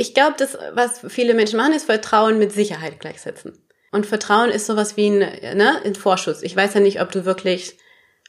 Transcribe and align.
Ich 0.00 0.14
glaube, 0.14 0.34
das, 0.38 0.56
was 0.72 1.00
viele 1.08 1.34
Menschen 1.34 1.58
machen, 1.58 1.74
ist 1.74 1.84
Vertrauen 1.84 2.38
mit 2.38 2.52
Sicherheit 2.52 3.00
gleichsetzen. 3.00 3.58
Und 3.92 4.06
Vertrauen 4.06 4.48
ist 4.48 4.64
sowas 4.64 4.96
wie 4.96 5.10
ein, 5.10 5.18
ne, 5.18 5.82
ein 5.84 5.94
Vorschuss. 5.94 6.42
Ich 6.42 6.56
weiß 6.56 6.72
ja 6.72 6.80
nicht, 6.80 7.02
ob 7.02 7.12
du 7.12 7.26
wirklich, 7.26 7.76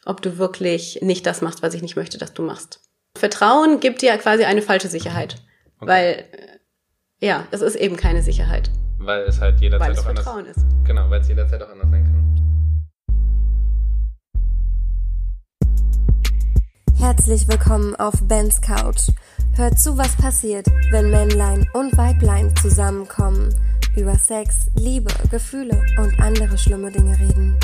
ob 0.04 0.22
du 0.22 0.38
wirklich 0.38 1.00
nicht 1.02 1.26
das 1.26 1.42
machst, 1.42 1.64
was 1.64 1.74
ich 1.74 1.82
nicht 1.82 1.96
möchte, 1.96 2.18
dass 2.18 2.34
du 2.34 2.42
machst. 2.42 2.82
Vertrauen 3.18 3.80
gibt 3.80 4.02
dir 4.02 4.18
quasi 4.18 4.44
eine 4.44 4.62
falsche 4.62 4.90
Sicherheit. 4.90 5.38
Okay. 5.80 5.90
Weil, 5.90 6.26
äh, 6.34 7.26
ja, 7.26 7.48
es 7.52 7.62
ist 7.62 7.78
eben 7.78 7.96
keine 7.96 8.22
Sicherheit. 8.22 8.70
Weil 8.98 9.22
es 9.22 9.40
halt 9.40 9.62
jederzeit 9.62 9.88
weil 9.88 9.94
es 9.94 10.00
auch 10.00 10.04
Vertrauen 10.04 10.40
anders 10.40 10.58
ist. 10.58 10.66
Genau, 10.84 11.10
weil 11.10 11.22
es 11.22 11.30
jederzeit 11.30 11.64
auch 11.64 11.70
anders 11.70 11.90
sein 11.90 12.04
kann. 12.04 12.22
Herzlich 17.00 17.48
willkommen 17.48 17.96
auf 17.96 18.16
Bens 18.28 18.60
Couch. 18.60 19.08
Hört 19.58 19.78
zu, 19.78 19.98
was 19.98 20.16
passiert, 20.16 20.66
wenn 20.92 21.12
Männlein 21.12 21.68
und 21.74 21.98
Weiblein 21.98 22.56
zusammenkommen, 22.56 23.54
über 23.98 24.16
Sex, 24.16 24.68
Liebe, 24.76 25.12
Gefühle 25.30 25.84
und 25.98 26.18
andere 26.22 26.58
schlimme 26.58 26.90
Dinge 26.90 27.20
reden. 27.20 27.60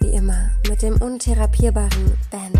Wie 0.00 0.08
immer 0.08 0.50
mit 0.66 0.80
dem 0.80 0.96
untherapierbaren 1.02 2.16
Ben. 2.30 2.52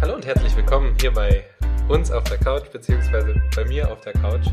Hallo 0.00 0.14
und 0.14 0.24
herzlich 0.24 0.56
willkommen 0.56 0.96
hier 0.98 1.12
bei 1.12 1.44
uns 1.90 2.10
auf 2.10 2.24
der 2.24 2.38
Couch, 2.38 2.70
beziehungsweise 2.72 3.34
bei 3.54 3.66
mir 3.66 3.92
auf 3.92 4.00
der 4.00 4.14
Couch. 4.14 4.46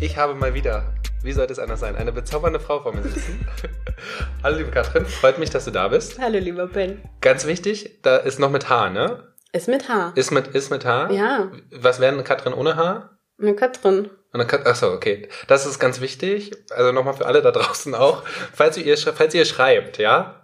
Ich 0.00 0.18
habe 0.18 0.34
mal 0.34 0.52
wieder 0.52 0.92
wie 1.22 1.32
sollte 1.32 1.52
es 1.52 1.58
anders 1.58 1.80
sein? 1.80 1.96
Eine 1.96 2.12
bezaubernde 2.12 2.60
Frau 2.60 2.80
vor 2.80 2.94
mir 2.94 3.02
sitzen. 3.02 3.46
Hallo, 4.42 4.58
liebe 4.58 4.70
Katrin, 4.70 5.06
freut 5.06 5.38
mich, 5.38 5.50
dass 5.50 5.64
du 5.64 5.70
da 5.70 5.88
bist. 5.88 6.18
Hallo, 6.18 6.38
lieber 6.38 6.66
Ben. 6.66 7.00
Ganz 7.20 7.46
wichtig, 7.46 8.00
da 8.02 8.16
ist 8.16 8.38
noch 8.38 8.50
mit 8.50 8.68
Haar, 8.68 8.90
ne? 8.90 9.32
Ist 9.52 9.68
mit 9.68 9.88
Haar. 9.88 10.12
Ist 10.16 10.30
mit, 10.30 10.48
ist 10.48 10.70
mit 10.70 10.84
Haar? 10.84 11.10
Ja. 11.12 11.52
Was 11.70 12.00
wäre 12.00 12.12
eine 12.12 12.24
Katrin 12.24 12.54
ohne 12.54 12.76
Haar? 12.76 13.18
Eine 13.40 13.54
Katrin. 13.54 14.10
Eine 14.32 14.46
Kat 14.46 14.66
Achso, 14.66 14.92
okay. 14.92 15.28
Das 15.46 15.66
ist 15.66 15.78
ganz 15.78 16.00
wichtig. 16.00 16.52
Also 16.70 16.92
nochmal 16.92 17.14
für 17.14 17.26
alle 17.26 17.42
da 17.42 17.50
draußen 17.50 17.94
auch. 17.94 18.22
Falls 18.54 18.78
ihr, 18.78 18.96
falls 18.96 19.34
ihr 19.34 19.44
schreibt, 19.44 19.98
ja, 19.98 20.42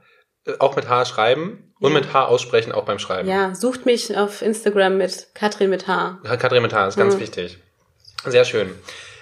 auch 0.59 0.77
mit 0.77 0.89
Haar 0.89 1.07
schreiben 1.07 1.73
und 1.81 1.93
mit 1.93 2.13
Haar 2.13 2.29
aussprechen, 2.29 2.73
auch 2.73 2.85
beim 2.85 2.99
Schreiben. 2.99 3.29
Ja, 3.29 3.55
sucht 3.55 3.87
mich 3.87 4.17
auf 4.17 4.43
Instagram 4.43 4.99
mit 4.99 5.29
Katrin 5.35 5.71
mit 5.71 5.87
Haar. 5.87 6.21
Katrin 6.39 6.63
mit 6.63 6.73
Haar 6.73 6.89
ist 6.89 6.97
ganz 6.97 7.15
mhm. 7.15 7.21
wichtig. 7.21 7.59
Sehr 8.27 8.45
schön. 8.45 8.75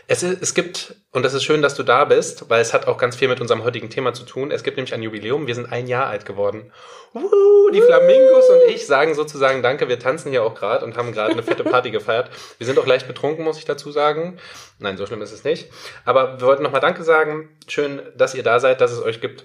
Es, 0.09 0.23
ist, 0.23 0.41
es 0.41 0.55
gibt, 0.55 0.95
und 1.11 1.25
das 1.25 1.35
ist 1.35 1.43
schön, 1.43 1.63
dass 1.63 1.75
du 1.75 1.83
da 1.83 2.05
bist, 2.05 2.49
weil 2.49 2.61
es 2.61 2.73
hat 2.73 2.87
auch 2.87 2.97
ganz 2.97 3.17
viel 3.17 3.27
mit 3.27 3.41
unserem 3.41 3.65
heutigen 3.65 3.91
Thema 3.91 4.15
zu 4.15 4.25
tun. 4.25 4.53
Es 4.53 4.63
gibt 4.63 4.77
nämlich 4.77 4.95
ein 4.95 5.03
Jubiläum. 5.03 5.49
Wir 5.49 5.55
sind 5.57 5.73
ein 5.73 5.89
Jahr 5.89 6.07
alt 6.07 6.25
geworden. 6.25 6.73
Uh, 7.13 7.71
die 7.73 7.81
Flamingos 7.81 8.49
und 8.49 8.61
ich 8.69 8.87
sagen 8.87 9.15
sozusagen 9.15 9.63
Danke. 9.63 9.89
Wir 9.89 9.99
tanzen 9.99 10.31
hier 10.31 10.45
auch 10.45 10.55
gerade 10.55 10.85
und 10.85 10.97
haben 10.97 11.13
gerade 11.13 11.33
eine 11.33 11.43
fette 11.43 11.65
Party 11.65 11.91
gefeiert. 11.93 12.31
Wir 12.59 12.67
sind 12.67 12.79
auch 12.79 12.87
leicht 12.87 13.09
betrunken, 13.09 13.45
muss 13.45 13.59
ich 13.59 13.65
dazu 13.65 13.91
sagen. 13.91 14.39
Nein, 14.79 14.97
so 14.97 15.07
schlimm 15.07 15.23
ist 15.23 15.33
es 15.33 15.43
nicht. 15.43 15.71
Aber 16.05 16.41
wir 16.41 16.47
wollten 16.47 16.63
nochmal 16.63 16.81
Danke 16.81 17.03
sagen. 17.03 17.49
Schön, 17.67 18.01
dass 18.15 18.35
ihr 18.35 18.45
da 18.45 18.61
seid, 18.61 18.81
dass 18.81 18.93
es 18.93 19.03
euch 19.03 19.21
gibt, 19.21 19.45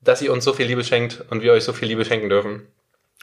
dass 0.00 0.22
ihr 0.22 0.32
uns 0.32 0.44
so 0.44 0.52
viel 0.54 0.66
Liebe 0.66 0.82
schenkt 0.82 1.24
und 1.30 1.42
wir 1.42 1.52
euch 1.52 1.64
so 1.64 1.72
viel 1.72 1.86
Liebe 1.86 2.04
schenken 2.04 2.28
dürfen. 2.28 2.66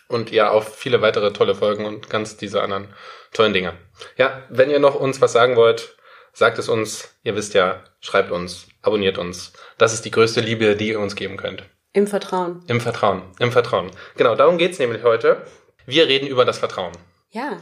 Und 0.08 0.32
ja, 0.32 0.52
auf 0.52 0.76
viele 0.76 1.02
weitere 1.02 1.34
tolle 1.34 1.56
Folgen 1.56 1.86
und 1.86 2.10
ganz 2.10 2.38
diese 2.38 2.62
anderen 2.62 2.94
tollen 3.34 3.54
Dinge. 3.54 3.74
Ja, 4.18 4.44
wenn 4.50 4.70
ihr 4.70 4.80
noch 4.80 4.96
uns 4.96 5.20
was 5.20 5.34
sagen 5.34 5.56
wollt, 5.56 5.98
Sagt 6.38 6.60
es 6.60 6.68
uns, 6.68 7.16
ihr 7.24 7.34
wisst 7.38 7.54
ja, 7.54 7.82
schreibt 8.02 8.30
uns, 8.30 8.68
abonniert 8.82 9.18
uns. 9.18 9.54
Das 9.78 9.94
ist 9.94 10.04
die 10.04 10.12
größte 10.12 10.42
Liebe, 10.42 10.76
die 10.76 10.90
ihr 10.90 11.00
uns 11.00 11.16
geben 11.16 11.38
könnt. 11.38 11.64
Im 11.94 12.08
Vertrauen. 12.08 12.62
Im 12.68 12.82
Vertrauen, 12.82 13.22
im 13.40 13.54
Vertrauen. 13.54 13.90
Genau, 14.18 14.36
darum 14.36 14.58
geht's 14.58 14.78
nämlich 14.78 15.04
heute. 15.04 15.46
Wir 15.86 16.08
reden 16.08 16.28
über 16.28 16.44
das 16.44 16.60
Vertrauen. 16.60 16.92
Ja. 17.32 17.58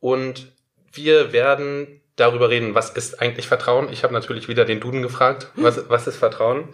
Und 0.00 0.52
wir 0.92 1.32
werden 1.32 2.02
darüber 2.16 2.50
reden, 2.50 2.74
was 2.74 2.90
ist 2.90 3.22
eigentlich 3.22 3.46
Vertrauen. 3.46 3.92
Ich 3.92 4.02
habe 4.02 4.12
natürlich 4.12 4.48
wieder 4.48 4.64
den 4.64 4.80
Duden 4.80 5.02
gefragt, 5.02 5.52
hm. 5.54 5.62
was, 5.62 5.88
was 5.88 6.08
ist 6.08 6.16
Vertrauen. 6.16 6.70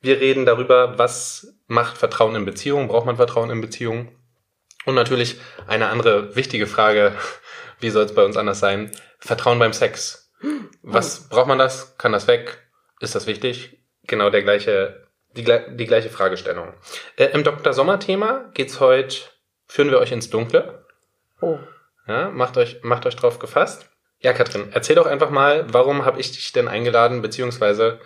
Wir 0.00 0.20
reden 0.20 0.46
darüber, 0.46 0.96
was 0.96 1.54
macht 1.66 1.98
Vertrauen 1.98 2.34
in 2.34 2.46
Beziehungen, 2.46 2.88
braucht 2.88 3.04
man 3.04 3.16
Vertrauen 3.16 3.50
in 3.50 3.60
Beziehungen. 3.60 4.08
Und 4.86 4.94
natürlich 4.94 5.38
eine 5.66 5.88
andere 5.88 6.34
wichtige 6.34 6.66
Frage, 6.66 7.12
wie 7.78 7.90
soll 7.90 8.06
es 8.06 8.14
bei 8.14 8.24
uns 8.24 8.38
anders 8.38 8.58
sein, 8.58 8.90
Vertrauen 9.18 9.58
beim 9.58 9.74
Sex. 9.74 10.23
Was 10.82 11.28
braucht 11.28 11.48
man 11.48 11.58
das? 11.58 11.96
Kann 11.98 12.12
das 12.12 12.26
weg? 12.26 12.58
Ist 13.00 13.14
das 13.14 13.26
wichtig? 13.26 13.78
Genau 14.06 14.30
der 14.30 14.42
gleiche, 14.42 15.06
die, 15.36 15.44
die 15.44 15.86
gleiche 15.86 16.10
Fragestellung. 16.10 16.74
Äh, 17.16 17.26
Im 17.26 17.44
Dr. 17.44 17.72
Sommer-Thema 17.72 18.50
geht's 18.54 18.80
heute, 18.80 19.16
führen 19.66 19.90
wir 19.90 19.98
euch 19.98 20.12
ins 20.12 20.30
Dunkle. 20.30 20.84
Oh. 21.40 21.58
Ja, 22.06 22.30
macht 22.30 22.56
euch, 22.56 22.82
macht 22.82 23.06
euch 23.06 23.16
drauf 23.16 23.38
gefasst. 23.38 23.88
Ja, 24.20 24.32
Katrin, 24.32 24.68
erzähl 24.72 24.96
doch 24.96 25.06
einfach 25.06 25.30
mal, 25.30 25.66
warum 25.72 26.04
habe 26.04 26.20
ich 26.20 26.32
dich 26.32 26.52
denn 26.52 26.68
eingeladen, 26.68 27.22
beziehungsweise 27.22 28.00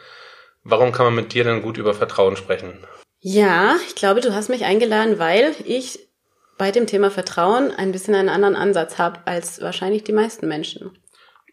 warum 0.65 0.93
kann 0.93 1.07
man 1.07 1.15
mit 1.15 1.33
dir 1.33 1.45
denn 1.45 1.63
gut 1.63 1.79
über 1.79 1.95
Vertrauen 1.95 2.37
sprechen? 2.37 2.85
Ja, 3.21 3.77
ich 3.87 3.95
glaube, 3.95 4.21
du 4.21 4.35
hast 4.35 4.49
mich 4.49 4.65
eingeladen, 4.65 5.19
weil 5.19 5.55
ich 5.65 6.09
bei 6.57 6.71
dem 6.73 6.87
Thema 6.87 7.11
Vertrauen 7.11 7.73
ein 7.73 7.93
bisschen 7.93 8.15
einen 8.15 8.29
anderen 8.29 8.57
Ansatz 8.57 8.99
habe 8.99 9.21
als 9.25 9.61
wahrscheinlich 9.61 10.05
die 10.05 10.13
meisten 10.13 10.49
Menschen. 10.49 10.99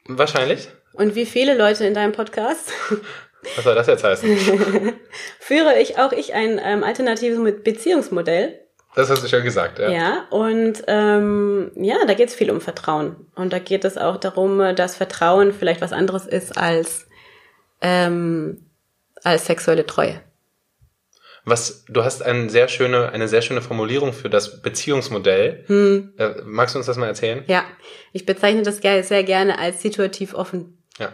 Wahrscheinlich. 0.08 0.70
Und 0.94 1.16
wie 1.16 1.26
viele 1.26 1.56
Leute 1.58 1.86
in 1.86 1.94
deinem 1.94 2.12
Podcast 2.14 2.72
Was 3.56 3.64
soll 3.64 3.76
das 3.76 3.88
jetzt 3.88 4.04
heißen? 4.04 4.38
führe 5.40 5.80
ich 5.80 5.98
auch 6.00 6.12
ich 6.12 6.34
ein 6.34 6.60
ähm, 6.64 6.84
alternatives 6.84 7.40
Beziehungsmodell. 7.64 8.60
Das 8.96 9.10
hast 9.10 9.24
du 9.24 9.28
schon 9.28 9.44
gesagt, 9.44 9.78
ja. 9.78 9.90
Ja, 9.90 10.26
und 10.30 10.84
ähm, 10.88 11.72
ja, 11.76 11.98
da 12.08 12.14
geht 12.14 12.30
es 12.30 12.36
viel 12.36 12.50
um 12.50 12.62
Vertrauen. 12.62 13.18
Und 13.36 13.52
da 13.52 13.60
geht 13.60 13.84
es 13.84 13.98
auch 13.98 14.16
darum, 14.18 14.60
dass 14.76 14.96
Vertrauen 14.96 15.52
vielleicht 15.52 15.82
was 15.82 15.92
anderes 15.92 16.26
ist 16.26 16.58
als, 16.58 17.06
ähm, 17.82 18.66
als 19.24 19.46
sexuelle 19.48 19.86
Treue. 19.86 20.22
Was, 21.46 21.86
du 21.88 22.04
hast 22.04 22.24
eine 22.24 22.50
sehr 22.50 22.68
schöne, 22.68 23.12
eine 23.12 23.28
sehr 23.28 23.44
schöne 23.44 23.62
Formulierung 23.62 24.14
für 24.14 24.30
das 24.30 24.62
Beziehungsmodell. 24.62 25.64
Hm. 25.68 26.14
Äh, 26.18 26.42
magst 26.44 26.74
du 26.74 26.80
uns 26.80 26.88
das 26.88 26.98
mal 26.98 27.08
erzählen? 27.08 27.44
Ja, 27.48 27.64
ich 28.14 28.26
bezeichne 28.26 28.64
das 28.64 28.78
sehr 28.78 29.24
gerne 29.24 29.60
als 29.60 29.82
situativ 29.82 30.34
offen. 30.34 30.84
Ja. 30.98 31.14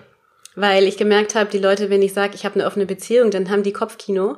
Weil 0.56 0.86
ich 0.86 0.98
gemerkt 0.98 1.36
habe, 1.36 1.50
die 1.52 1.60
Leute, 1.60 1.90
wenn 1.90 2.02
ich 2.02 2.14
sage, 2.14 2.36
ich 2.36 2.46
habe 2.46 2.56
eine 2.56 2.66
offene 2.66 2.86
Beziehung, 2.86 3.30
dann 3.30 3.50
haben 3.50 3.64
die 3.64 3.74
Kopfkino 3.74 4.38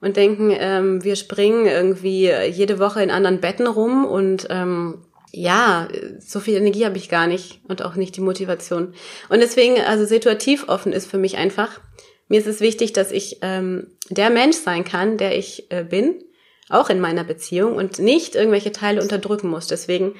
und 0.00 0.16
denken, 0.16 0.54
ähm, 0.58 1.04
wir 1.04 1.16
springen 1.16 1.66
irgendwie 1.66 2.30
jede 2.50 2.78
Woche 2.78 3.02
in 3.02 3.10
anderen 3.10 3.40
Betten 3.40 3.66
rum 3.66 4.06
und 4.06 4.46
ähm, 4.50 5.04
ja, 5.30 5.88
so 6.20 6.40
viel 6.40 6.56
Energie 6.56 6.84
habe 6.84 6.96
ich 6.96 7.08
gar 7.08 7.26
nicht 7.26 7.60
und 7.68 7.82
auch 7.82 7.96
nicht 7.96 8.16
die 8.16 8.20
Motivation. 8.20 8.94
Und 9.28 9.40
deswegen, 9.40 9.80
also 9.80 10.04
situativ 10.04 10.68
offen 10.68 10.92
ist 10.92 11.10
für 11.10 11.18
mich 11.18 11.36
einfach, 11.36 11.80
mir 12.28 12.40
ist 12.40 12.46
es 12.46 12.60
wichtig, 12.60 12.92
dass 12.92 13.12
ich 13.12 13.38
ähm, 13.42 13.96
der 14.08 14.30
Mensch 14.30 14.56
sein 14.56 14.84
kann, 14.84 15.18
der 15.18 15.36
ich 15.36 15.70
äh, 15.70 15.84
bin, 15.84 16.22
auch 16.68 16.88
in 16.88 17.00
meiner 17.00 17.24
Beziehung 17.24 17.76
und 17.76 17.98
nicht 17.98 18.34
irgendwelche 18.34 18.72
Teile 18.72 19.02
unterdrücken 19.02 19.48
muss. 19.48 19.66
Deswegen 19.66 20.14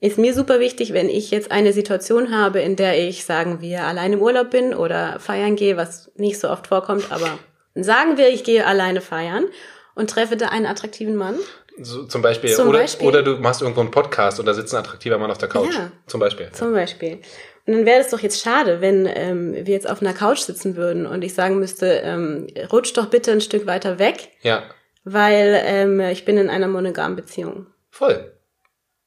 ist 0.00 0.18
mir 0.18 0.34
super 0.34 0.60
wichtig, 0.60 0.92
wenn 0.92 1.08
ich 1.08 1.30
jetzt 1.30 1.50
eine 1.50 1.72
Situation 1.72 2.30
habe, 2.30 2.60
in 2.60 2.76
der 2.76 2.98
ich, 2.98 3.24
sagen 3.24 3.60
wir, 3.60 3.84
allein 3.84 4.12
im 4.12 4.22
Urlaub 4.22 4.50
bin 4.50 4.74
oder 4.74 5.18
feiern 5.18 5.56
gehe, 5.56 5.76
was 5.76 6.12
nicht 6.16 6.38
so 6.38 6.50
oft 6.50 6.66
vorkommt, 6.66 7.10
aber 7.10 7.38
sagen 7.74 8.16
wir, 8.16 8.28
ich 8.28 8.44
gehe 8.44 8.66
alleine 8.66 9.00
feiern 9.00 9.46
und 9.94 10.10
treffe 10.10 10.36
da 10.36 10.48
einen 10.48 10.66
attraktiven 10.66 11.16
Mann. 11.16 11.36
So, 11.80 12.04
zum 12.04 12.22
Beispiel. 12.22 12.54
Zum 12.54 12.68
oder, 12.68 12.80
Beispiel. 12.80 13.08
oder 13.08 13.22
du 13.22 13.36
machst 13.38 13.62
irgendwo 13.62 13.80
einen 13.80 13.90
Podcast 13.90 14.38
und 14.38 14.46
da 14.46 14.54
sitzt 14.54 14.74
ein 14.74 14.80
attraktiver 14.80 15.18
Mann 15.18 15.30
auf 15.30 15.38
der 15.38 15.48
Couch. 15.48 15.74
Ja, 15.74 15.90
zum 16.06 16.20
Beispiel. 16.20 16.50
Zum 16.52 16.72
Beispiel. 16.72 17.20
Und 17.66 17.72
dann 17.72 17.86
wäre 17.86 18.00
es 18.00 18.10
doch 18.10 18.20
jetzt 18.20 18.42
schade, 18.42 18.80
wenn 18.80 19.06
ähm, 19.06 19.54
wir 19.54 19.74
jetzt 19.74 19.88
auf 19.88 20.02
einer 20.02 20.12
Couch 20.12 20.40
sitzen 20.40 20.76
würden 20.76 21.06
und 21.06 21.22
ich 21.22 21.32
sagen 21.34 21.58
müsste, 21.58 21.86
ähm, 21.86 22.46
rutsch 22.70 22.92
doch 22.94 23.06
bitte 23.06 23.32
ein 23.32 23.40
Stück 23.40 23.66
weiter 23.66 23.98
weg. 23.98 24.28
Ja. 24.42 24.64
Weil 25.04 25.62
ähm, 25.64 26.00
ich 26.00 26.24
bin 26.24 26.36
in 26.36 26.50
einer 26.50 26.68
monogamen 26.68 27.16
Beziehung. 27.16 27.66
Voll. 27.90 28.32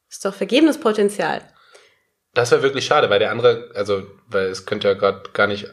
Ist 0.10 0.26
doch 0.26 0.34
vergebenes 0.34 0.80
Potenzial. 0.80 1.42
Das 2.34 2.52
wäre 2.52 2.64
wirklich 2.64 2.86
schade, 2.86 3.10
weil 3.10 3.20
der 3.20 3.32
andere, 3.32 3.72
also, 3.76 4.04
weil 4.28 4.48
es 4.48 4.66
könnte 4.66 4.88
ja 4.88 4.94
gerade 4.94 5.30
gar 5.34 5.48
nicht, 5.48 5.68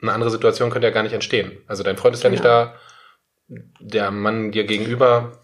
eine 0.00 0.12
andere 0.12 0.30
Situation 0.30 0.70
könnte 0.70 0.86
ja 0.88 0.94
gar 0.94 1.02
nicht 1.02 1.12
entstehen. 1.12 1.58
Also 1.66 1.82
dein 1.82 1.96
Freund 1.96 2.14
ist 2.14 2.22
ja 2.24 2.30
nicht 2.30 2.42
Genau. 2.42 2.66
da, 2.66 2.74
der 3.80 4.10
Mann 4.10 4.50
dir 4.50 4.64
gegenüber, 4.64 5.40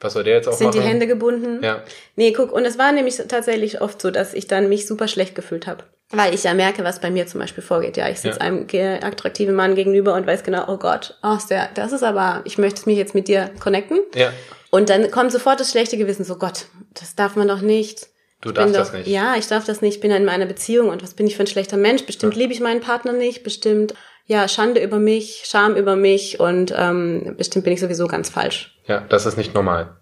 was 0.00 0.12
soll 0.12 0.24
der 0.24 0.34
jetzt 0.36 0.48
auch 0.48 0.52
Sind 0.52 0.68
machen? 0.68 0.80
die 0.80 0.86
Hände 0.86 1.06
gebunden? 1.06 1.62
Ja. 1.62 1.82
Nee, 2.16 2.32
guck, 2.32 2.52
und 2.52 2.64
es 2.64 2.78
war 2.78 2.92
nämlich 2.92 3.16
tatsächlich 3.28 3.80
oft 3.80 4.00
so, 4.00 4.10
dass 4.10 4.34
ich 4.34 4.46
dann 4.46 4.68
mich 4.68 4.86
super 4.86 5.08
schlecht 5.08 5.34
gefühlt 5.34 5.66
habe. 5.66 5.84
Weil 6.10 6.34
ich 6.34 6.44
ja 6.44 6.54
merke, 6.54 6.84
was 6.84 7.00
bei 7.00 7.10
mir 7.10 7.26
zum 7.26 7.40
Beispiel 7.40 7.62
vorgeht. 7.62 7.96
Ja, 7.96 8.08
ich 8.08 8.20
sitze 8.20 8.38
Ja. 8.38 8.46
einem 8.46 8.66
attraktiven 9.02 9.54
Mann 9.54 9.74
gegenüber 9.74 10.14
und 10.14 10.26
weiß 10.26 10.42
genau, 10.42 10.64
oh 10.68 10.78
Gott, 10.78 11.18
oh, 11.22 11.36
der, 11.50 11.68
das 11.74 11.92
ist 11.92 12.02
aber, 12.02 12.40
ich 12.44 12.56
möchte 12.56 12.88
mich 12.88 12.96
jetzt 12.96 13.14
mit 13.14 13.28
dir 13.28 13.50
connecten. 13.60 14.00
Ja. 14.14 14.32
Und 14.70 14.88
dann 14.88 15.10
kommt 15.10 15.32
sofort 15.32 15.60
das 15.60 15.70
schlechte 15.70 15.96
Gewissen, 15.98 16.24
so 16.24 16.36
Gott, 16.36 16.66
das 16.94 17.14
darf 17.14 17.36
man 17.36 17.48
doch 17.48 17.60
nicht. 17.60 18.06
Du 18.40 18.52
darfst 18.52 18.74
doch, 18.74 18.80
das 18.80 18.92
nicht. 18.92 19.08
Ja, 19.08 19.34
ich 19.36 19.48
darf 19.48 19.64
das 19.64 19.82
nicht. 19.82 19.96
Ich 19.96 20.00
bin 20.00 20.12
in 20.12 20.24
meiner 20.24 20.46
Beziehung 20.46 20.88
und 20.90 21.02
was 21.02 21.14
bin 21.14 21.26
ich 21.26 21.36
für 21.36 21.42
ein 21.42 21.48
schlechter 21.48 21.76
Mensch? 21.76 22.04
Bestimmt 22.06 22.36
liebe 22.36 22.52
ich 22.52 22.60
meinen 22.60 22.80
Partner 22.80 23.12
nicht. 23.12 23.42
Bestimmt, 23.42 23.94
ja, 24.28 24.46
Schande 24.46 24.82
über 24.82 24.98
mich, 24.98 25.42
Scham 25.46 25.74
über 25.74 25.96
mich 25.96 26.38
und 26.38 26.72
ähm, 26.76 27.34
bestimmt 27.36 27.64
bin 27.64 27.72
ich 27.72 27.80
sowieso 27.80 28.06
ganz 28.06 28.28
falsch. 28.28 28.78
Ja, 28.86 29.00
das 29.08 29.26
ist 29.26 29.36
nicht 29.36 29.54
normal. 29.54 29.96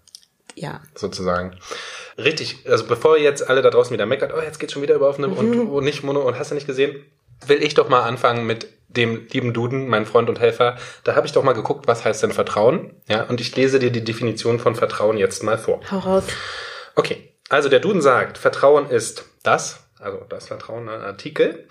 Ja. 0.53 0.81
sozusagen. 0.95 1.55
Richtig, 2.17 2.65
also 2.67 2.85
bevor 2.85 3.17
jetzt 3.17 3.47
alle 3.47 3.61
da 3.61 3.69
draußen 3.69 3.93
wieder 3.93 4.07
meckert, 4.07 4.33
oh, 4.35 4.41
jetzt 4.41 4.59
geht's 4.59 4.73
schon 4.73 4.81
wieder 4.81 4.95
über 4.95 5.07
auf 5.07 5.17
eine 5.19 5.27
und, 5.27 5.69
und 5.69 5.83
nicht 5.83 6.03
Mono 6.03 6.21
und 6.21 6.37
hast 6.37 6.49
du 6.49 6.55
nicht 6.55 6.65
gesehen, 6.65 7.05
will 7.45 7.61
ich 7.61 7.75
doch 7.75 7.89
mal 7.89 8.01
anfangen 8.01 8.47
mit 8.47 8.67
dem 8.87 9.27
lieben 9.31 9.53
Duden, 9.53 9.87
mein 9.87 10.05
Freund 10.07 10.29
und 10.29 10.39
Helfer. 10.39 10.77
Da 11.03 11.15
habe 11.15 11.27
ich 11.27 11.33
doch 11.33 11.43
mal 11.43 11.53
geguckt, 11.53 11.87
was 11.87 12.03
heißt 12.03 12.23
denn 12.23 12.31
Vertrauen? 12.31 12.95
Ja, 13.07 13.23
und 13.23 13.39
ich 13.39 13.55
lese 13.55 13.79
dir 13.79 13.91
die 13.91 14.03
Definition 14.03 14.59
von 14.59 14.75
Vertrauen 14.75 15.17
jetzt 15.17 15.43
mal 15.43 15.59
vor. 15.59 15.79
Hau 15.91 15.99
raus. 15.99 16.23
Okay, 16.95 17.33
also 17.49 17.69
der 17.69 17.79
Duden 17.79 18.01
sagt, 18.01 18.39
Vertrauen 18.39 18.89
ist 18.89 19.25
das, 19.43 19.87
also 19.99 20.21
das 20.27 20.47
Vertrauen, 20.47 20.89
ein 20.89 21.01
Artikel, 21.01 21.67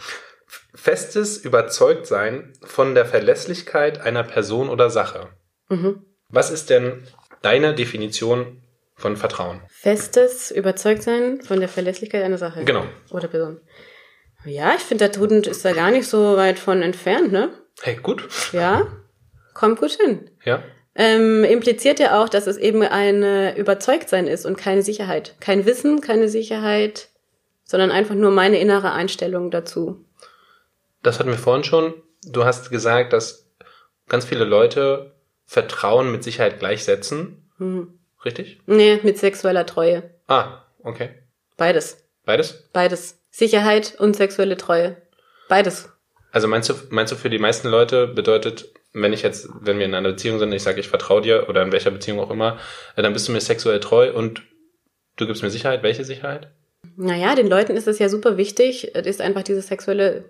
festes 0.77 1.39
Überzeugtsein 1.39 2.53
von 2.63 2.95
der 2.95 3.07
Verlässlichkeit 3.07 4.01
einer 4.01 4.23
Person 4.23 4.69
oder 4.69 4.91
Sache. 4.91 5.31
Mhm. 5.69 6.05
Was 6.29 6.51
ist 6.51 6.71
denn 6.71 7.03
deine 7.43 7.75
Definition 7.75 8.63
von 8.95 9.17
Vertrauen? 9.17 9.63
Festes 9.69 10.51
Überzeugtsein 10.51 11.41
von 11.41 11.61
der 11.61 11.69
Verlässlichkeit 11.69 12.23
einer 12.23 12.39
Sache. 12.39 12.65
Genau. 12.65 12.85
Oder 13.11 13.29
Person. 13.29 13.61
Ja, 14.45 14.75
ich 14.77 14.83
finde, 14.83 15.09
der 15.09 15.19
Duden 15.19 15.43
ist 15.43 15.65
da 15.65 15.73
gar 15.73 15.91
nicht 15.91 16.07
so 16.07 16.37
weit 16.37 16.59
von 16.59 16.83
entfernt, 16.83 17.33
ne? 17.33 17.51
Hey, 17.81 17.97
gut. 17.97 18.29
Ja, 18.53 18.87
kommt 19.55 19.81
gut 19.81 19.93
hin. 19.93 20.31
Ja. 20.45 20.63
Ähm, 20.95 21.45
impliziert 21.45 21.99
ja 21.99 22.23
auch, 22.23 22.29
dass 22.29 22.47
es 22.47 22.57
eben 22.57 22.83
ein 22.83 23.57
Überzeugtsein 23.57 24.27
ist 24.27 24.47
und 24.47 24.57
keine 24.57 24.83
Sicherheit. 24.83 25.35
Kein 25.41 25.67
Wissen, 25.67 26.01
keine 26.01 26.29
Sicherheit, 26.29 27.09
sondern 27.65 27.91
einfach 27.91 28.15
nur 28.15 28.31
meine 28.31 28.59
innere 28.59 28.93
Einstellung 28.93 29.51
dazu. 29.51 30.06
Das 31.07 31.21
hatten 31.21 31.31
wir 31.31 31.39
vorhin 31.39 31.63
schon. 31.63 31.95
Du 32.25 32.45
hast 32.45 32.69
gesagt, 32.69 33.13
dass 33.13 33.49
ganz 34.09 34.25
viele 34.25 34.45
Leute 34.45 35.13
Vertrauen 35.45 36.11
mit 36.11 36.25
Sicherheit 36.25 36.59
gleichsetzen. 36.59 37.49
Hm. 37.59 37.97
Richtig? 38.25 38.61
Nee, 38.67 38.99
mit 39.05 39.17
sexueller 39.17 39.67
Treue. 39.67 40.11
Ah, 40.27 40.65
okay. 40.83 41.11
Beides. 41.57 42.05
Beides? 42.25 42.69
Beides. 42.73 43.21
Sicherheit 43.31 43.95
und 44.01 44.17
sexuelle 44.17 44.57
Treue. 44.57 44.97
Beides. 45.49 45.89
Also 46.33 46.49
meinst 46.49 46.71
du, 46.71 46.75
meinst 46.91 47.13
du 47.13 47.17
für 47.17 47.31
die 47.31 47.39
meisten 47.39 47.69
Leute 47.69 48.09
bedeutet, 48.09 48.73
wenn 48.93 49.13
ich 49.13 49.23
jetzt, 49.23 49.49
wenn 49.61 49.79
wir 49.79 49.87
in 49.87 49.95
einer 49.95 50.09
Beziehung 50.09 50.41
sind, 50.41 50.51
ich 50.53 50.65
sage, 50.65 50.81
ich 50.81 50.89
vertraue 50.89 51.23
dir 51.23 51.49
oder 51.49 51.63
in 51.63 51.71
welcher 51.71 51.93
Beziehung 51.93 52.19
auch 52.19 52.33
immer, 52.33 52.59
äh, 52.97 53.03
dann 53.03 53.13
bist 53.13 53.29
du 53.29 53.33
mir 53.33 53.41
sexuell 53.41 53.79
treu 53.79 54.13
und 54.13 54.43
du 55.15 55.29
gibst 55.29 55.45
mir 55.45 55.51
Sicherheit. 55.51 55.85
Welche 55.85 56.05
Sicherheit? 56.05 56.51
Naja, 56.97 57.37
den 57.37 57.47
Leuten 57.47 57.77
ist 57.77 57.87
es 57.87 58.01
ja 58.01 58.09
super 58.09 58.37
wichtig, 58.37 58.91
es 58.95 59.07
ist 59.07 59.21
einfach 59.21 59.45
diese 59.45 59.63
sexuelle 59.63 60.25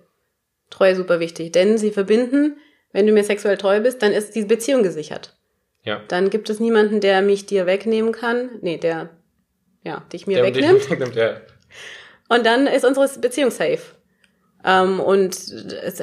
Treue 0.70 0.94
super 0.96 1.20
wichtig. 1.20 1.52
Denn 1.52 1.78
sie 1.78 1.90
verbinden, 1.90 2.56
wenn 2.92 3.06
du 3.06 3.12
mir 3.12 3.24
sexuell 3.24 3.56
treu 3.56 3.80
bist, 3.80 4.02
dann 4.02 4.12
ist 4.12 4.34
die 4.34 4.44
Beziehung 4.44 4.82
gesichert. 4.82 5.36
Ja. 5.84 6.00
Dann 6.08 6.30
gibt 6.30 6.50
es 6.50 6.58
niemanden, 6.60 7.00
der 7.00 7.22
mich 7.22 7.46
dir 7.46 7.66
wegnehmen 7.66 8.12
kann. 8.12 8.50
Nee, 8.60 8.78
der, 8.78 9.10
ja, 9.84 10.02
dich 10.12 10.26
mir 10.26 10.36
Der- 10.42 10.44
wegnimmt. 10.46 10.88
der- 10.90 11.08
der- 11.10 11.40
Und 12.28 12.44
dann 12.44 12.66
ist 12.66 12.84
unsere 12.84 13.08
Beziehung 13.20 13.50
safe. 13.50 13.78
Ähm, 14.64 14.98
und 14.98 15.36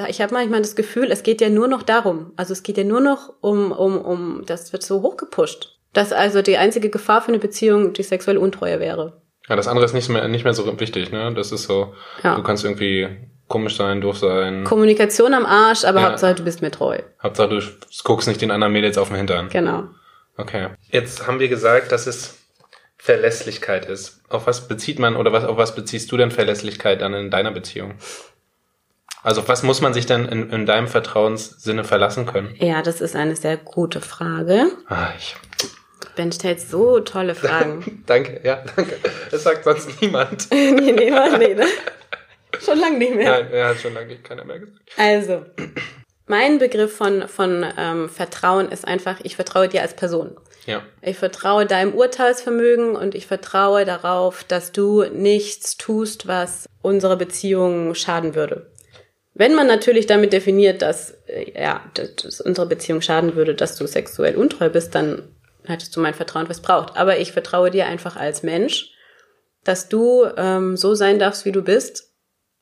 ich 0.10 0.22
habe 0.22 0.34
manchmal 0.34 0.62
das 0.62 0.76
Gefühl, 0.78 1.12
es 1.12 1.24
geht 1.24 1.42
ja 1.42 1.50
nur 1.50 1.68
noch 1.68 1.84
darum. 1.84 2.32
Also 2.38 2.54
es 2.54 2.64
geht 2.64 2.78
ja 2.78 2.86
nur 2.86 3.02
noch 3.02 3.34
um, 3.42 3.74
um, 3.74 3.98
um, 4.00 4.44
das 4.46 4.72
wird 4.72 4.84
so 4.84 5.02
hochgepusht. 5.02 5.78
Dass 5.92 6.14
also 6.14 6.42
die 6.42 6.58
einzige 6.58 6.90
Gefahr 6.90 7.22
für 7.22 7.28
eine 7.30 7.40
Beziehung 7.40 7.92
die 7.94 8.04
sexuelle 8.04 8.40
Untreue 8.40 8.80
wäre. 8.80 9.22
Ja, 9.50 9.58
das 9.58 9.68
andere 9.68 9.84
ist 9.86 9.94
nicht 9.94 10.08
mehr, 10.08 10.28
nicht 10.30 10.46
mehr 10.46 10.54
so 10.54 10.80
wichtig, 10.80 11.12
ne? 11.12 11.34
Das 11.36 11.52
ist 11.52 11.64
so, 11.64 11.94
Ja. 12.24 12.36
du 12.36 12.44
kannst 12.44 12.64
irgendwie 12.64 13.10
komisch 13.54 13.78
sein, 13.78 14.02
doof 14.02 14.18
sein. 14.18 14.64
Kommunikation 14.64 15.34
am 15.34 15.46
Arsch, 15.46 15.86
aber 15.86 16.02
Ja. 16.02 16.10
Hauptsache 16.10 16.36
du 16.36 16.44
bist 16.44 16.62
mir 16.62 16.72
treu. 16.72 16.98
Hauptsache 17.22 17.50
du 17.50 17.62
guckst 18.04 18.28
nicht 18.28 18.42
den 18.42 18.52
anderen 18.52 18.74
Mädels 18.74 18.98
auf 18.98 19.10
den 19.10 19.18
Hintern. 19.18 19.50
Genau. 19.50 19.84
Okay. 20.38 20.70
Jetzt 20.90 21.28
haben 21.28 21.40
wir 21.40 21.48
gesagt, 21.48 21.92
dass 21.92 22.08
es 22.08 22.40
Verlässlichkeit 22.98 23.86
ist. 23.86 24.22
Auf 24.30 24.48
was 24.48 24.68
bezieht 24.68 24.98
man 24.98 25.16
oder 25.16 25.32
was, 25.32 25.44
auf 25.44 25.58
was 25.58 25.76
beziehst 25.76 26.12
du 26.12 26.18
denn 26.18 26.32
Verlässlichkeit 26.32 27.02
dann 27.02 27.14
in 27.14 27.30
deiner 27.30 27.52
Beziehung? 27.52 27.94
Also 29.22 29.42
auf 29.42 29.48
was 29.48 29.62
muss 29.64 29.82
man 29.82 29.94
sich 29.94 30.06
denn 30.06 30.26
in, 30.26 30.50
in 30.50 30.66
deinem 30.66 30.88
Vertrauenssinne 30.88 31.84
verlassen 31.84 32.26
können? 32.26 32.56
Ja, 32.58 32.82
das 32.82 33.00
ist 33.02 33.16
eine 33.16 33.36
sehr 33.36 33.58
gute 33.58 34.02
Frage. 34.02 34.66
Ah, 34.88 35.10
ich, 35.18 35.36
Ben 36.16 36.32
stellt 36.32 36.60
so 36.62 37.00
tolle 37.00 37.36
Fragen. 37.44 38.04
danke, 38.06 38.42
ja, 38.44 38.64
danke. 38.76 38.96
Das 39.32 39.44
sagt 39.44 39.64
sonst 39.66 40.02
niemand. 40.02 40.48
nee, 40.52 40.70
nee, 40.92 41.12
warte, 41.12 41.38
nee, 41.38 41.54
ne? 41.56 41.66
Schon 42.60 42.80
lange 42.80 42.98
nicht 42.98 43.16
mehr. 43.16 43.44
Nein, 43.44 43.52
er 43.52 43.68
hat 43.70 43.80
schon 43.80 43.94
lange 43.94 44.16
keiner 44.18 44.46
mehr 44.46 44.60
gesagt. 44.60 44.82
Also, 44.98 45.46
mein 46.28 46.58
Begriff 46.58 46.96
von, 46.96 47.28
von 47.28 47.66
ähm, 47.78 48.10
Vertrauen 48.10 48.70
ist 48.70 48.88
einfach, 48.88 49.20
ich 49.24 49.36
vertraue 49.36 49.68
dir 49.68 49.82
als 49.82 49.96
Person. 49.96 50.38
Ja. 50.66 50.84
Ich 51.02 51.18
vertraue 51.18 51.66
deinem 51.66 51.94
Urteilsvermögen 51.94 52.96
und 52.96 53.16
ich 53.16 53.28
vertraue 53.28 53.86
darauf, 53.86 54.44
dass 54.44 54.72
du 54.72 55.04
nichts 55.04 55.76
tust, 55.76 56.28
was 56.28 56.66
unserer 56.82 57.18
Beziehung 57.18 57.94
schaden 57.96 58.36
würde. 58.36 58.72
Wenn 59.34 59.56
man 59.56 59.68
natürlich 59.68 60.06
damit 60.06 60.32
definiert, 60.32 60.82
dass, 60.82 61.12
äh, 61.28 61.52
ja, 61.60 61.84
dass, 61.96 62.16
dass 62.16 62.42
unsere 62.42 62.68
Beziehung 62.68 63.02
schaden 63.02 63.36
würde, 63.36 63.56
dass 63.56 63.76
du 63.76 63.88
sexuell 63.88 64.36
untreu 64.36 64.70
bist, 64.70 64.96
dann 64.96 65.36
hättest 65.66 65.96
du 65.96 66.00
mein 66.00 66.14
Vertrauen 66.14 66.48
missbraucht. 66.48 66.96
Aber 66.96 67.18
ich 67.18 67.32
vertraue 67.32 67.72
dir 67.72 67.88
einfach 67.88 68.16
als 68.16 68.44
Mensch, 68.44 68.92
dass 69.64 69.90
du 69.90 70.26
ähm, 70.38 70.78
so 70.78 70.94
sein 70.94 71.20
darfst, 71.20 71.46
wie 71.46 71.52
du 71.52 71.62
bist 71.62 72.13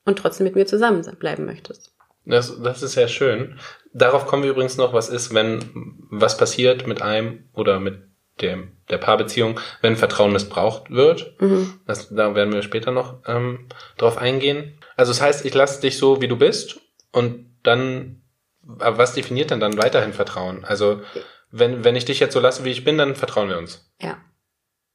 und 0.04 0.18
trotzdem 0.18 0.44
mit 0.44 0.54
mir 0.54 0.66
zusammenbleiben 0.66 1.44
möchtest. 1.44 1.92
Das, 2.24 2.60
das 2.62 2.82
ist 2.82 2.92
sehr 2.92 3.08
schön. 3.08 3.58
Darauf 3.92 4.26
kommen 4.26 4.44
wir 4.44 4.50
übrigens 4.50 4.76
noch, 4.76 4.92
was 4.92 5.08
ist, 5.08 5.34
wenn 5.34 5.96
was 6.10 6.36
passiert 6.36 6.86
mit 6.86 7.02
einem 7.02 7.48
oder 7.52 7.80
mit 7.80 8.02
dem, 8.40 8.72
der 8.90 8.98
Paarbeziehung, 8.98 9.60
wenn 9.80 9.96
Vertrauen 9.96 10.32
missbraucht 10.32 10.90
wird. 10.90 11.34
Das, 11.86 12.08
da 12.14 12.34
werden 12.34 12.52
wir 12.52 12.62
später 12.62 12.90
noch 12.90 13.18
ähm, 13.26 13.68
drauf 13.98 14.18
eingehen. 14.18 14.78
Also 14.96 15.12
das 15.12 15.20
heißt, 15.20 15.44
ich 15.44 15.54
lasse 15.54 15.80
dich 15.80 15.98
so, 15.98 16.20
wie 16.20 16.28
du 16.28 16.36
bist 16.36 16.80
und 17.10 17.46
dann, 17.62 18.22
aber 18.78 18.98
was 18.98 19.14
definiert 19.14 19.50
denn 19.50 19.60
dann 19.60 19.76
weiterhin 19.78 20.12
Vertrauen? 20.12 20.64
Also 20.64 21.02
wenn, 21.50 21.84
wenn 21.84 21.96
ich 21.96 22.04
dich 22.04 22.20
jetzt 22.20 22.32
so 22.32 22.40
lasse, 22.40 22.64
wie 22.64 22.70
ich 22.70 22.84
bin, 22.84 22.98
dann 22.98 23.14
vertrauen 23.14 23.48
wir 23.48 23.58
uns. 23.58 23.92
Ja. 24.00 24.18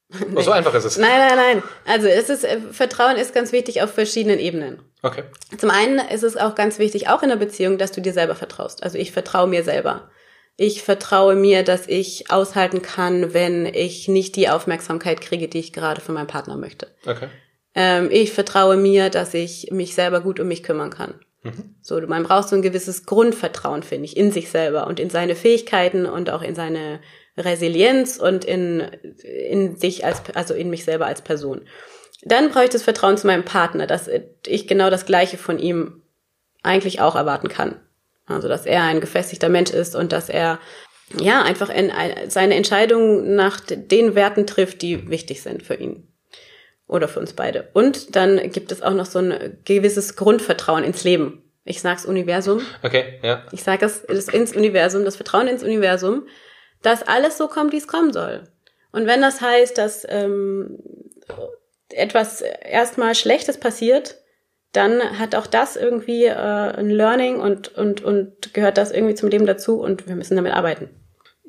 Oh, 0.35 0.41
so 0.41 0.51
einfach 0.51 0.73
ist 0.73 0.85
es. 0.85 0.97
Nein, 0.97 1.09
nein, 1.17 1.35
nein. 1.35 1.63
Also 1.85 2.07
es 2.07 2.29
ist, 2.29 2.45
äh, 2.45 2.59
Vertrauen 2.71 3.17
ist 3.17 3.33
ganz 3.33 3.51
wichtig 3.51 3.81
auf 3.81 3.91
verschiedenen 3.91 4.39
Ebenen. 4.39 4.81
Okay. 5.01 5.23
Zum 5.57 5.69
einen 5.69 5.99
ist 5.99 6.23
es 6.23 6.37
auch 6.37 6.55
ganz 6.55 6.79
wichtig, 6.79 7.09
auch 7.09 7.23
in 7.23 7.29
der 7.29 7.35
Beziehung, 7.35 7.77
dass 7.77 7.91
du 7.91 8.01
dir 8.01 8.13
selber 8.13 8.35
vertraust. 8.35 8.83
Also 8.83 8.97
ich 8.97 9.11
vertraue 9.11 9.47
mir 9.47 9.63
selber. 9.63 10.09
Ich 10.55 10.81
vertraue 10.81 11.35
mir, 11.35 11.63
dass 11.63 11.87
ich 11.87 12.31
aushalten 12.31 12.81
kann, 12.81 13.33
wenn 13.33 13.65
ich 13.65 14.07
nicht 14.07 14.35
die 14.35 14.49
Aufmerksamkeit 14.49 15.21
kriege, 15.21 15.47
die 15.47 15.59
ich 15.59 15.73
gerade 15.73 16.01
von 16.01 16.15
meinem 16.15 16.27
Partner 16.27 16.55
möchte. 16.55 16.87
Okay. 17.05 17.27
Ähm, 17.75 18.09
ich 18.09 18.31
vertraue 18.31 18.77
mir, 18.77 19.09
dass 19.09 19.33
ich 19.33 19.69
mich 19.71 19.93
selber 19.93 20.21
gut 20.21 20.39
um 20.39 20.47
mich 20.47 20.63
kümmern 20.63 20.89
kann. 20.89 21.15
So, 21.81 21.99
man 22.01 22.23
braucht 22.23 22.49
so 22.49 22.55
ein 22.55 22.61
gewisses 22.61 23.05
Grundvertrauen, 23.05 23.83
finde 23.83 24.05
ich, 24.05 24.17
in 24.17 24.31
sich 24.31 24.49
selber 24.49 24.87
und 24.87 24.99
in 24.99 25.09
seine 25.09 25.35
Fähigkeiten 25.35 26.05
und 26.05 26.29
auch 26.29 26.41
in 26.41 26.55
seine 26.55 26.99
Resilienz 27.37 28.17
und 28.17 28.45
in, 28.45 28.81
in 29.23 29.77
sich 29.77 30.05
als, 30.05 30.21
also 30.33 30.53
in 30.53 30.69
mich 30.69 30.83
selber 30.83 31.05
als 31.05 31.21
Person. 31.21 31.61
Dann 32.23 32.49
brauche 32.49 32.65
ich 32.65 32.69
das 32.69 32.83
Vertrauen 32.83 33.17
zu 33.17 33.27
meinem 33.27 33.45
Partner, 33.45 33.87
dass 33.87 34.09
ich 34.45 34.67
genau 34.67 34.89
das 34.89 35.05
Gleiche 35.05 35.37
von 35.37 35.59
ihm 35.59 36.01
eigentlich 36.63 36.99
auch 36.99 37.15
erwarten 37.15 37.47
kann. 37.47 37.79
Also, 38.25 38.47
dass 38.47 38.65
er 38.65 38.83
ein 38.83 38.99
gefestigter 38.99 39.49
Mensch 39.49 39.71
ist 39.71 39.95
und 39.95 40.11
dass 40.11 40.29
er 40.29 40.59
ja 41.17 41.41
einfach 41.41 41.69
in, 41.69 41.91
seine 42.27 42.55
Entscheidungen 42.55 43.35
nach 43.35 43.61
den 43.61 44.15
Werten 44.15 44.45
trifft, 44.45 44.81
die 44.81 45.09
wichtig 45.09 45.41
sind 45.41 45.63
für 45.63 45.75
ihn 45.75 46.07
oder 46.87 47.07
für 47.07 47.19
uns 47.19 47.33
beide. 47.33 47.69
Und 47.73 48.15
dann 48.15 48.51
gibt 48.51 48.71
es 48.71 48.81
auch 48.81 48.93
noch 48.93 49.05
so 49.05 49.19
ein 49.19 49.57
gewisses 49.63 50.15
Grundvertrauen 50.15 50.83
ins 50.83 51.03
Leben. 51.03 51.43
Ich 51.63 51.81
sag's 51.81 52.05
Universum. 52.05 52.61
Okay, 52.81 53.19
ja. 53.23 53.43
Ich 53.51 53.63
sage 53.63 53.85
es 53.85 54.27
ins 54.29 54.55
Universum, 54.55 55.05
das 55.05 55.17
Vertrauen 55.17 55.47
ins 55.47 55.63
Universum, 55.63 56.27
dass 56.87 57.03
alles 57.03 57.37
so 57.37 57.47
kommt, 57.47 57.73
wie 57.73 57.77
es 57.77 57.87
kommen 57.87 58.13
soll. 58.13 58.43
Und 58.91 59.07
wenn 59.07 59.21
das 59.21 59.41
heißt, 59.41 59.77
dass 59.77 60.05
ähm, 60.09 60.79
etwas 61.89 62.41
erstmal 62.41 63.13
Schlechtes 63.13 63.59
passiert, 63.59 64.15
dann 64.71 65.19
hat 65.19 65.35
auch 65.35 65.47
das 65.47 65.75
irgendwie 65.75 66.25
äh, 66.25 66.33
ein 66.33 66.89
Learning 66.89 67.39
und, 67.39 67.75
und, 67.75 68.03
und 68.03 68.53
gehört 68.53 68.77
das 68.77 68.91
irgendwie 68.91 69.15
zum 69.15 69.29
Leben 69.29 69.45
dazu 69.45 69.79
und 69.79 70.07
wir 70.07 70.15
müssen 70.15 70.35
damit 70.35 70.53
arbeiten. 70.53 70.89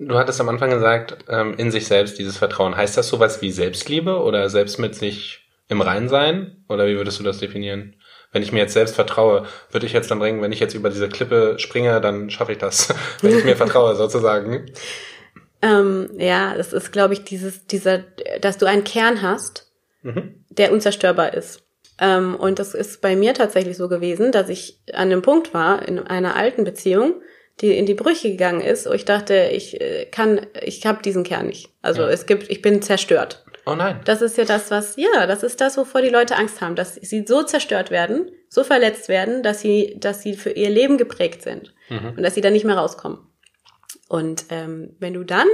Du 0.00 0.16
hattest 0.16 0.40
am 0.40 0.48
Anfang 0.48 0.70
gesagt, 0.70 1.18
ähm, 1.28 1.54
in 1.56 1.70
sich 1.70 1.86
selbst 1.86 2.18
dieses 2.18 2.38
Vertrauen. 2.38 2.76
Heißt 2.76 2.96
das 2.96 3.08
sowas 3.08 3.42
wie 3.42 3.50
Selbstliebe 3.50 4.20
oder 4.22 4.48
selbst 4.48 4.78
mit 4.78 4.94
sich 4.94 5.48
im 5.68 5.80
Rein 5.80 6.08
sein? 6.08 6.64
Oder 6.68 6.86
wie 6.86 6.96
würdest 6.96 7.18
du 7.18 7.24
das 7.24 7.38
definieren? 7.38 7.96
Wenn 8.32 8.42
ich 8.42 8.52
mir 8.52 8.60
jetzt 8.60 8.74
selbst 8.74 8.94
vertraue, 8.94 9.46
würde 9.70 9.86
ich 9.86 9.92
jetzt 9.92 10.10
dann 10.10 10.18
bringen, 10.18 10.40
wenn 10.40 10.52
ich 10.52 10.60
jetzt 10.60 10.74
über 10.74 10.90
diese 10.90 11.08
Klippe 11.08 11.58
springe, 11.58 12.00
dann 12.00 12.30
schaffe 12.30 12.52
ich 12.52 12.58
das. 12.58 12.94
wenn 13.22 13.38
ich 13.38 13.44
mir 13.44 13.56
vertraue, 13.56 13.96
sozusagen. 13.96 14.70
Ähm, 15.62 16.10
ja, 16.18 16.54
das 16.56 16.72
ist, 16.72 16.92
glaube 16.92 17.14
ich, 17.14 17.24
dieses, 17.24 17.66
dieser, 17.66 17.98
dass 18.40 18.58
du 18.58 18.66
einen 18.66 18.84
Kern 18.84 19.22
hast, 19.22 19.66
der 20.50 20.72
unzerstörbar 20.72 21.34
ist. 21.34 21.62
Ähm, 22.00 22.36
und 22.36 22.58
das 22.60 22.74
ist 22.74 23.00
bei 23.00 23.16
mir 23.16 23.34
tatsächlich 23.34 23.76
so 23.76 23.88
gewesen, 23.88 24.30
dass 24.32 24.48
ich 24.48 24.80
an 24.92 25.10
einem 25.10 25.22
Punkt 25.22 25.52
war, 25.52 25.86
in 25.86 25.98
einer 25.98 26.36
alten 26.36 26.62
Beziehung, 26.64 27.20
die 27.60 27.76
in 27.76 27.86
die 27.86 27.94
Brüche 27.94 28.30
gegangen 28.30 28.60
ist, 28.60 28.86
wo 28.88 28.92
ich 28.92 29.04
dachte, 29.04 29.48
ich 29.52 29.80
äh, 29.80 30.06
kann, 30.06 30.46
ich 30.62 30.86
habe 30.86 31.02
diesen 31.02 31.24
Kern 31.24 31.46
nicht. 31.48 31.70
Also 31.82 32.02
Ja. 32.02 32.08
es 32.10 32.26
gibt, 32.26 32.48
ich 32.50 32.62
bin 32.62 32.80
zerstört. 32.82 33.44
Oh 33.66 33.74
nein. 33.74 34.00
Das 34.04 34.22
ist 34.22 34.38
ja 34.38 34.44
das, 34.44 34.70
was, 34.70 34.94
ja, 34.96 35.26
das 35.26 35.42
ist 35.42 35.60
das, 35.60 35.76
wovor 35.76 36.00
die 36.00 36.08
Leute 36.08 36.36
Angst 36.36 36.60
haben, 36.60 36.76
dass 36.76 36.94
sie 36.94 37.24
so 37.26 37.42
zerstört 37.42 37.90
werden, 37.90 38.30
so 38.48 38.62
verletzt 38.62 39.08
werden, 39.08 39.42
dass 39.42 39.60
sie, 39.60 39.96
dass 39.98 40.22
sie 40.22 40.34
für 40.34 40.50
ihr 40.50 40.70
Leben 40.70 40.96
geprägt 40.98 41.42
sind 41.42 41.74
Mhm. 41.90 42.14
und 42.16 42.22
dass 42.22 42.34
sie 42.36 42.40
da 42.40 42.50
nicht 42.50 42.64
mehr 42.64 42.76
rauskommen. 42.78 43.18
Und 44.08 44.46
ähm, 44.50 44.96
wenn 44.98 45.14
du 45.14 45.22
dann 45.24 45.46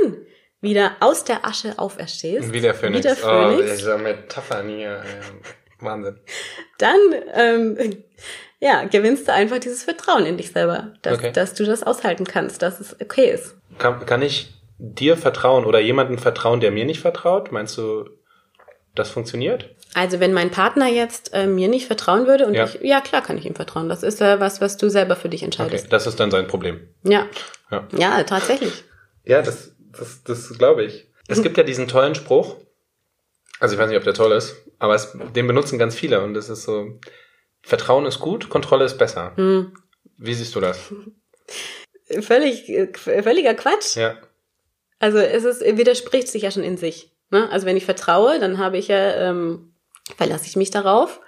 wieder 0.60 0.92
aus 1.00 1.24
der 1.24 1.44
Asche 1.44 1.74
auferstehst, 1.78 2.52
Wie 2.52 2.60
der 2.60 2.74
Phönix. 2.74 2.98
wie 2.98 3.02
der 3.02 3.16
Oh, 3.22 3.56
Phönix 3.56 3.76
diese 3.76 3.98
Metaphern 3.98 4.68
hier. 4.68 5.02
ey. 5.04 5.84
Wahnsinn. 5.84 6.18
dann 6.78 6.96
ähm, 7.34 7.76
ja, 8.60 8.84
gewinnst 8.84 9.28
du 9.28 9.32
einfach 9.32 9.58
dieses 9.58 9.82
Vertrauen 9.84 10.24
in 10.24 10.38
dich 10.38 10.52
selber, 10.52 10.94
dass, 11.02 11.18
Okay. 11.18 11.32
dass 11.32 11.52
du 11.54 11.64
das 11.64 11.82
aushalten 11.82 12.24
kannst, 12.24 12.62
dass 12.62 12.80
es 12.80 12.98
okay 13.00 13.30
ist. 13.30 13.56
Kann, 13.78 14.06
kann 14.06 14.22
ich 14.22 14.54
dir 14.78 15.16
vertrauen 15.18 15.64
oder 15.66 15.80
jemandem 15.80 16.16
vertrauen, 16.18 16.60
der 16.60 16.70
mir 16.70 16.84
nicht 16.86 17.00
vertraut? 17.00 17.52
Meinst 17.52 17.76
du, 17.76 18.08
das 18.94 19.10
funktioniert? 19.10 19.74
Also 19.94 20.20
wenn 20.20 20.32
mein 20.32 20.50
Partner 20.50 20.88
jetzt 20.88 21.32
äh, 21.32 21.46
mir 21.46 21.68
nicht 21.68 21.86
vertrauen 21.86 22.26
würde 22.26 22.46
und 22.46 22.54
Ja. 22.54 22.64
ich, 22.66 22.80
ja 22.82 23.00
klar 23.00 23.22
kann 23.22 23.38
ich 23.38 23.46
ihm 23.46 23.54
vertrauen. 23.54 23.88
Das 23.88 24.02
ist 24.02 24.20
ja 24.20 24.40
was, 24.40 24.60
was 24.60 24.76
du 24.76 24.88
selber 24.90 25.16
für 25.16 25.28
dich 25.28 25.40
Okay, 25.40 25.46
entscheidest. 25.46 25.92
das 25.92 26.06
ist 26.06 26.18
dann 26.20 26.30
sein 26.30 26.46
Problem. 26.46 26.88
Ja. 27.04 27.26
Ja. 27.70 27.88
ja, 27.96 28.22
tatsächlich. 28.24 28.84
Ja, 29.24 29.40
das, 29.42 29.74
das, 29.96 30.22
das 30.24 30.48
glaube 30.58 30.84
ich. 30.84 31.08
Es 31.28 31.42
gibt 31.42 31.56
ja 31.56 31.62
diesen 31.62 31.88
tollen 31.88 32.14
Spruch, 32.14 32.56
also 33.60 33.74
ich 33.74 33.80
weiß 33.80 33.88
nicht, 33.88 33.96
ob 33.96 34.04
der 34.04 34.12
toll 34.14 34.32
ist, 34.32 34.56
aber 34.78 34.94
es, 34.94 35.16
den 35.34 35.46
benutzen 35.46 35.78
ganz 35.78 35.94
viele 35.94 36.22
und 36.22 36.34
das 36.34 36.50
ist 36.50 36.64
so, 36.64 36.98
Vertrauen 37.62 38.04
ist 38.04 38.20
gut, 38.20 38.50
Kontrolle 38.50 38.84
ist 38.84 38.98
besser. 38.98 39.32
Hm. 39.36 39.72
Wie 40.18 40.34
siehst 40.34 40.54
du 40.54 40.60
das? 40.60 40.92
Völlig, 42.20 42.68
äh, 42.68 42.92
völliger 43.22 43.54
Quatsch. 43.54 43.96
Ja, 43.96 44.16
Also 44.98 45.18
es 45.18 45.44
ist, 45.44 45.60
widerspricht 45.62 46.28
sich 46.28 46.42
ja 46.42 46.50
schon 46.50 46.62
in 46.64 46.76
sich. 46.76 47.12
Ne? 47.30 47.48
Also 47.50 47.66
wenn 47.66 47.76
ich 47.76 47.84
vertraue, 47.86 48.38
dann 48.38 48.58
habe 48.58 48.76
ich 48.76 48.88
ja, 48.88 49.14
ähm, 49.30 49.73
verlasse 50.16 50.46
ich 50.46 50.56
mich 50.56 50.70
darauf 50.70 51.20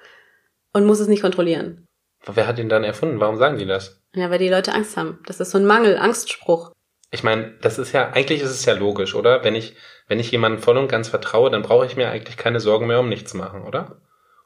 und 0.72 0.84
muss 0.84 1.00
es 1.00 1.08
nicht 1.08 1.22
kontrollieren. 1.22 1.86
wer 2.26 2.46
hat 2.46 2.58
ihn 2.58 2.68
dann 2.68 2.84
erfunden? 2.84 3.20
Warum 3.20 3.36
sagen 3.36 3.58
die 3.58 3.66
das? 3.66 4.02
Ja, 4.14 4.30
weil 4.30 4.38
die 4.38 4.48
Leute 4.48 4.72
Angst 4.72 4.96
haben. 4.96 5.20
Das 5.26 5.40
ist 5.40 5.50
so 5.50 5.58
ein 5.58 5.66
Mangel, 5.66 5.96
Angstspruch. 5.98 6.72
Ich 7.10 7.22
meine, 7.22 7.52
das 7.60 7.78
ist 7.78 7.92
ja, 7.92 8.10
eigentlich 8.10 8.42
ist 8.42 8.50
es 8.50 8.64
ja 8.64 8.74
logisch, 8.74 9.14
oder? 9.14 9.44
Wenn 9.44 9.54
ich, 9.54 9.76
wenn 10.08 10.18
ich 10.18 10.30
jemandem 10.30 10.62
voll 10.62 10.76
und 10.76 10.88
ganz 10.88 11.08
vertraue, 11.08 11.50
dann 11.50 11.62
brauche 11.62 11.86
ich 11.86 11.96
mir 11.96 12.10
eigentlich 12.10 12.36
keine 12.36 12.60
Sorgen 12.60 12.86
mehr 12.86 13.00
um 13.00 13.08
nichts 13.08 13.32
machen, 13.32 13.62
oder? 13.62 14.02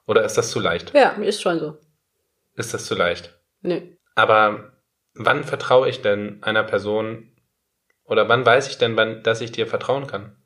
Oder 0.06 0.24
ist 0.24 0.36
das 0.36 0.50
zu 0.50 0.60
leicht? 0.60 0.92
Ja, 0.94 1.10
ist 1.10 1.40
schon 1.40 1.58
so. 1.58 1.78
Ist 2.54 2.74
das 2.74 2.84
zu 2.84 2.94
leicht? 2.94 3.38
Nö. 3.62 3.80
Aber 4.14 4.72
wann 5.14 5.44
vertraue 5.44 5.88
ich 5.88 6.02
denn 6.02 6.42
einer 6.42 6.64
Person 6.64 7.32
oder 8.04 8.28
wann 8.28 8.44
weiß 8.44 8.68
ich 8.68 8.78
denn, 8.78 8.96
wann, 8.96 9.22
dass 9.22 9.40
ich 9.40 9.52
dir 9.52 9.66
vertrauen 9.66 10.06
kann? 10.06 10.36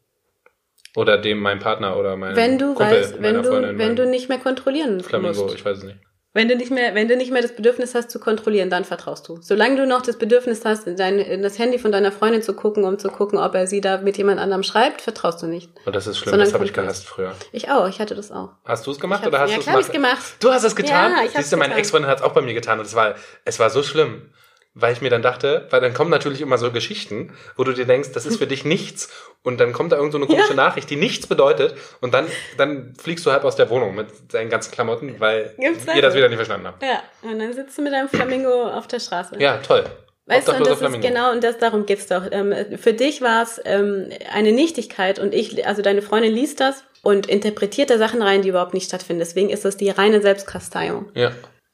Oder 0.97 1.19
dem 1.19 1.41
meinem 1.41 1.59
Partner 1.59 1.97
oder 1.97 2.17
meinem 2.17 2.37
Wenn 2.37 2.59
du 2.59 2.75
Kumpel, 2.75 3.01
weißt, 3.01 3.23
wenn 3.23 3.43
du, 3.43 3.45
Freundin, 3.45 3.79
wenn 3.79 3.97
du 3.97 4.07
nicht 4.07 4.29
mehr 4.29 4.39
kontrollieren 4.39 5.01
Flamingo, 5.01 5.43
musst. 5.43 5.57
ich 5.57 5.65
weiß 5.65 5.79
es 5.79 5.85
nicht. 5.85 5.99
Wenn 6.37 6.49
du 6.49 6.57
nicht 6.57 6.73
mehr, 6.73 6.97
wenn 6.97 7.07
du 7.07 7.17
nicht 7.17 7.31
mehr 7.31 7.43
das 7.43 7.55
Bedürfnis 7.55 7.95
hast 7.95 8.11
zu 8.11 8.19
kontrollieren, 8.19 8.69
dann 8.69 8.85
vertraust 8.85 9.29
du. 9.29 9.39
Solange 9.41 9.77
du 9.77 9.87
noch 9.87 10.03
das 10.03 10.19
Bedürfnis 10.19 10.65
hast, 10.65 10.85
in, 10.89 10.97
dein, 10.97 11.21
in 11.21 11.43
das 11.43 11.61
Handy 11.61 11.79
von 11.79 11.93
deiner 11.93 12.11
Freundin 12.11 12.43
zu 12.43 12.55
gucken, 12.55 12.83
um 12.83 12.99
zu 12.99 13.09
gucken, 13.09 13.39
ob 13.39 13.55
er 13.55 13.69
sie 13.69 13.81
da 13.81 13.99
mit 13.99 14.19
jemand 14.19 14.41
anderem 14.41 14.65
schreibt, 14.65 15.01
vertraust 15.01 15.43
du 15.43 15.47
nicht. 15.47 15.71
Und 15.85 15.95
das 15.95 16.09
ist 16.09 16.19
schlimm, 16.19 16.31
Sondern 16.31 16.49
das 16.49 16.55
habe 16.55 16.65
ich 16.65 16.73
gehasst 16.73 17.07
früher. 17.07 17.33
Ich 17.53 17.71
auch, 17.71 17.89
ich 17.89 18.01
hatte 18.01 18.17
das 18.17 18.33
auch. 18.33 18.51
Hast 18.65 18.85
du 18.85 18.91
es 18.91 18.99
gemacht 18.99 19.21
Ich 19.23 19.29
oder 19.29 19.39
hast 19.39 19.51
ja, 19.51 19.57
du 19.57 19.61
es 19.61 19.65
klar 19.65 19.77
hab 19.77 19.81
ich's 19.83 19.93
gemacht. 19.93 20.23
Du 20.41 20.51
hast 20.51 20.65
es 20.65 20.75
getan? 20.75 21.13
Ja, 21.13 21.25
ich 21.25 21.31
Siehst 21.31 21.53
du, 21.53 21.57
meine. 21.57 21.75
Ex-Freundin 21.77 22.11
hat 22.11 22.19
es 22.19 22.25
auch 22.25 22.33
bei 22.33 22.41
mir 22.41 22.55
getan 22.55 22.81
und 22.81 22.87
es 22.87 22.97
war, 22.97 23.15
es 23.45 23.61
war 23.61 23.71
so 23.71 23.85
schlimm. 23.85 24.33
Weil 24.77 24.93
ich 24.93 25.01
mir 25.01 25.09
dann 25.11 25.23
dachte, 25.23 25.69
weil 25.71 25.81
dann 25.81 25.95
kommen 25.95 26.11
natürlich 26.11 26.41
immer 26.41 26.59
so 26.59 26.73
Geschichten, 26.73 27.33
wo 27.57 27.63
du 27.63 27.73
dir 27.73 27.85
denkst, 27.87 28.11
das 28.13 28.27
ist 28.27 28.39
für 28.39 28.47
dich 28.49 28.65
nichts 28.65 29.09
und 29.45 29.61
dann 29.61 29.73
kommt 29.73 29.93
da 29.93 29.97
irgend 29.97 30.11
so 30.13 30.19
eine 30.19 30.27
komische 30.27 30.49
Ja. 30.51 30.55
Nachricht, 30.57 30.91
die 30.91 30.97
nichts 30.97 31.29
bedeutet 31.29 31.77
und 32.01 32.13
dann, 32.13 32.27
dann 32.59 32.93
fliegst 33.01 33.25
du 33.25 33.31
halb 33.31 33.45
aus 33.45 33.55
der 33.55 33.71
Wohnung 33.71 33.95
mit 33.95 34.09
deinen 34.35 34.51
ganzen 34.51 34.73
Klamotten, 34.73 35.21
weil 35.21 35.55
Gibt's 35.59 35.87
ihr 35.87 35.95
das 35.95 36.05
also? 36.07 36.17
wieder 36.17 36.29
nicht 36.29 36.37
verstanden 36.39 36.67
habt. 36.67 36.83
Ja, 36.83 37.03
und 37.23 37.39
dann 37.39 37.53
sitzt 37.53 37.79
du 37.79 37.83
mit 37.83 37.93
deinem 37.93 38.09
Flamingo 38.09 38.65
auf 38.69 38.89
der 38.89 38.99
Straße. 38.99 39.37
Ja, 39.39 39.59
toll. 39.59 39.85
Weißt 40.27 40.49
du, 40.49 40.53
und 40.53 40.67
das 40.67 40.79
Flamingo. 40.79 41.07
ist 41.07 41.13
genau, 41.13 41.31
und 41.33 41.45
das 41.45 41.59
darum 41.59 41.87
geht's 41.87 42.07
doch. 42.09 42.23
Ähm, 42.33 42.53
für 42.79 42.95
dich 42.95 43.21
war 43.23 43.43
es 43.43 43.61
ähm, 43.65 44.09
eine 44.33 44.51
Nichtigkeit 44.53 45.19
und 45.21 45.35
ich, 45.35 45.67
also 45.69 45.83
deine 45.83 46.03
Freundin 46.03 46.33
liest 46.33 46.59
das 46.61 46.83
und 47.03 47.27
interpretiert 47.27 47.91
da 47.91 47.99
Sachen 47.99 48.23
rein, 48.23 48.43
die 48.43 48.49
überhaupt 48.49 48.75
nicht 48.75 48.87
stattfinden. 48.89 49.21
Deswegen 49.21 49.51
ist 49.51 49.65
das 49.65 49.77
die 49.77 49.91
reine 49.91 50.21
Selbstkasteiung. 50.23 51.11
Ja. 51.15 51.31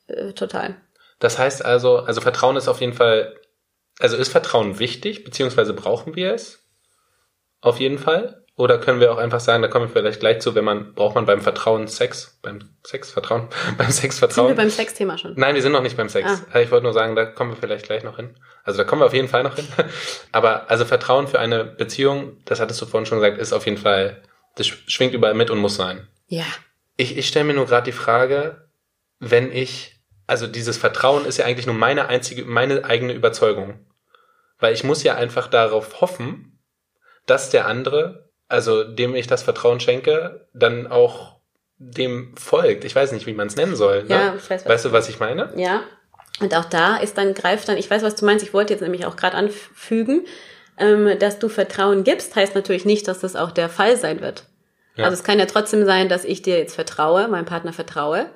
Äh, 0.09 0.33
total. 0.33 0.75
Das 1.21 1.39
heißt 1.39 1.65
also, 1.65 1.99
also 1.99 2.21
Vertrauen 2.21 2.57
ist 2.57 2.67
auf 2.67 2.81
jeden 2.81 2.95
Fall, 2.95 3.39
also 4.00 4.17
ist 4.17 4.33
Vertrauen 4.33 4.79
wichtig, 4.79 5.23
beziehungsweise 5.23 5.73
brauchen 5.73 6.17
wir 6.17 6.35
es? 6.35 6.67
Auf 7.61 7.79
jeden 7.79 7.99
Fall? 7.99 8.41
Oder 8.57 8.77
können 8.79 9.00
wir 9.00 9.11
auch 9.11 9.17
einfach 9.17 9.41
sagen, 9.41 9.62
da 9.62 9.69
kommen 9.69 9.87
wir 9.87 9.93
vielleicht 9.93 10.21
gleich 10.21 10.41
zu, 10.41 10.55
wenn 10.55 10.65
man, 10.65 10.95
braucht 10.95 11.15
man 11.15 11.25
beim 11.25 11.41
Vertrauen 11.41 11.89
Sex? 11.89 12.39
Beim 12.43 12.69
Sex 12.85 13.11
Vertrauen? 13.11 13.49
beim 13.79 13.91
Sex 13.91 14.17
Sind 14.17 14.23
wir 14.23 14.29
Vertrauen? 14.29 14.55
beim 14.55 14.69
Sexthema 14.69 15.17
schon? 15.17 15.33
Nein, 15.37 15.55
wir 15.55 15.62
sind 15.62 15.73
noch 15.73 15.83
nicht 15.83 15.97
beim 15.97 16.11
Sex. 16.11 16.43
Ah. 16.53 16.61
Ich 16.61 16.71
wollte 16.71 16.85
nur 16.85 16.93
sagen, 16.93 17.17
da 17.17 17.25
kommen 17.25 17.53
wir 17.53 17.57
vielleicht 17.57 17.87
gleich 17.87 18.03
noch 18.03 18.17
hin. 18.17 18.37
Also 18.65 18.77
da 18.77 18.85
kommen 18.85 19.00
wir 19.00 19.07
auf 19.07 19.15
jeden 19.15 19.29
Fall 19.29 19.45
noch 19.45 19.57
hin. 19.57 19.67
Aber 20.33 20.71
also 20.71 20.85
Vertrauen 20.85 21.27
für 21.27 21.39
eine 21.39 21.65
Beziehung, 21.65 22.37
das 22.45 22.61
hattest 22.61 22.83
du 22.83 22.87
vorhin 22.87 23.07
schon 23.07 23.21
gesagt, 23.21 23.39
ist 23.39 23.55
auf 23.55 23.65
jeden 23.65 23.79
Fall, 23.79 24.23
das 24.57 24.67
schwingt 24.67 25.15
überall 25.15 25.35
mit 25.35 25.50
und 25.50 25.59
muss 25.59 25.77
sein. 25.77 26.09
Ja. 26.27 26.45
Ich, 26.99 27.17
ich 27.17 27.29
stelle 27.29 27.47
mir 27.47 27.55
nur 27.55 27.65
gerade 27.67 27.85
die 27.85 27.93
Frage, 27.97 28.69
wenn 29.21 29.53
ich, 29.53 30.00
also 30.31 30.47
dieses 30.47 30.77
Vertrauen 30.77 31.25
ist 31.25 31.39
ja 31.39 31.45
eigentlich 31.45 31.67
nur 31.67 31.75
meine 31.75 32.07
einzige, 32.07 32.45
meine 32.45 32.85
eigene 32.85 33.13
Überzeugung. 33.13 33.85
Weil 34.61 34.73
ich 34.73 34.85
muss 34.85 35.03
ja 35.03 35.17
einfach 35.17 35.49
darauf 35.49 36.01
hoffen, 36.01 36.61
dass 37.27 37.51
der 37.51 37.67
andere, 37.67 38.31
also 38.47 38.85
dem 38.85 39.17
ich 39.17 39.27
das 39.27 39.43
Vertrauen 39.43 39.81
schenke, 39.81 40.47
dann 40.55 40.87
auch 40.87 41.41
dem 41.79 42.37
folgt. 42.37 42.85
Ich 42.85 42.95
weiß 42.95 43.11
nicht, 43.11 43.27
wie 43.27 43.33
man 43.33 43.49
es 43.49 43.57
nennen 43.57 43.75
soll. 43.75 44.05
Ne? 44.05 44.11
Ja, 44.11 44.35
ich 44.37 44.49
weiß, 44.49 44.65
was 44.65 44.73
weißt 44.73 44.85
du, 44.85 44.93
was 44.93 45.09
ich 45.09 45.19
meine? 45.19 45.53
Ja. 45.57 45.83
Und 46.39 46.55
auch 46.55 46.67
da 46.67 46.99
ist 46.99 47.19
dann, 47.19 47.35
greift 47.35 47.69
dann, 47.69 47.77
ich 47.77 47.91
weiß, 47.91 48.05
was 48.05 48.15
du 48.15 48.25
meinst, 48.25 48.45
ich 48.45 48.55
wollte 48.55 48.73
jetzt 48.73 48.83
nämlich 48.83 49.07
auch 49.07 49.17
gerade 49.17 49.37
anfügen, 49.37 50.27
ähm, 50.79 51.19
dass 51.19 51.41
du 51.41 51.49
Vertrauen 51.49 52.05
gibst, 52.05 52.37
heißt 52.37 52.55
natürlich 52.55 52.85
nicht, 52.85 53.09
dass 53.09 53.19
das 53.19 53.35
auch 53.35 53.51
der 53.51 53.69
Fall 53.69 53.97
sein 53.97 54.21
wird. 54.21 54.45
Ja. 54.95 55.07
Also 55.07 55.15
es 55.15 55.25
kann 55.25 55.41
ja 55.41 55.47
trotzdem 55.47 55.85
sein, 55.85 56.09
dass 56.09 56.25
ich 56.25 56.41
dir 56.41 56.57
jetzt 56.57 56.77
vertraue, 56.77 57.27
meinem 57.27 57.47
Partner 57.47 57.73
vertraue, 57.73 58.31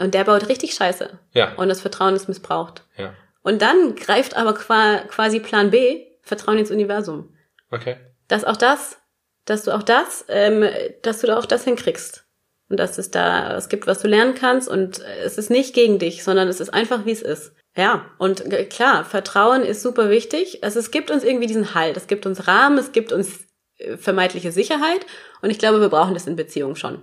und 0.00 0.14
der 0.14 0.24
baut 0.24 0.48
richtig 0.48 0.74
Scheiße. 0.74 1.18
Ja. 1.32 1.54
Und 1.54 1.68
das 1.68 1.80
Vertrauen 1.80 2.14
ist 2.16 2.28
missbraucht. 2.28 2.84
Ja. 2.96 3.14
Und 3.42 3.62
dann 3.62 3.94
greift 3.94 4.36
aber 4.36 4.54
qua- 4.54 4.98
quasi 5.08 5.40
Plan 5.40 5.70
B, 5.70 6.06
Vertrauen 6.22 6.58
ins 6.58 6.70
Universum. 6.70 7.34
Okay. 7.70 7.96
Dass 8.28 8.44
auch 8.44 8.56
das, 8.56 8.98
dass 9.44 9.64
du 9.64 9.72
auch 9.72 9.82
das, 9.82 10.24
ähm, 10.28 10.64
dass 11.02 11.20
du 11.20 11.26
da 11.26 11.38
auch 11.38 11.46
das 11.46 11.64
hinkriegst. 11.64 12.24
Und 12.68 12.78
dass 12.78 12.98
es 12.98 13.10
da, 13.10 13.56
es 13.56 13.68
gibt, 13.68 13.86
was 13.88 14.00
du 14.00 14.06
lernen 14.06 14.34
kannst 14.34 14.68
und 14.68 15.00
es 15.24 15.38
ist 15.38 15.50
nicht 15.50 15.74
gegen 15.74 15.98
dich, 15.98 16.22
sondern 16.22 16.46
es 16.46 16.60
ist 16.60 16.72
einfach, 16.72 17.04
wie 17.04 17.10
es 17.10 17.22
ist. 17.22 17.52
Ja, 17.76 18.06
und 18.18 18.44
klar, 18.70 19.04
Vertrauen 19.04 19.62
ist 19.62 19.82
super 19.82 20.08
wichtig. 20.08 20.62
Also 20.62 20.78
es 20.78 20.92
gibt 20.92 21.10
uns 21.10 21.24
irgendwie 21.24 21.46
diesen 21.48 21.74
Halt, 21.74 21.96
es 21.96 22.06
gibt 22.06 22.26
uns 22.26 22.46
Rahmen, 22.46 22.78
es 22.78 22.92
gibt 22.92 23.12
uns 23.12 23.40
äh, 23.78 23.96
vermeintliche 23.96 24.52
Sicherheit 24.52 25.04
und 25.42 25.50
ich 25.50 25.58
glaube, 25.58 25.80
wir 25.80 25.88
brauchen 25.88 26.14
das 26.14 26.28
in 26.28 26.36
Beziehungen 26.36 26.76
schon. 26.76 27.02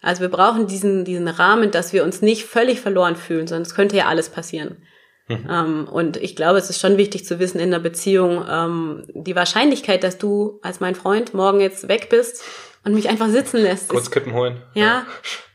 Also 0.00 0.20
wir 0.22 0.28
brauchen 0.28 0.66
diesen, 0.66 1.04
diesen 1.04 1.28
Rahmen, 1.28 1.70
dass 1.70 1.92
wir 1.92 2.04
uns 2.04 2.22
nicht 2.22 2.44
völlig 2.44 2.80
verloren 2.80 3.16
fühlen, 3.16 3.46
sonst 3.46 3.74
könnte 3.74 3.96
ja 3.96 4.06
alles 4.06 4.28
passieren. 4.28 4.82
Ähm, 5.30 5.86
und 5.90 6.16
ich 6.16 6.36
glaube, 6.36 6.58
es 6.58 6.70
ist 6.70 6.80
schon 6.80 6.96
wichtig 6.96 7.26
zu 7.26 7.38
wissen 7.38 7.58
in 7.60 7.70
der 7.70 7.80
Beziehung, 7.80 8.46
ähm, 8.48 9.04
die 9.12 9.36
Wahrscheinlichkeit, 9.36 10.02
dass 10.02 10.16
du 10.16 10.58
als 10.62 10.80
mein 10.80 10.94
Freund 10.94 11.34
morgen 11.34 11.60
jetzt 11.60 11.86
weg 11.88 12.08
bist 12.08 12.42
und 12.84 12.94
mich 12.94 13.10
einfach 13.10 13.28
sitzen 13.28 13.58
lässt, 13.58 13.90
Kurz 13.90 14.04
ist, 14.04 14.10
Kippen 14.10 14.32
holen. 14.32 14.62
ja, 14.74 15.06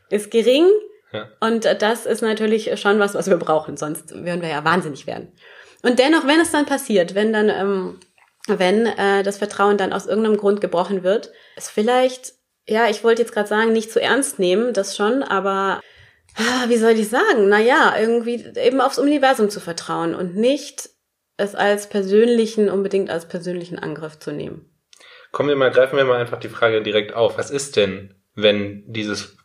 ist 0.09 0.29
gering. 0.29 0.67
Ja. 1.11 1.27
Und 1.39 1.65
das 1.79 2.05
ist 2.05 2.21
natürlich 2.21 2.79
schon 2.79 2.99
was, 2.99 3.15
was 3.15 3.29
wir 3.29 3.37
brauchen, 3.37 3.77
sonst 3.77 4.13
würden 4.13 4.41
wir 4.41 4.49
ja 4.49 4.63
wahnsinnig 4.63 5.07
werden. 5.07 5.31
Und 5.81 5.97
dennoch, 5.99 6.27
wenn 6.27 6.39
es 6.39 6.51
dann 6.51 6.65
passiert, 6.65 7.15
wenn 7.15 7.33
dann, 7.33 7.49
ähm, 7.49 7.99
wenn 8.47 8.85
äh, 8.85 9.23
das 9.23 9.37
Vertrauen 9.37 9.77
dann 9.77 9.93
aus 9.93 10.05
irgendeinem 10.05 10.37
Grund 10.37 10.61
gebrochen 10.61 11.03
wird, 11.03 11.31
ist 11.55 11.71
vielleicht, 11.71 12.33
ja, 12.67 12.89
ich 12.89 13.03
wollte 13.03 13.21
jetzt 13.21 13.33
gerade 13.33 13.49
sagen, 13.49 13.73
nicht 13.73 13.91
zu 13.91 14.01
ernst 14.01 14.39
nehmen, 14.39 14.73
das 14.73 14.95
schon, 14.95 15.23
aber 15.23 15.81
ah, 16.35 16.65
wie 16.67 16.77
soll 16.77 16.91
ich 16.91 17.09
sagen? 17.09 17.49
Naja, 17.49 17.95
irgendwie 17.99 18.45
eben 18.55 18.81
aufs 18.81 18.99
Universum 18.99 19.49
zu 19.49 19.59
vertrauen 19.59 20.15
und 20.15 20.35
nicht 20.35 20.89
es 21.37 21.55
als 21.55 21.89
persönlichen, 21.89 22.69
unbedingt 22.69 23.09
als 23.09 23.27
persönlichen 23.27 23.79
Angriff 23.79 24.19
zu 24.19 24.31
nehmen. 24.31 24.69
Kommen 25.31 25.49
wir 25.49 25.55
mal, 25.55 25.71
greifen 25.71 25.97
wir 25.97 26.05
mal 26.05 26.19
einfach 26.21 26.39
die 26.39 26.49
Frage 26.49 26.81
direkt 26.83 27.13
auf. 27.13 27.37
Was 27.37 27.49
ist 27.49 27.75
denn, 27.75 28.13
wenn 28.35 28.83
dieses 28.85 29.35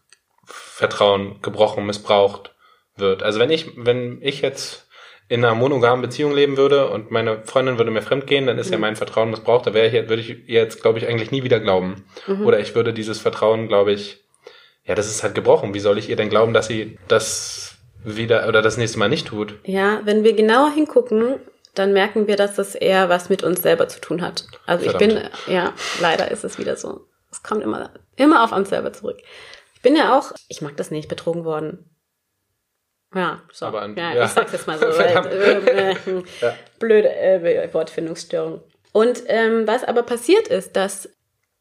Vertrauen 0.45 1.41
gebrochen, 1.41 1.87
missbraucht 1.87 2.55
wird? 2.97 3.23
Also 3.23 3.41
wenn 3.41 3.51
ich, 3.51 3.71
wenn 3.77 4.21
ich 4.21 4.43
jetzt 4.43 4.88
in 5.29 5.45
einer 5.45 5.55
monogamen 5.55 6.01
Beziehung 6.03 6.35
leben 6.35 6.57
würde 6.57 6.89
und 6.89 7.11
meine 7.11 7.43
Freundin 7.45 7.77
würde 7.79 7.91
mir 7.91 8.01
fremdgehen, 8.03 8.47
dann 8.47 8.57
ist 8.59 8.71
ja 8.71 8.79
mein 8.79 8.97
Vertrauen 8.97 9.31
missbraucht. 9.31 9.67
Da 9.67 9.75
wäre 9.75 9.87
ich, 9.87 9.93
jetzt- 9.93 10.09
würde 10.09 10.23
ich 10.23 10.31
ihr 10.49 10.61
jetzt, 10.63 10.81
glaube 10.83 10.99
ich, 10.99 11.07
eigentlich 11.07 11.31
nie 11.31 11.43
wieder 11.43 11.61
glauben. 11.61 12.05
Oder 12.45 12.61
ich 12.61 12.75
würde 12.75 12.93
dieses 12.95 13.19
Vertrauen, 13.21 13.69
glaube 13.69 13.93
ich, 13.93 14.25
ja, 14.85 14.95
das 14.95 15.07
ist 15.09 15.23
halt 15.23 15.35
gebrochen. 15.35 15.75
Wie 15.75 15.81
soll 15.81 15.99
ich 15.99 16.09
ihr 16.09 16.17
denn 16.17 16.31
glauben, 16.31 16.55
dass 16.55 16.67
sie 16.67 16.99
das 17.09 17.75
wieder 18.05 18.49
oder 18.49 18.63
das 18.63 18.79
nächste 18.79 18.99
Mal 18.99 19.11
nicht 19.11 19.27
tut? 19.27 19.55
Ja, 19.65 20.01
wenn 20.05 20.25
wir 20.25 20.33
genauer 20.33 20.71
hingucken, 20.71 21.35
dann 21.75 21.93
merken 21.93 22.27
wir, 22.27 22.37
dass 22.37 22.55
das 22.55 22.75
eher 22.75 23.11
was 23.11 23.29
mit 23.29 23.43
uns 23.43 23.61
selber 23.61 23.87
zu 23.89 24.01
tun 24.01 24.23
hat. 24.23 24.47
Also 24.67 24.87
ich 24.87 24.97
bin, 24.97 25.21
ja, 25.47 25.75
leider 26.01 26.31
ist 26.31 26.43
es 26.45 26.59
wieder 26.59 26.77
so. 26.77 27.03
Es 27.31 27.43
kommt 27.43 27.63
immer, 27.63 27.91
immer 28.17 28.43
auf 28.45 28.53
uns 28.53 28.71
selber 28.71 28.95
zurück. 28.95 29.19
Ich 29.75 29.83
bin 29.83 29.95
ja 29.95 30.19
auch, 30.19 30.33
ich 30.49 30.63
mag 30.63 30.77
das 30.79 30.91
nicht, 30.91 31.09
betrogen 31.09 31.45
worden. 31.45 31.91
Ja, 33.15 33.41
so. 33.53 33.67
Aber 33.67 33.83
an- 33.83 33.97
ja, 33.97 34.13
ja. 34.15 34.25
ich 34.27 34.31
sag's 34.33 34.53
jetzt 34.53 34.67
mal 34.67 34.79
so. 34.79 34.87
Äh, 34.87 35.15
äh, 35.15 35.91
äh, 35.93 35.97
Ja. 36.41 36.55
Blöde 36.79 37.09
äh, 37.15 37.73
Wortfindungsstörung. 37.73 38.63
Und 38.93 39.23
ähm, 39.27 39.67
was 39.67 39.85
aber 39.85 40.03
passiert 40.03 40.49
ist, 40.49 40.77
dass 40.77 41.09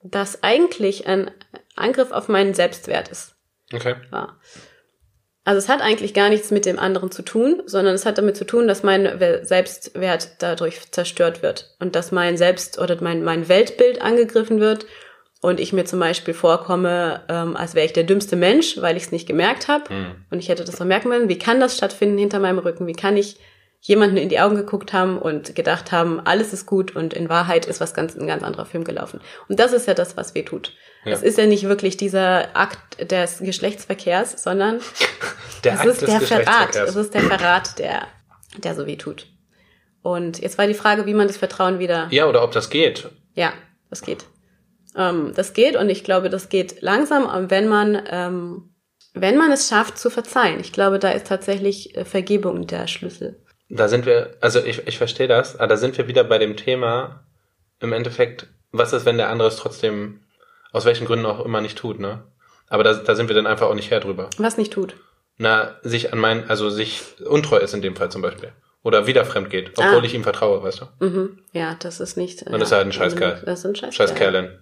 das 0.04 0.44
eigentlich 0.44 1.08
ein 1.08 1.32
Angriff 1.76 2.12
auf 2.12 2.28
meinen 2.30 2.54
Selbstwert 2.54 3.10
ist. 3.10 3.36
Okay. 3.74 3.96
war. 4.12 4.40
Also 5.44 5.60
es 5.60 5.70
hat 5.70 5.82
eigentlich 5.82 6.14
gar 6.14 6.28
nichts 6.30 6.52
mit 6.52 6.66
dem 6.66 6.78
anderen 6.78 7.10
zu 7.12 7.22
tun, 7.22 7.64
sondern 7.66 7.96
es 7.96 8.06
hat 8.06 8.18
damit 8.18 8.36
zu 8.36 8.46
tun, 8.46 8.68
dass 8.68 8.84
mein 8.84 9.20
We- 9.20 9.42
Selbstwert 9.46 10.32
dadurch 10.40 10.92
zerstört 10.92 11.42
wird 11.42 11.76
und 11.80 11.96
dass 11.96 12.12
mein 12.12 12.36
Selbst- 12.38 12.80
oder 12.80 13.02
mein, 13.02 13.24
mein 13.24 13.48
Weltbild 13.48 14.02
angegriffen 14.02 14.60
wird 14.60 14.86
und 15.42 15.60
ich 15.60 15.74
mir 15.74 15.86
zum 15.86 16.00
Beispiel 16.00 16.34
vorkomme, 16.34 17.22
ähm, 17.30 17.56
als 17.56 17.76
wäre 17.76 17.86
ich 17.86 17.94
der 17.94 18.04
dümmste 18.04 18.36
Mensch, 18.36 18.82
weil 18.82 18.98
ich 18.98 19.04
es 19.04 19.12
nicht 19.12 19.28
gemerkt 19.28 19.68
habe 19.68 20.16
und 20.32 20.40
ich 20.40 20.50
hätte 20.50 20.64
das 20.64 20.78
doch 20.78 20.86
merken 20.86 21.10
müssen. 21.10 21.30
Wie 21.30 21.38
kann 21.38 21.60
das 21.60 21.78
stattfinden 21.78 22.18
hinter 22.18 22.40
meinem 22.40 22.60
Rücken? 22.60 22.88
Wie 22.88 22.94
kann 22.94 23.18
ich 23.18 23.38
jemanden 23.82 24.18
in 24.18 24.30
die 24.30 24.40
Augen 24.40 24.56
geguckt 24.56 24.92
haben 24.92 25.18
und 25.18 25.56
gedacht 25.56 25.92
haben, 25.92 26.20
alles 26.20 26.52
ist 26.54 26.66
gut 26.66 26.96
und 26.96 27.14
in 27.14 27.30
Wahrheit 27.30 27.66
ist 27.66 27.80
was 27.80 27.94
ganz, 27.94 28.16
ein 28.16 28.28
ganz 28.28 28.44
anderer 28.44 28.66
Film 28.66 28.84
gelaufen. 28.84 29.22
Und 29.48 29.60
das 29.60 29.72
ist 29.72 29.88
ja 29.88 29.94
das, 29.94 30.18
was 30.18 30.36
weh 30.36 30.44
tut. 30.44 30.74
Ja. 31.06 31.14
Es 31.14 31.22
ist 31.22 31.38
ja 31.38 31.46
nicht 31.46 31.64
wirklich 31.68 31.96
dieser 31.96 32.56
Akt 32.56 33.12
des 33.12 33.40
Geschlechtsverkehrs, 33.40 34.44
sondern 34.44 34.80
Der 35.64 35.74
es 35.74 35.80
Akt 35.80 35.88
ist 35.88 36.08
der 36.08 36.22
Verrat. 36.22 36.76
Es 36.76 36.96
ist 36.96 37.14
der 37.14 37.22
Verrat, 37.22 37.80
der, 37.80 38.08
der 38.58 38.76
so 38.76 38.86
weh 38.86 38.98
tut. 38.98 39.28
Und 40.02 40.40
jetzt 40.40 40.58
war 40.58 40.68
die 40.68 40.74
Frage, 40.74 41.06
wie 41.06 41.14
man 41.14 41.28
das 41.28 41.38
Vertrauen 41.38 41.80
wieder. 41.80 42.08
Ja, 42.12 42.28
oder 42.28 42.44
ob 42.44 42.52
das 42.52 42.70
geht. 42.70 43.10
Ja, 43.36 43.54
das 43.90 44.02
geht. 44.02 44.26
Ähm, 44.98 45.32
das 45.36 45.54
geht 45.54 45.76
und 45.76 45.90
ich 45.90 46.04
glaube, 46.04 46.30
das 46.30 46.50
geht 46.50 46.82
langsam, 46.82 47.28
wenn 47.50 47.68
man, 47.68 48.02
ähm, 48.10 48.74
wenn 49.14 49.38
man 49.38 49.52
es 49.52 49.70
schafft 49.70 49.98
zu 49.98 50.10
verzeihen. 50.10 50.60
Ich 50.60 50.74
glaube, 50.74 51.00
da 51.00 51.12
ist 51.12 51.28
tatsächlich 51.28 51.96
äh, 51.96 52.04
Vergebung 52.04 52.68
der 52.68 52.88
Schlüssel. 52.88 53.40
Da 53.70 53.88
sind 53.88 54.06
wir, 54.06 54.36
also 54.42 54.60
ich, 54.64 54.88
ich 54.88 54.98
verstehe 54.98 55.28
das, 55.28 55.56
aber 55.58 55.68
da 55.68 55.78
sind 55.78 55.98
wir 55.98 56.08
wieder 56.08 56.24
bei 56.24 56.38
dem 56.38 56.56
Thema, 56.58 57.24
im 57.80 57.94
Endeffekt, 57.94 58.48
was 58.72 58.94
ist, 58.94 59.06
wenn 59.06 59.18
der 59.18 59.30
andere 59.30 59.50
es 59.50 59.58
trotzdem, 59.58 60.22
aus 60.72 60.86
welchen 60.86 61.06
Gründen 61.06 61.26
auch 61.26 61.44
immer 61.46 61.62
nicht 61.62 61.78
tut, 61.78 62.00
ne? 62.00 62.24
Aber 62.70 62.84
da, 62.84 62.94
da 62.94 63.16
sind 63.16 63.28
wir 63.30 63.36
dann 63.36 63.48
einfach 63.48 63.68
auch 63.68 63.76
nicht 63.76 63.92
her 63.92 64.00
drüber. 64.00 64.30
Was 64.38 64.58
nicht 64.58 64.74
tut. 64.74 64.96
Na, 65.38 65.76
sich 65.84 66.12
an 66.12 66.20
mein, 66.20 66.50
also 66.50 66.70
sich 66.70 67.02
untreu 67.26 67.58
ist 67.58 67.74
in 67.74 67.82
dem 67.82 67.96
Fall 67.96 68.10
zum 68.10 68.22
Beispiel. 68.22 68.52
Oder 68.84 69.06
wieder 69.08 69.26
fremd 69.26 69.50
geht, 69.50 69.72
obwohl 69.78 70.00
Ah. 70.02 70.04
ich 70.04 70.14
ihm 70.14 70.24
vertraue, 70.24 70.64
weißt 70.64 70.82
du? 70.82 71.06
Mhm. 71.06 71.40
Ja, 71.52 71.76
das 71.80 72.00
ist 72.00 72.18
nicht. 72.18 72.44
Und 72.44 72.54
das 72.54 72.70
ist 72.70 72.72
halt 72.72 72.86
ein 72.88 72.92
Scheißkerl. 72.92 73.44
Das 73.46 73.60
ist 73.60 73.66
ein 73.66 73.76
Scheißkerl. 73.76 74.08
Scheiß 74.08 74.16
Kerlin. 74.16 74.60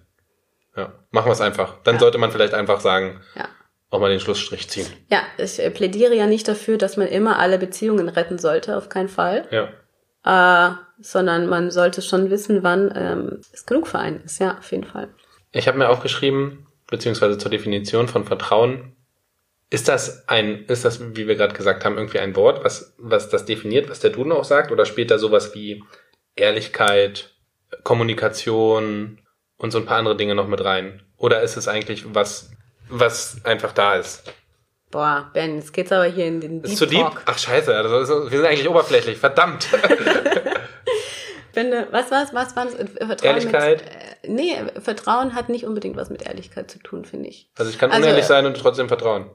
Ja, 0.76 0.92
machen 1.10 1.28
wir 1.28 1.32
es 1.32 1.40
einfach. 1.40 1.74
Dann 1.84 1.98
sollte 1.98 2.18
man 2.18 2.30
vielleicht 2.30 2.54
einfach 2.54 2.80
sagen, 2.80 3.20
Ja. 3.34 3.48
auch 3.90 4.00
mal 4.00 4.10
den 4.10 4.20
Schlussstrich 4.20 4.68
ziehen. 4.68 4.86
Ja, 5.10 5.22
ich 5.38 5.58
äh, 5.58 5.70
plädiere 5.70 6.14
ja 6.14 6.26
nicht 6.26 6.46
dafür, 6.48 6.76
dass 6.78 6.96
man 6.96 7.08
immer 7.08 7.38
alle 7.38 7.58
Beziehungen 7.58 8.08
retten 8.08 8.38
sollte, 8.38 8.76
auf 8.76 8.88
keinen 8.88 9.08
Fall. 9.08 9.46
Ja. 9.50 10.70
Äh, 10.70 10.74
sondern 11.00 11.46
man 11.46 11.70
sollte 11.70 12.02
schon 12.02 12.30
wissen, 12.30 12.62
wann 12.62 12.92
ähm, 12.94 13.40
es 13.52 13.64
genug 13.66 13.86
für 13.86 13.98
einen 13.98 14.22
ist. 14.24 14.38
Ja, 14.40 14.58
auf 14.58 14.70
jeden 14.72 14.84
Fall. 14.84 15.08
Ich 15.52 15.68
habe 15.68 15.78
mir 15.78 15.88
aufgeschrieben, 15.88 16.66
beziehungsweise 16.88 17.38
zur 17.38 17.50
Definition 17.50 18.08
von 18.08 18.24
Vertrauen, 18.24 18.92
ist 19.70 19.88
das 19.88 20.28
ein, 20.28 20.64
ist 20.66 20.84
das, 20.84 21.16
wie 21.16 21.26
wir 21.26 21.34
gerade 21.36 21.54
gesagt 21.54 21.84
haben, 21.84 21.96
irgendwie 21.96 22.20
ein 22.20 22.36
Wort, 22.36 22.64
was, 22.64 22.94
was 22.98 23.28
das 23.28 23.44
definiert, 23.46 23.90
was 23.90 24.00
der 24.00 24.10
Duden 24.10 24.32
auch 24.32 24.44
sagt, 24.44 24.70
oder 24.70 24.84
spielt 24.86 25.10
da 25.10 25.18
sowas 25.18 25.54
wie 25.54 25.82
Ehrlichkeit, 26.36 27.34
Kommunikation 27.82 29.18
und 29.58 29.70
so 29.70 29.78
ein 29.78 29.86
paar 29.86 29.98
andere 29.98 30.16
Dinge 30.16 30.34
noch 30.34 30.48
mit 30.48 30.64
rein? 30.64 31.02
Oder 31.16 31.42
ist 31.42 31.56
es 31.56 31.68
eigentlich 31.68 32.14
was, 32.14 32.50
was 32.88 33.44
einfach 33.44 33.72
da 33.72 33.96
ist? 33.96 34.24
Boah, 34.90 35.30
Ben, 35.34 35.56
jetzt 35.56 35.72
geht's 35.72 35.92
aber 35.92 36.04
hier 36.04 36.26
in 36.26 36.40
den 36.40 36.62
Deep 36.62 36.72
Ist 36.72 36.78
zu 36.78 36.86
deep? 36.86 37.00
Talk. 37.00 37.22
Ach 37.26 37.38
scheiße, 37.38 37.74
also, 37.74 38.30
wir 38.30 38.38
sind 38.38 38.46
eigentlich 38.46 38.68
oberflächlich, 38.68 39.18
verdammt. 39.18 39.68
Ben, 41.56 41.72
äh, 41.72 41.86
was 41.90 42.10
was 42.10 42.34
was 42.34 42.54
war 42.54 42.66
das? 42.66 42.74
Äh, 42.74 42.86
Vertrauen 42.86 43.16
Ehrlichkeit? 43.22 43.82
Mit, 43.82 43.90
äh, 43.90 44.30
nee, 44.30 44.80
Vertrauen 44.80 45.34
hat 45.34 45.48
nicht 45.48 45.64
unbedingt 45.64 45.96
was 45.96 46.10
mit 46.10 46.22
Ehrlichkeit 46.22 46.70
zu 46.70 46.78
tun, 46.78 47.06
finde 47.06 47.30
ich. 47.30 47.50
Also 47.56 47.70
ich 47.70 47.78
kann 47.78 47.90
Also, 47.90 48.02
unehrlich 48.02 48.26
sein 48.26 48.44
und 48.44 48.56
trotzdem 48.58 48.88
vertrauen. 48.88 49.30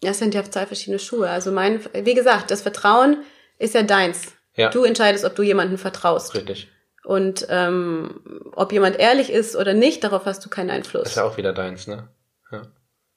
Das 0.00 0.18
sind 0.18 0.34
ja 0.34 0.42
zwei 0.44 0.66
verschiedene 0.66 0.98
Schuhe. 0.98 1.28
Also 1.28 1.52
mein, 1.52 1.80
wie 1.92 2.14
gesagt, 2.14 2.50
das 2.50 2.62
Vertrauen 2.62 3.22
ist 3.58 3.74
ja 3.74 3.82
deins. 3.82 4.32
Ja. 4.56 4.70
Du 4.70 4.82
entscheidest, 4.84 5.24
ob 5.26 5.36
du 5.36 5.42
jemandem 5.42 5.76
vertraust. 5.78 6.34
Richtig. 6.34 6.68
Und 7.04 7.46
ähm, 7.50 8.20
ob 8.54 8.72
jemand 8.72 8.98
ehrlich 8.98 9.30
ist 9.30 9.56
oder 9.56 9.74
nicht, 9.74 10.04
darauf 10.04 10.24
hast 10.24 10.44
du 10.44 10.48
keinen 10.48 10.70
Einfluss. 10.70 11.08
Ist 11.08 11.16
ja 11.16 11.24
auch 11.24 11.36
wieder 11.36 11.52
deins, 11.52 11.86
ne? 11.86 12.08
Ja. 12.50 12.62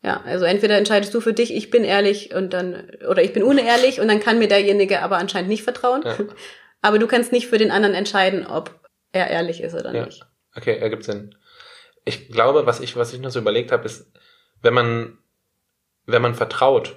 Ja, 0.03 0.21
also 0.23 0.45
entweder 0.45 0.77
entscheidest 0.77 1.13
du 1.15 1.21
für 1.21 1.33
dich, 1.33 1.53
ich 1.53 1.71
bin 1.71 1.83
ehrlich 1.83 2.33
und 2.33 2.53
dann, 2.53 2.89
oder 3.09 3.23
ich 3.23 3.33
bin 3.33 3.41
unehrlich 3.43 3.99
und 3.99 4.07
dann 4.07 4.19
kann 4.19 4.37
mir 4.37 4.47
derjenige 4.47 5.01
aber 5.01 5.17
anscheinend 5.17 5.49
nicht 5.49 5.63
vertrauen. 5.63 6.03
Ja. 6.03 6.15
Aber 6.81 6.99
du 6.99 7.07
kannst 7.07 7.31
nicht 7.31 7.47
für 7.47 7.57
den 7.57 7.71
anderen 7.71 7.95
entscheiden, 7.95 8.45
ob 8.45 8.69
er 9.11 9.27
ehrlich 9.31 9.61
ist 9.61 9.73
oder 9.73 9.91
Ja. 9.95 10.05
nicht. 10.05 10.23
Okay, 10.55 10.77
ergibt 10.77 11.03
Sinn. 11.03 11.33
Ich 12.03 12.29
glaube, 12.29 12.67
was 12.67 12.79
ich, 12.79 12.95
was 12.95 13.11
ich 13.11 13.19
noch 13.21 13.31
so 13.31 13.39
überlegt 13.39 13.71
habe, 13.71 13.85
ist, 13.85 14.05
wenn 14.61 14.75
man, 14.75 15.17
wenn 16.05 16.21
man 16.21 16.35
vertraut, 16.35 16.95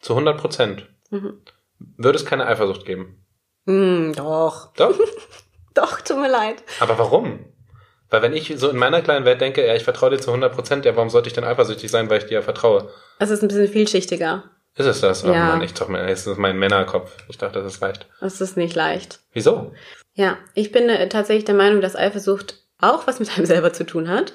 zu 0.00 0.12
100 0.14 0.38
Prozent, 0.38 0.86
Mhm. 1.08 1.40
würde 1.78 2.18
es 2.18 2.26
keine 2.26 2.46
Eifersucht 2.46 2.84
geben. 2.84 3.24
Hm, 3.66 4.12
doch. 4.14 4.74
Doch? 4.74 4.98
Doch, 5.74 6.00
tut 6.00 6.18
mir 6.18 6.30
leid. 6.30 6.62
Aber 6.80 6.98
warum? 6.98 7.44
Weil 8.10 8.22
wenn 8.22 8.34
ich 8.34 8.52
so 8.56 8.68
in 8.68 8.76
meiner 8.76 9.00
kleinen 9.00 9.24
Welt 9.24 9.40
denke, 9.40 9.66
ja, 9.66 9.74
ich 9.74 9.84
vertraue 9.84 10.10
dir 10.10 10.18
zu 10.20 10.30
100 10.30 10.54
Prozent, 10.54 10.84
ja, 10.84 10.94
warum 10.96 11.08
sollte 11.08 11.28
ich 11.28 11.32
denn 11.32 11.44
eifersüchtig 11.44 11.90
sein, 11.90 12.10
weil 12.10 12.18
ich 12.18 12.26
dir 12.26 12.34
ja 12.34 12.42
vertraue? 12.42 12.90
Es 13.18 13.30
ist 13.30 13.42
ein 13.42 13.48
bisschen 13.48 13.68
vielschichtiger. 13.68 14.44
Ist 14.76 14.86
es 14.86 15.00
das? 15.00 15.24
Oh 15.24 15.32
Ja. 15.32 15.46
Mann, 15.46 15.62
ich 15.62 15.74
doch, 15.74 15.88
es 15.90 16.26
ist 16.26 16.38
mein 16.38 16.58
Männerkopf. 16.58 17.14
Ich 17.28 17.38
dachte, 17.38 17.62
das 17.62 17.74
ist 17.74 17.80
leicht. 17.80 18.06
Es 18.20 18.40
ist 18.40 18.56
nicht 18.56 18.74
leicht. 18.74 19.20
Wieso? 19.32 19.72
Ja, 20.14 20.36
ich 20.54 20.72
bin 20.72 20.88
äh, 20.88 21.08
tatsächlich 21.08 21.44
der 21.44 21.54
Meinung, 21.54 21.80
dass 21.80 21.96
Eifersucht 21.96 22.58
auch 22.78 23.06
was 23.06 23.18
mit 23.20 23.34
einem 23.36 23.46
selber 23.46 23.72
zu 23.72 23.84
tun 23.84 24.08
hat 24.08 24.34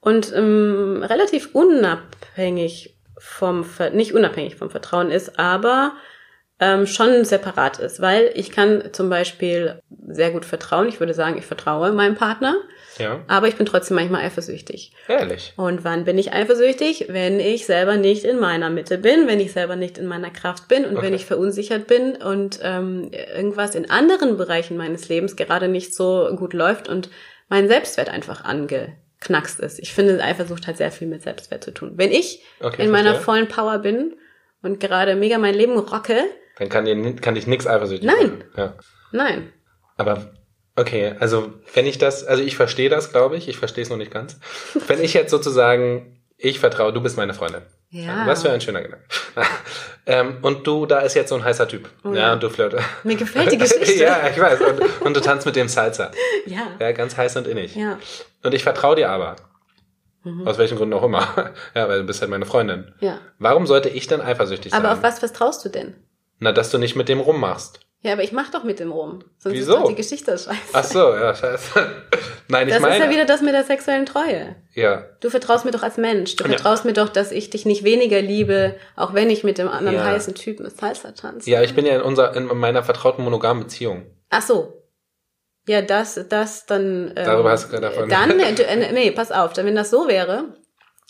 und 0.00 0.32
ähm, 0.34 1.02
relativ 1.02 1.50
unabhängig 1.54 2.96
vom, 3.18 3.64
Ver 3.64 3.90
nicht 3.90 4.14
unabhängig 4.14 4.56
vom 4.56 4.70
Vertrauen 4.70 5.10
ist, 5.10 5.38
aber 5.38 5.92
ähm, 6.60 6.86
schon 6.86 7.24
separat 7.24 7.78
ist, 7.78 8.00
weil 8.00 8.30
ich 8.34 8.50
kann 8.50 8.82
zum 8.92 9.08
Beispiel 9.08 9.80
sehr 10.08 10.30
gut 10.32 10.44
vertrauen. 10.44 10.88
Ich 10.88 10.98
würde 10.98 11.14
sagen, 11.14 11.38
ich 11.38 11.46
vertraue 11.46 11.92
meinem 11.92 12.16
Partner, 12.16 12.56
Ja, 12.98 13.20
aber 13.28 13.46
ich 13.46 13.54
bin 13.56 13.64
trotzdem 13.66 13.94
manchmal 13.94 14.24
eifersüchtig. 14.24 14.92
ehrlich. 15.06 15.52
Und 15.56 15.84
wann 15.84 16.04
bin 16.04 16.18
ich 16.18 16.32
eifersüchtig? 16.32 17.06
Wenn 17.10 17.38
ich 17.38 17.64
selber 17.66 17.96
nicht 17.96 18.24
in 18.24 18.40
meiner 18.40 18.70
Mitte 18.70 18.98
bin, 18.98 19.28
wenn 19.28 19.38
ich 19.38 19.52
selber 19.52 19.76
nicht 19.76 19.98
in 19.98 20.06
meiner 20.06 20.30
Kraft 20.30 20.66
bin 20.66 20.84
und 20.84 20.96
Okay. 20.96 21.06
wenn 21.06 21.14
ich 21.14 21.26
verunsichert 21.26 21.86
bin 21.86 22.16
und 22.16 22.58
ähm, 22.62 23.10
irgendwas 23.12 23.76
in 23.76 23.88
anderen 23.88 24.36
Bereichen 24.36 24.76
meines 24.76 25.08
Lebens 25.08 25.36
gerade 25.36 25.68
nicht 25.68 25.94
so 25.94 26.28
gut 26.34 26.54
läuft 26.54 26.88
und 26.88 27.08
mein 27.48 27.68
Selbstwert 27.68 28.08
einfach 28.08 28.42
angeknackst 28.44 29.60
ist. 29.60 29.78
Ich 29.78 29.92
finde, 29.92 30.22
Eifersucht 30.22 30.66
hat 30.66 30.76
sehr 30.76 30.90
viel 30.90 31.06
mit 31.08 31.22
Selbstwert 31.22 31.62
zu 31.64 31.70
tun. 31.72 31.92
Wenn 31.96 32.10
ich 32.10 32.42
Okay, 32.60 32.82
in 32.82 32.90
meiner 32.90 33.10
verstehe. 33.14 33.24
vollen 33.24 33.48
Power 33.48 33.78
bin 33.78 34.14
und 34.62 34.80
gerade 34.80 35.14
mega 35.14 35.38
mein 35.38 35.54
Leben 35.54 35.78
rocke, 35.78 36.18
Dann 36.58 36.68
kann, 36.68 36.84
dir, 36.84 37.16
kann 37.16 37.34
dich 37.34 37.46
nix 37.46 37.66
eifersüchtig 37.66 38.06
Nein. 38.06 38.38
machen. 38.38 38.44
Ja. 38.56 38.74
nein. 39.12 39.52
Aber 39.96 40.32
okay, 40.76 41.14
also 41.18 41.52
wenn 41.74 41.86
ich 41.86 41.98
das, 41.98 42.24
also 42.24 42.42
ich 42.42 42.56
verstehe 42.56 42.88
das, 42.88 43.12
glaube 43.12 43.36
ich, 43.36 43.48
ich 43.48 43.58
verstehe 43.58 43.82
es 43.82 43.90
noch 43.90 43.96
nicht 43.96 44.10
ganz. 44.10 44.38
Wenn 44.86 45.02
ich 45.02 45.14
jetzt 45.14 45.30
sozusagen, 45.30 46.20
ich 46.36 46.60
vertraue, 46.60 46.92
du 46.92 47.00
bist 47.00 47.16
meine 47.16 47.34
Freundin. 47.34 47.62
Ja. 47.90 48.26
Was 48.26 48.42
für 48.42 48.50
ein 48.50 48.60
schöner 48.60 48.82
Gedanke. 48.82 49.04
ähm, 50.06 50.38
und 50.42 50.66
du, 50.66 50.84
da 50.84 51.00
ist 51.00 51.14
jetzt 51.14 51.30
so 51.30 51.36
ein 51.36 51.44
heißer 51.44 51.66
Typ. 51.66 51.88
Oh 52.04 52.12
ja. 52.12 52.18
ja. 52.18 52.32
und 52.34 52.42
du 52.42 52.50
flirtest. 52.50 52.84
Mir 53.02 53.16
gefällt 53.16 53.50
die 53.50 53.58
Geschichte. 53.58 54.04
ja, 54.04 54.28
ich 54.28 54.38
weiß. 54.38 54.60
Und, 54.60 55.00
und 55.00 55.16
du 55.16 55.20
tanzt 55.20 55.46
mit 55.46 55.56
dem 55.56 55.68
Salsa. 55.68 56.10
Ja. 56.46 56.76
Ja, 56.78 56.92
ganz 56.92 57.16
heiß 57.16 57.36
und 57.36 57.46
innig. 57.46 57.74
Ja. 57.74 57.98
Und 58.42 58.52
ich 58.52 58.62
vertraue 58.62 58.96
dir 58.96 59.10
aber. 59.10 59.36
Mhm. 60.24 60.46
Aus 60.46 60.58
welchen 60.58 60.76
Gründen 60.76 60.94
auch 60.94 61.02
immer. 61.02 61.52
ja, 61.74 61.88
weil 61.88 62.00
du 62.00 62.04
bist 62.04 62.20
halt 62.20 62.30
meine 62.30 62.44
Freundin. 62.44 62.92
Ja. 63.00 63.20
Warum 63.38 63.66
sollte 63.66 63.88
ich 63.88 64.06
denn 64.06 64.20
eifersüchtig 64.20 64.72
sein? 64.72 64.84
Aber 64.84 64.92
auf 64.92 65.02
was 65.02 65.18
vertraust 65.18 65.64
du 65.64 65.70
denn? 65.70 65.94
Na, 66.38 66.52
dass 66.52 66.70
du 66.70 66.78
nicht 66.78 66.96
mit 66.96 67.08
dem 67.08 67.20
rummachst. 67.20 67.80
Ja, 68.00 68.12
aber 68.12 68.22
ich 68.22 68.30
mach 68.30 68.48
doch 68.52 68.62
mit 68.62 68.78
dem 68.78 68.92
rum. 68.92 69.24
Sonst 69.38 69.56
Wieso? 69.56 69.74
ist 69.74 69.80
doch 69.82 69.88
die 69.88 69.94
Geschichte 69.96 70.30
scheiße. 70.38 70.54
Ach 70.72 70.84
so, 70.84 71.14
ja, 71.14 71.34
scheiße. 71.34 71.70
Nein, 72.48 72.68
ich 72.68 72.74
das 72.74 72.80
meine. 72.80 72.96
ist 72.96 73.02
ja 73.04 73.10
wieder 73.10 73.24
das 73.24 73.42
mit 73.42 73.52
der 73.54 73.64
sexuellen 73.64 74.06
Treue. 74.06 74.54
ja, 74.72 75.04
Du 75.20 75.30
vertraust 75.30 75.64
mir 75.64 75.72
doch 75.72 75.82
als 75.82 75.96
Mensch. 75.96 76.36
Du 76.36 76.44
Ja. 76.44 76.50
vertraust 76.50 76.84
mir 76.84 76.92
doch, 76.92 77.08
dass 77.08 77.32
ich 77.32 77.50
dich 77.50 77.66
nicht 77.66 77.82
weniger 77.82 78.22
liebe, 78.22 78.76
auch 78.94 79.14
wenn 79.14 79.30
ich 79.30 79.42
mit 79.42 79.58
dem 79.58 79.66
anderen 79.68 79.96
Ja. 79.96 80.04
heißen 80.04 80.36
Typen 80.36 80.70
Salsa 80.70 81.10
tanze. 81.10 81.50
Ja, 81.50 81.62
ich 81.62 81.74
bin 81.74 81.84
ja 81.86 81.96
in 81.96 82.02
unserer, 82.02 82.36
in 82.36 82.46
meiner 82.56 82.84
vertrauten 82.84 83.24
monogamen 83.24 83.64
Beziehung. 83.64 84.06
Ach 84.30 84.42
so. 84.42 84.74
Ja, 85.66 85.82
das, 85.82 86.20
das 86.28 86.66
dann. 86.66 87.08
Ähm, 87.08 87.14
Darüber 87.16 87.50
hast 87.50 87.64
du 87.64 87.68
gerade 87.70 87.88
davon- 87.88 88.08
Dann, 88.08 88.38
äh, 88.38 88.52
äh, 88.62 88.92
nee, 88.92 89.10
pass 89.10 89.32
auf. 89.32 89.52
Dann, 89.54 89.66
wenn 89.66 89.74
das 89.74 89.90
so 89.90 90.06
wäre, 90.06 90.54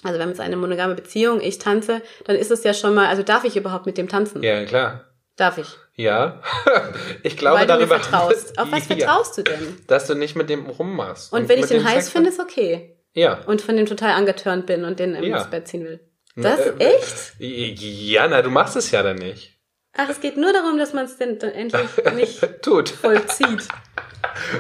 also 0.05 0.17
wir 0.17 0.23
haben 0.23 0.31
jetzt 0.31 0.41
eine 0.41 0.57
monogame 0.57 0.95
Beziehung, 0.95 1.41
ich 1.43 1.59
tanze, 1.59 2.01
dann 2.25 2.35
ist 2.35 2.51
es 2.51 2.65
ja 2.65 2.73
schon 2.73 2.95
mal, 2.95 3.07
also 3.09 3.23
darf 3.23 3.45
ich 3.45 3.57
überhaupt 3.57 3.85
mit 3.87 3.99
dem 3.99 4.09
tanzen? 4.09 4.43
Ja, 4.43 4.65
klar. 4.65 5.05
Darf 5.39 5.57
ich? 5.57 5.69
Ja. 5.95 6.43
ich 7.23 7.37
glaube 7.39 7.61
Weil 7.61 7.67
du 7.67 7.73
mir 7.73 7.79
darüber. 7.79 8.01
vertraust. 8.01 8.59
Auf 8.59 8.71
was 8.71 8.87
vertraust 8.87 9.39
du 9.39 9.43
denn? 9.45 9.79
Dass 9.87 10.07
du 10.07 10.15
nicht 10.15 10.37
mit 10.37 10.51
dem 10.51 10.67
rummachst. 10.67 11.33
Und, 11.33 11.49
wenn 11.49 11.59
ich 11.61 11.67
den 11.67 11.83
heiß 11.85 11.95
Sex- 12.05 12.11
finde, 12.11 12.29
ist 12.29 12.39
okay. 12.41 12.97
Ja. 13.15 13.41
Und 13.47 13.63
von 13.63 13.77
dem 13.77 13.87
total 13.87 14.11
angetörnt 14.11 14.67
bin 14.67 14.85
und 14.85 14.99
den 15.01 15.15
Ja. 15.25 15.39
ins 15.39 15.47
Bett 15.49 15.67
ziehen 15.67 15.85
will. 15.85 16.01
Das 16.37 16.61
Äh, 16.61 16.73
echt? 16.79 17.35
Ja, 17.39 18.29
na, 18.29 18.43
du 18.43 18.51
machst 18.51 18.77
es 18.77 18.91
ja 18.91 19.03
dann 19.03 19.17
nicht. 19.17 19.57
Ach, 19.97 20.09
es 20.09 20.21
geht 20.21 20.37
nur 20.37 20.53
darum, 20.53 20.79
dass 20.79 20.93
man 20.93 21.07
es 21.07 21.17
denn 21.17 21.39
dann 21.41 21.51
endlich 21.51 21.89
nicht 22.15 22.63
Tut. 22.63 22.89
vollzieht. 22.91 23.67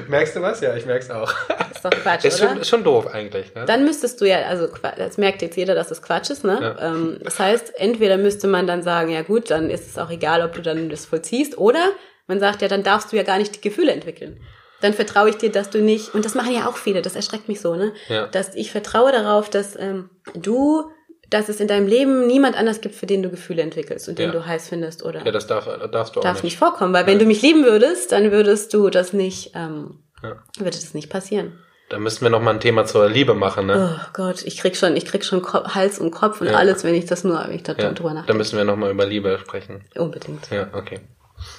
Merkst 0.08 0.34
du 0.34 0.42
was? 0.42 0.60
Ja, 0.60 0.74
ich 0.74 0.86
merk's 0.86 1.10
auch. 1.10 1.32
Ist 1.78 1.84
doch 1.84 1.90
Quatsch, 2.02 2.24
Ist 2.24 2.40
oder? 2.42 2.50
schon, 2.56 2.64
schon 2.64 2.84
doof 2.84 3.06
eigentlich. 3.12 3.54
Ne? 3.54 3.64
Dann 3.66 3.84
müsstest 3.84 4.20
du 4.20 4.24
ja, 4.26 4.42
also 4.48 4.68
das 4.96 5.16
merkt 5.18 5.42
jetzt 5.42 5.56
jeder, 5.56 5.74
dass 5.74 5.88
das 5.88 6.02
Quatsch 6.02 6.30
ist, 6.30 6.44
ne? 6.44 6.58
Ja. 6.78 6.88
Ähm, 6.88 7.18
das 7.22 7.38
heißt, 7.38 7.72
entweder 7.78 8.16
müsste 8.16 8.46
man 8.48 8.66
dann 8.66 8.82
sagen, 8.82 9.10
ja 9.10 9.22
gut, 9.22 9.50
dann 9.50 9.70
ist 9.70 9.86
es 9.88 9.98
auch 9.98 10.10
egal, 10.10 10.42
ob 10.42 10.52
du 10.54 10.62
dann 10.62 10.88
das 10.88 11.06
vollziehst, 11.06 11.56
oder 11.58 11.84
man 12.26 12.40
sagt 12.40 12.62
ja, 12.62 12.68
dann 12.68 12.82
darfst 12.82 13.12
du 13.12 13.16
ja 13.16 13.22
gar 13.22 13.38
nicht 13.38 13.56
die 13.56 13.60
Gefühle 13.60 13.92
entwickeln. 13.92 14.40
Dann 14.80 14.92
vertraue 14.94 15.28
ich 15.30 15.36
dir, 15.36 15.50
dass 15.50 15.70
du 15.70 15.78
nicht, 15.80 16.14
und 16.14 16.24
das 16.24 16.34
machen 16.34 16.52
ja 16.54 16.68
auch 16.68 16.76
viele, 16.76 17.02
das 17.02 17.16
erschreckt 17.16 17.48
mich 17.48 17.60
so, 17.60 17.74
ne? 17.74 17.92
Ja. 18.08 18.26
Dass 18.28 18.54
ich 18.54 18.70
vertraue 18.70 19.10
darauf, 19.10 19.50
dass 19.50 19.74
ähm, 19.76 20.10
du, 20.34 20.90
dass 21.30 21.48
es 21.48 21.58
in 21.60 21.66
deinem 21.68 21.86
Leben 21.88 22.26
niemand 22.26 22.56
anders 22.56 22.80
gibt, 22.80 22.94
für 22.94 23.06
den 23.06 23.22
du 23.22 23.28
Gefühle 23.30 23.62
entwickelst 23.62 24.08
und 24.08 24.18
den 24.18 24.26
Ja. 24.26 24.32
du 24.32 24.46
heiß 24.46 24.68
findest, 24.68 25.04
oder? 25.04 25.24
ja, 25.24 25.32
das 25.32 25.46
darf, 25.46 25.66
darfst 25.90 26.14
du 26.16 26.20
auch 26.20 26.22
darf 26.24 26.34
nicht. 26.36 26.44
nicht 26.44 26.58
vorkommen, 26.58 26.94
weil 26.94 27.06
wenn 27.06 27.18
du 27.18 27.24
mich 27.24 27.42
lieben 27.42 27.64
würdest, 27.64 28.12
dann 28.12 28.30
würdest 28.30 28.72
du 28.72 28.88
das 28.88 29.12
nicht, 29.12 29.52
ähm, 29.56 29.98
Ja. 30.22 30.36
würde 30.58 30.70
das 30.76 30.94
nicht 30.94 31.10
passieren. 31.10 31.58
Da 31.88 31.98
müssten 31.98 32.24
wir 32.24 32.30
noch 32.30 32.42
mal 32.42 32.52
ein 32.52 32.60
Thema 32.60 32.84
zur 32.84 33.08
Liebe 33.08 33.34
machen, 33.34 33.66
ne? 33.66 33.98
Oh 33.98 34.10
Gott, 34.12 34.42
ich 34.44 34.58
krieg 34.58 34.76
schon, 34.76 34.94
ich 34.96 35.06
krieg 35.06 35.24
schon 35.24 35.40
Ko 35.40 35.64
Hals 35.74 35.98
und 35.98 36.10
Kopf 36.10 36.40
und 36.40 36.48
Ja. 36.48 36.54
alles, 36.54 36.84
wenn 36.84 36.94
ich 36.94 37.06
das 37.06 37.24
nur, 37.24 37.38
wenn 37.42 37.54
ich 37.54 37.62
da 37.62 37.72
Ja. 37.72 37.92
drüber 37.92 38.10
Da 38.10 38.14
nachdenke. 38.16 38.34
müssen 38.38 38.56
wir 38.58 38.64
noch 38.64 38.76
mal 38.76 38.90
über 38.90 39.06
Liebe 39.06 39.38
sprechen. 39.40 39.84
Unbedingt. 39.96 40.50
Ja, 40.50 40.68
okay. 40.74 41.00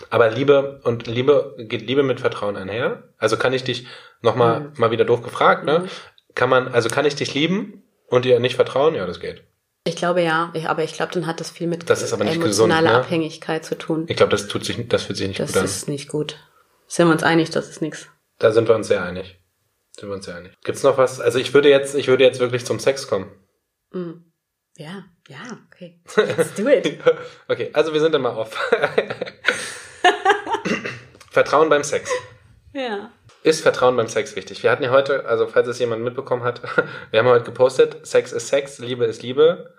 Aber 0.10 0.30
Liebe 0.30 0.82
und 0.84 1.08
Liebe 1.08 1.56
geht 1.58 1.82
Liebe 1.88 2.04
mit 2.04 2.20
Vertrauen 2.20 2.58
einher? 2.58 3.04
Also 3.18 3.38
kann 3.38 3.54
ich 3.54 3.63
dich 3.63 3.88
noch 4.22 4.36
mal 4.36 4.60
Mhm. 4.60 4.72
mal 4.78 4.92
wieder 4.92 5.06
doof 5.06 5.22
gefragt, 5.24 5.63
ne? 5.65 5.86
Kann 6.36 6.50
man 6.50 6.68
also 6.68 6.89
kann 6.89 7.06
ich 7.06 7.15
dich 7.15 7.34
lieben 7.34 7.84
und 8.08 8.26
dir 8.26 8.39
nicht 8.39 8.56
vertrauen? 8.56 8.94
Ja, 8.94 9.08
das 9.08 9.20
geht. 9.20 9.44
Ich 9.86 9.96
glaube 9.96 10.22
ja, 10.22 10.52
ich, 10.54 10.68
aber 10.70 10.84
ich 10.84 10.94
glaube, 10.94 11.13
dann 11.13 11.26
hat 11.26 11.39
das 11.39 11.50
viel 11.50 11.65
mit 11.68 11.89
Das 11.89 12.04
emotionaler 12.12 12.48
gesund, 12.48 12.74
ne? 12.84 12.92
Abhängigkeit 12.92 13.65
zu 13.65 13.76
tun. 13.78 14.06
Ich 14.10 14.18
glaube, 14.18 14.32
das 14.32 14.48
tut 14.48 14.65
sich 14.65 14.88
das 14.89 15.04
fühlt 15.04 15.18
sich 15.18 15.28
nicht 15.30 15.39
Das 15.39 15.54
gut 15.54 15.58
an. 15.60 15.65
ist 15.65 15.88
nicht 15.88 16.10
gut. 16.10 16.36
Sind 16.88 17.08
wir 17.08 17.13
uns 17.13 17.24
einig, 17.24 17.50
das 17.50 17.70
ist 17.70 17.82
nichts. 17.82 18.08
Da 18.38 18.52
sind 18.52 18.68
wir 18.68 18.76
uns 18.76 18.88
sehr 18.89 19.02
einig. 19.02 19.38
Sind 19.99 20.09
wir 20.09 20.15
uns 20.15 20.25
sehr 20.25 20.35
einig. 20.35 20.53
Gibt's 20.63 20.83
noch 20.83 20.97
was? 20.97 21.19
Also 21.19 21.39
ich 21.39 21.53
würde 21.53 21.69
jetzt 21.69 21.93
ich 21.93 22.07
würde 22.07 22.23
jetzt 22.23 22.39
wirklich 22.39 22.65
zum 22.65 22.79
Sex 22.79 23.07
kommen. 23.07 23.29
Mhm. 23.91 24.31
Ja, 24.77 25.03
ja, 25.27 25.59
okay. 25.67 25.99
Let's 26.15 26.53
do 26.55 26.69
it. 26.69 26.99
Okay, 27.49 27.69
also 27.73 27.91
wir 27.91 27.99
sind 27.99 28.15
immer 28.15 28.38
auf. 28.38 28.53
Vertrauen 31.31 31.67
beim 31.69 31.83
Sex. 31.83 32.09
ja. 32.73 33.12
Ist 33.41 33.62
Vertrauen 33.62 33.95
beim 33.95 34.07
Sex 34.07 34.35
wichtig? 34.35 34.63
Wir 34.63 34.71
hatten 34.71 34.83
ja 34.83 34.91
heute, 34.91 35.25
also 35.25 35.47
falls 35.47 35.67
es 35.67 35.79
jemand 35.79 36.03
mitbekommen 36.03 36.43
hat, 36.43 36.62
wir 37.12 37.19
haben 37.19 37.27
heute 37.27 37.45
gepostet, 37.45 38.05
Sex 38.05 38.33
ist 38.33 38.49
Sex, 38.49 38.79
Liebe 38.79 39.05
ist 39.05 39.21
Liebe. 39.21 39.75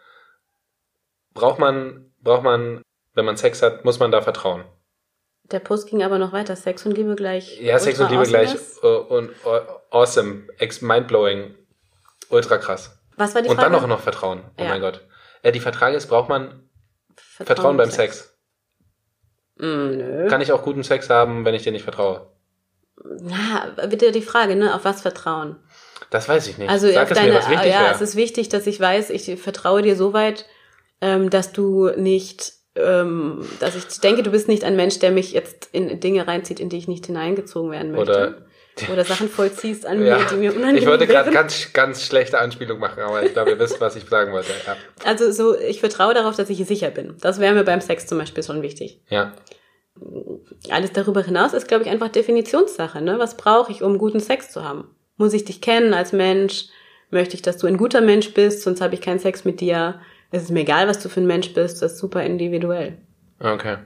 Braucht 1.35 1.59
man, 1.59 2.13
braucht 2.21 2.43
man, 2.43 2.83
wenn 3.15 3.25
man 3.27 3.37
Sex 3.37 3.63
hat, 3.63 3.85
muss 3.85 3.99
man 3.99 4.11
da 4.11 4.23
vertrauen. 4.23 4.65
Der 5.51 5.59
Post 5.61 5.89
ging 5.89 6.03
aber 6.03 6.19
noch 6.19 6.33
weiter. 6.33 6.55
Sex 6.57 6.87
und 6.87 6.97
Liebe 6.97 7.17
gleich. 7.17 7.61
Ja, 7.61 7.79
Sex 7.79 7.99
und 8.01 8.11
Liebe 8.11 8.23
gleich 8.25 8.55
und 8.83 9.31
awesome, 9.91 10.45
ex 10.59 10.81
mindblowing, 10.81 11.55
ultra 12.29 12.59
krass. 12.59 12.97
Was 13.17 13.35
war 13.35 13.43
die 13.43 13.49
Und 13.49 13.57
Frage? 13.57 13.73
dann 13.73 13.83
auch 13.83 13.87
noch 13.87 14.01
Vertrauen. 14.01 14.43
Oh 14.59 14.63
Ja. 14.63 14.69
mein 14.69 14.81
Gott. 14.81 15.07
Äh, 15.43 15.53
die 15.53 15.61
Frage 15.61 15.97
ist, 15.97 16.07
braucht 16.07 16.29
man 16.29 16.69
Vertrauen 17.17 17.77
beim 17.77 17.91
Sex? 17.91 18.35
Mm, 19.57 19.63
nö. 19.97 20.29
Kann 20.29 20.41
ich 20.41 20.53
auch 20.53 20.63
guten 20.63 20.83
Sex 20.85 21.11
haben, 21.11 21.45
wenn 21.45 21.55
ich 21.55 21.63
dir 21.65 21.73
nicht 21.73 21.83
vertraue? 21.85 22.31
Na, 23.03 23.75
bitte 23.89 24.13
die 24.13 24.23
Frage, 24.23 24.57
ne? 24.57 24.75
Auf 24.75 24.85
was 24.85 25.03
vertrauen? 25.03 25.57
Das 26.11 26.29
weiß 26.29 26.47
ich 26.49 26.59
nicht. 26.59 26.69
Also 26.71 26.91
Sag 26.93 27.11
es 27.11 27.17
deine, 27.17 27.33
mir, 27.33 27.39
was 27.39 27.49
wichtig 27.51 27.73
ja, 27.73 27.81
wäre. 27.83 27.95
es 27.95 28.01
ist 28.01 28.17
wichtig, 28.17 28.49
dass 28.49 28.67
ich 28.67 28.79
weiß, 28.81 29.11
ich 29.11 29.41
vertraue 29.41 29.83
dir 29.83 29.97
so 29.97 30.13
weit, 30.13 30.47
ähm, 31.01 31.31
dass 31.31 31.53
du 31.53 31.89
nicht, 31.97 32.53
ähm, 32.77 33.45
dass 33.59 33.75
ich 33.77 33.85
denke, 34.01 34.23
du 34.23 34.31
bist 34.31 34.49
nicht 34.49 34.65
ein 34.65 34.77
Mensch, 34.77 34.99
der 35.01 35.11
mich 35.11 35.33
jetzt 35.33 35.69
in 35.73 36.01
Dinge 36.01 36.27
reinzieht, 36.27 36.61
in 36.61 36.69
die 36.69 36.79
ich 36.79 36.89
nicht 36.89 37.07
hineingezogen 37.07 37.71
werden 37.71 37.93
möchte. 37.93 38.11
Oder- 38.13 38.47
Oder 38.93 39.05
Sachen 39.05 39.29
vollziehst 39.29 39.85
an 39.85 40.03
Ja, 40.07 40.19
mir, 40.19 40.25
die 40.27 40.37
mir 40.37 40.51
unangenehm 40.55 40.77
ich 40.83 40.87
wollte 40.89 41.07
gerade 41.07 41.31
ganz, 41.33 41.73
ganz 41.73 42.05
schlechte 42.07 42.39
Anspielung 42.39 42.79
machen, 42.79 43.03
aber 43.03 43.23
ich 43.23 43.33
glaube, 43.33 43.51
ihr 43.51 43.59
wisst, 43.59 43.81
was 43.81 43.97
ich 43.97 44.05
sagen 44.09 44.33
wollte. 44.33 44.53
Ja. 44.67 44.77
Also 45.05 45.31
so, 45.33 45.59
ich 45.59 45.81
vertraue 45.81 46.15
darauf, 46.15 46.37
dass 46.37 46.49
ich 46.49 46.65
sicher 46.67 46.91
bin. 46.91 47.17
Das 47.21 47.41
wäre 47.41 47.53
mir 47.55 47.65
beim 47.65 47.81
Sex 47.81 48.07
zum 48.07 48.19
Beispiel 48.19 48.43
schon 48.45 48.63
wichtig. 48.63 49.01
ja. 49.11 49.33
Alles 50.71 50.93
darüber 50.93 51.23
hinaus 51.23 51.53
ist, 51.53 51.69
glaube 51.69 51.85
ich, 51.85 51.91
einfach 51.91 52.09
Definitionssache. 52.09 53.03
Ne? 53.03 53.19
Was 53.19 53.37
brauche 53.37 53.71
ich, 53.73 53.83
um 53.83 53.99
guten 53.99 54.21
Sex 54.21 54.51
zu 54.51 54.65
haben? 54.65 54.95
Muss 55.17 55.35
ich 55.35 55.45
dich 55.45 55.61
kennen 55.61 55.93
als 55.93 56.13
Mensch? 56.13 56.67
Möchte 57.11 57.35
ich, 57.35 57.43
dass 57.43 57.59
du 57.59 57.67
ein 57.67 57.77
guter 57.77 58.01
Mensch 58.01 58.33
bist, 58.33 58.63
sonst 58.63 58.81
habe 58.81 58.95
ich 58.95 59.01
keinen 59.01 59.19
Sex 59.19 59.45
mit 59.45 59.61
dir? 59.61 60.01
Es 60.31 60.43
ist 60.43 60.51
mir 60.51 60.61
egal, 60.61 60.87
was 60.89 60.99
du 61.01 61.09
für 61.09 61.21
ein 61.21 61.27
Mensch 61.27 61.53
bist, 61.55 61.83
das 61.83 61.93
ist 61.93 61.99
super 61.99 62.23
individuell. 62.23 62.99
Okay. 63.41 63.79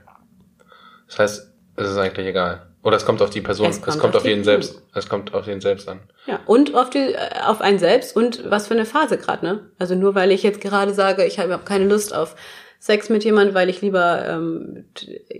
Das 1.07 1.19
heißt, 1.19 1.51
es 1.77 1.89
ist 1.89 1.97
eigentlich 1.97 2.27
egal. 2.27 2.67
Oder 2.83 2.97
es 2.97 3.05
kommt 3.05 3.21
auf 3.23 3.31
die 3.31 3.41
Person, 3.41 3.67
Es 3.69 3.77
es 3.77 3.83
kommt 3.83 3.99
kommt, 3.99 4.15
auf 4.15 4.21
auf 4.21 4.27
jeden 4.27 4.43
selbst. 4.43 4.83
Es 4.93 5.09
kommt 5.09 5.33
auf 5.33 5.47
jeden 5.47 5.59
selbst 5.61 5.89
an. 5.89 6.01
Ja, 6.27 6.39
und 6.45 6.75
auf, 6.75 6.91
die, 6.91 6.99
äh, 7.13 7.17
auf 7.47 7.61
einen 7.61 7.79
selbst 7.79 8.15
und 8.15 8.49
was 8.49 8.67
für 8.67 8.75
eine 8.75 8.85
Phase 8.85 9.17
gerade, 9.17 9.43
ne? 9.43 9.71
Also 9.79 9.95
nur 9.95 10.13
weil 10.13 10.31
ich 10.31 10.43
jetzt 10.43 10.61
gerade 10.61 10.93
sage, 10.93 11.25
ich 11.25 11.39
habe 11.39 11.57
keine 11.65 11.85
Lust 11.85 12.13
auf 12.13 12.35
Sex 12.79 13.09
mit 13.09 13.23
jemandem, 13.23 13.55
weil 13.55 13.69
ich 13.69 13.81
lieber 13.81 14.23
ähm, 14.27 14.85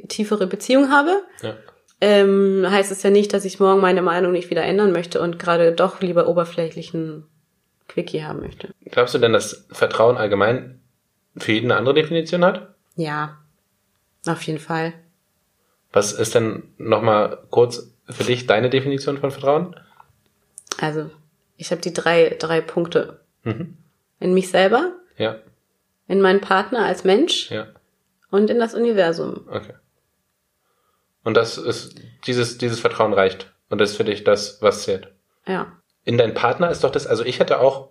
tiefere 0.07 0.47
Beziehung 0.47 0.89
habe, 0.91 1.21
Ja. 1.43 1.53
ähm, 2.01 2.65
heißt 2.67 2.91
es 2.91 3.03
ja 3.03 3.11
nicht, 3.11 3.31
dass 3.31 3.45
ich 3.45 3.59
morgen 3.59 3.79
meine 3.79 4.01
Meinung 4.01 4.31
nicht 4.31 4.49
wieder 4.49 4.63
ändern 4.63 4.91
möchte 4.91 5.21
und 5.21 5.37
gerade 5.37 5.71
doch 5.71 6.01
lieber 6.01 6.27
oberflächlichen 6.27 7.25
Quickie 7.87 8.23
haben 8.23 8.39
möchte. 8.39 8.69
Glaubst 8.85 9.13
du 9.13 9.19
denn, 9.19 9.33
dass 9.33 9.67
Vertrauen 9.71 10.17
allgemein 10.17 10.81
für 11.37 11.51
jeden 11.51 11.71
eine 11.71 11.77
andere 11.79 11.95
Definition 11.95 12.43
hat? 12.45 12.73
Ja, 12.95 13.37
auf 14.27 14.41
jeden 14.43 14.59
Fall. 14.59 14.93
Was 15.91 16.11
ist 16.13 16.35
denn 16.35 16.63
nochmal 16.77 17.39
kurz 17.49 17.91
für 18.09 18.23
dich 18.23 18.47
deine 18.47 18.69
Definition 18.69 19.17
von 19.17 19.31
Vertrauen? 19.31 19.75
Also, 20.79 21.09
ich 21.57 21.71
habe 21.71 21.81
die 21.81 21.93
drei, 21.93 22.35
drei 22.39 22.61
Punkte. 22.61 23.21
Mhm. 23.43 23.77
In 24.19 24.33
mich 24.33 24.49
selber, 24.49 24.93
Ja, 25.17 25.37
in 26.07 26.21
meinen 26.21 26.41
Partner 26.41 26.85
als 26.85 27.03
Mensch 27.03 27.49
ja, 27.51 27.67
und 28.29 28.49
in 28.49 28.59
das 28.59 28.73
Universum. 28.75 29.47
okay. 29.49 29.73
Und 31.23 31.35
das 31.35 31.57
ist, 31.57 31.95
dieses, 32.27 32.57
dieses 32.59 32.79
Vertrauen 32.79 33.11
reicht. 33.13 33.51
Und 33.69 33.79
das 33.81 33.91
ist 33.91 33.97
für 33.97 34.03
dich 34.03 34.23
das, 34.23 34.61
was 34.61 34.83
zählt. 34.83 35.11
Ja. 35.47 35.71
In 36.03 36.19
deinen 36.19 36.35
Partner 36.35 36.69
ist 36.69 36.83
doch 36.83 36.91
das, 36.91 37.07
also 37.07 37.25
ich 37.25 37.39
hätte 37.39 37.59
auch, 37.59 37.89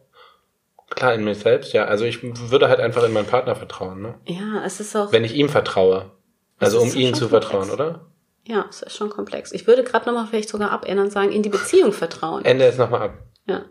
klar, 0.95 1.15
in 1.15 1.25
mich 1.25 1.39
selbst, 1.39 1.73
ja, 1.73 1.85
also 1.85 2.05
ich 2.05 2.23
würde 2.23 2.69
halt 2.69 2.81
einfach 2.81 3.05
in 3.05 3.13
meinen 3.13 3.27
Partner 3.27 3.55
vertrauen, 3.57 4.03
ne? 4.03 4.15
Ja, 4.27 4.65
es 4.65 4.81
ist 4.81 4.95
auch. 4.97 5.13
Wenn 5.13 5.25
ich 5.25 5.35
ihm 5.35 5.49
vertraue. 5.49 6.13
Also 6.59 6.81
um 6.81 6.95
ihm 6.95 7.15
zu 7.15 7.29
komplex. 7.29 7.47
vertrauen, 7.47 7.71
oder? 7.71 8.07
Ja, 8.47 8.67
es 8.69 8.83
ist 8.83 8.97
schon 8.97 9.11
komplex. 9.11 9.53
Ich 9.53 9.67
würde 9.67 9.85
gerade 9.85 10.07
nochmal 10.07 10.27
vielleicht 10.27 10.49
sogar 10.49 10.71
abändern 10.71 11.07
und 11.07 11.13
sagen, 11.13 11.33
in 11.33 11.43
die 11.43 11.49
Beziehung 11.49 11.93
vertrauen. 11.93 12.45
Ende 12.45 12.65
jetzt 12.65 12.79
nochmal 12.79 13.03
ab. 13.03 13.19
Ja. 13.47 13.65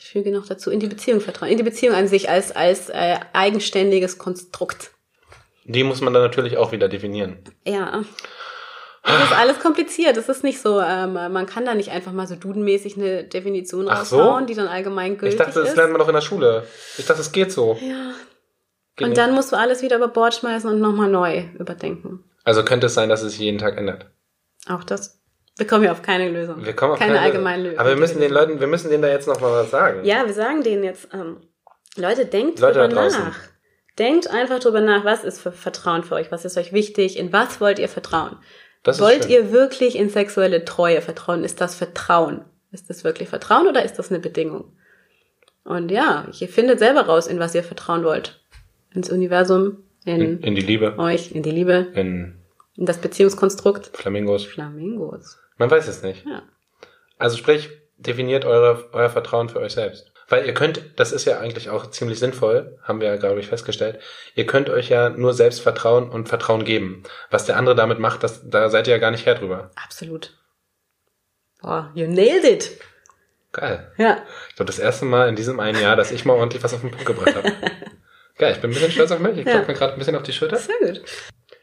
Ich 0.00 0.10
füge 0.10 0.30
noch 0.30 0.46
dazu, 0.46 0.70
in 0.70 0.80
die 0.80 0.86
Beziehung 0.86 1.20
vertrauen. 1.20 1.50
In 1.50 1.56
die 1.56 1.64
Beziehung 1.64 1.94
an 1.94 2.08
sich 2.08 2.30
als, 2.30 2.54
als 2.54 2.88
äh, 2.88 3.18
eigenständiges 3.32 4.18
Konstrukt. 4.18 4.92
Die 5.64 5.84
muss 5.84 6.00
man 6.00 6.14
dann 6.14 6.22
natürlich 6.22 6.56
auch 6.56 6.72
wieder 6.72 6.88
definieren. 6.88 7.38
Ja. 7.66 8.04
Das 9.08 9.24
ist 9.30 9.36
alles 9.36 9.58
kompliziert. 9.60 10.16
Es 10.16 10.28
ist 10.28 10.44
nicht 10.44 10.60
so, 10.60 10.80
ähm, 10.80 11.14
man 11.14 11.46
kann 11.46 11.64
da 11.64 11.74
nicht 11.74 11.90
einfach 11.90 12.12
mal 12.12 12.26
so 12.26 12.34
dudenmäßig 12.36 12.96
eine 12.96 13.24
Definition 13.24 13.88
Ach 13.88 14.04
so? 14.04 14.18
raushauen, 14.20 14.46
die 14.46 14.54
dann 14.54 14.68
allgemein 14.68 15.14
Ich 15.14 15.18
gültig 15.18 15.38
dachte, 15.38 15.60
das 15.60 15.70
ist. 15.70 15.76
lernt 15.76 15.92
man 15.92 15.98
doch 16.00 16.08
in 16.08 16.14
der 16.14 16.20
Schule. 16.20 16.64
Ich 16.98 17.06
dachte, 17.06 17.20
es 17.22 17.32
geht 17.32 17.50
so. 17.52 17.78
ja. 17.80 18.12
Geht 18.96 19.04
Und 19.04 19.10
nicht. 19.10 19.18
dann 19.18 19.32
musst 19.34 19.52
du 19.52 19.56
alles 19.56 19.80
wieder 19.82 19.96
über 19.96 20.08
Bord 20.08 20.34
schmeißen 20.34 20.68
und 20.68 20.80
nochmal 20.80 21.08
neu 21.08 21.44
überdenken. 21.58 22.24
Also 22.44 22.64
könnte 22.64 22.86
es 22.88 22.94
sein, 22.94 23.08
dass 23.08 23.22
es 23.22 23.32
sich 23.32 23.40
jeden 23.40 23.58
Tag 23.58 23.76
ändert. 23.78 24.06
Auch 24.68 24.82
das. 24.84 25.20
Wir 25.56 25.66
kommen 25.66 25.84
ja 25.84 25.92
auf 25.92 26.02
keine 26.02 26.28
Lösung. 26.28 26.64
Wir 26.64 26.72
kommen 26.74 26.92
auf 26.92 26.98
keine, 26.98 27.12
keine 27.14 27.24
allgemeine 27.24 27.62
Lösung. 27.62 27.78
Aber 27.78 27.88
wir 27.90 27.96
müssen 27.96 28.20
den 28.20 28.32
Leuten, 28.32 28.58
wir 28.60 28.66
müssen 28.66 28.90
denen 28.90 29.02
da 29.02 29.08
jetzt 29.08 29.28
noch 29.28 29.40
mal 29.40 29.52
was 29.52 29.70
sagen. 29.70 30.04
Ja, 30.04 30.26
wir 30.26 30.34
sagen 30.34 30.62
denen 30.62 30.82
jetzt, 30.84 31.08
ähm, 31.12 31.36
Leute, 31.96 32.26
denkt 32.26 32.58
Leute 32.60 32.88
drüber 32.88 33.08
nach. 33.08 33.36
Denkt 33.98 34.28
einfach 34.30 34.58
drüber 34.60 34.80
nach, 34.80 35.04
was 35.04 35.24
ist 35.24 35.40
für 35.40 35.50
Vertrauen 35.52 36.04
für 36.04 36.14
euch, 36.16 36.30
was 36.30 36.44
ist 36.44 36.56
euch 36.56 36.72
wichtig, 36.72 37.18
in 37.18 37.32
was 37.32 37.60
wollt 37.60 37.78
ihr 37.80 37.88
vertrauen? 37.88 38.36
Das 38.88 39.00
wollt 39.00 39.28
ihr 39.28 39.52
wirklich 39.52 39.96
in 39.96 40.10
sexuelle 40.10 40.64
Treue 40.64 41.00
vertrauen? 41.00 41.44
Ist 41.44 41.60
das 41.60 41.74
Vertrauen? 41.74 42.44
Ist 42.72 42.90
das 42.90 43.04
wirklich 43.04 43.28
Vertrauen 43.28 43.66
oder 43.66 43.84
ist 43.84 43.98
das 43.98 44.10
eine 44.10 44.20
Bedingung? 44.20 44.72
Und 45.64 45.90
ja, 45.90 46.26
ihr 46.38 46.48
findet 46.48 46.78
selber 46.78 47.02
raus, 47.02 47.26
in 47.26 47.38
was 47.38 47.54
ihr 47.54 47.62
vertrauen 47.62 48.04
wollt. 48.04 48.40
Ins 48.94 49.10
Universum, 49.10 49.84
in, 50.04 50.20
in, 50.20 50.40
in 50.40 50.54
die 50.54 50.62
Liebe, 50.62 50.98
euch, 50.98 51.32
in 51.32 51.42
die 51.42 51.50
Liebe, 51.50 51.88
in 51.94 52.38
in 52.78 52.86
das 52.86 52.98
Beziehungskonstrukt. 52.98 53.90
Flamingos. 53.96 54.44
Flamingos. 54.44 55.38
Man 55.58 55.70
weiß 55.70 55.88
es 55.88 56.02
nicht. 56.02 56.24
Ja. 56.24 56.44
Also 57.18 57.36
sprich, 57.36 57.68
definiert 57.96 58.44
eure, 58.44 58.88
euer 58.92 59.10
Vertrauen 59.10 59.48
für 59.48 59.58
euch 59.58 59.72
selbst. 59.72 60.12
Weil 60.28 60.44
ihr 60.46 60.52
könnt, 60.54 60.82
das 60.96 61.12
ist 61.12 61.24
ja 61.24 61.38
eigentlich 61.38 61.70
auch 61.70 61.90
ziemlich 61.90 62.18
sinnvoll, 62.18 62.78
haben 62.82 63.00
wir 63.00 63.08
ja, 63.08 63.16
glaube 63.16 63.40
ich, 63.40 63.46
festgestellt, 63.48 63.98
ihr 64.34 64.46
könnt 64.46 64.68
euch 64.68 64.90
ja 64.90 65.08
nur 65.08 65.32
selbst 65.32 65.60
vertrauen 65.60 66.10
und 66.10 66.28
Vertrauen 66.28 66.64
geben. 66.64 67.02
Was 67.30 67.46
der 67.46 67.56
andere 67.56 67.74
damit 67.74 67.98
macht, 67.98 68.22
das, 68.22 68.42
da 68.48 68.68
seid 68.68 68.86
ihr 68.86 68.92
ja 68.94 68.98
gar 68.98 69.10
nicht 69.10 69.24
her 69.26 69.34
drüber. 69.36 69.70
Absolut. 69.82 70.34
Boah, 71.62 71.90
you 71.94 72.06
nailed 72.06 72.44
it. 72.44 72.78
Geil. 73.52 73.90
Ja. 73.96 74.18
Ich 74.50 74.56
glaube, 74.56 74.66
das 74.66 74.78
erste 74.78 75.06
Mal 75.06 75.28
in 75.30 75.36
diesem 75.36 75.58
einen 75.60 75.80
Jahr, 75.80 75.96
dass 75.96 76.12
ich 76.12 76.24
mal 76.26 76.34
ordentlich 76.34 76.62
was 76.62 76.74
auf 76.74 76.82
den 76.82 76.90
Punkt 76.90 77.06
gebracht 77.06 77.34
habe. 77.34 77.50
Geil, 78.38 78.52
ich 78.52 78.60
bin 78.60 78.70
ein 78.70 78.74
bisschen 78.74 78.92
stolz 78.92 79.10
auf 79.10 79.18
mich. 79.20 79.38
Ich 79.38 79.46
Ja. 79.46 79.52
klopfe 79.52 79.72
mir 79.72 79.78
gerade 79.78 79.92
ein 79.94 79.98
bisschen 79.98 80.14
auf 80.14 80.22
die 80.22 80.32
Schulter. 80.34 80.58
Sehr 80.58 80.76
gut. 80.80 81.02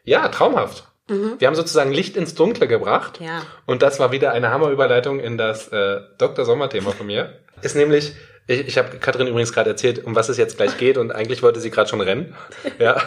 Ja, 0.04 0.28
traumhaft. 0.28 0.88
Wir 1.08 1.48
haben 1.48 1.56
sozusagen 1.56 1.91
Licht 1.91 2.18
ins 2.18 2.34
Dunkle 2.34 2.68
gebracht. 2.68 3.20
Ja. 3.22 3.44
Und 3.65 3.82
das 3.84 4.00
war 4.00 4.12
wieder 4.12 4.32
eine 4.32 4.50
Hammerüberleitung 4.50 5.20
in 5.20 5.38
das 5.38 5.68
äh, 5.68 6.02
Dr. 6.18 6.46
Sommer-Thema 6.46 6.91
von 6.91 7.06
mir. 7.06 7.39
Ist 7.62 7.76
nämlich, 7.76 8.13
ich, 8.48 8.68
ich 8.68 8.78
habe 8.78 8.98
Katrin 8.98 9.28
übrigens 9.28 9.54
gerade 9.54 9.70
erzählt, 9.70 10.04
um 10.04 10.15
was 10.15 10.30
es 10.30 10.38
jetzt 10.38 10.58
gleich 10.58 10.78
geht 10.78 10.98
und 10.98 11.12
eigentlich 11.12 11.44
wollte 11.44 11.60
sie 11.60 11.70
gerade 11.70 11.89
schon 11.89 12.02
rennen. 12.02 12.36
Ja, 12.80 13.02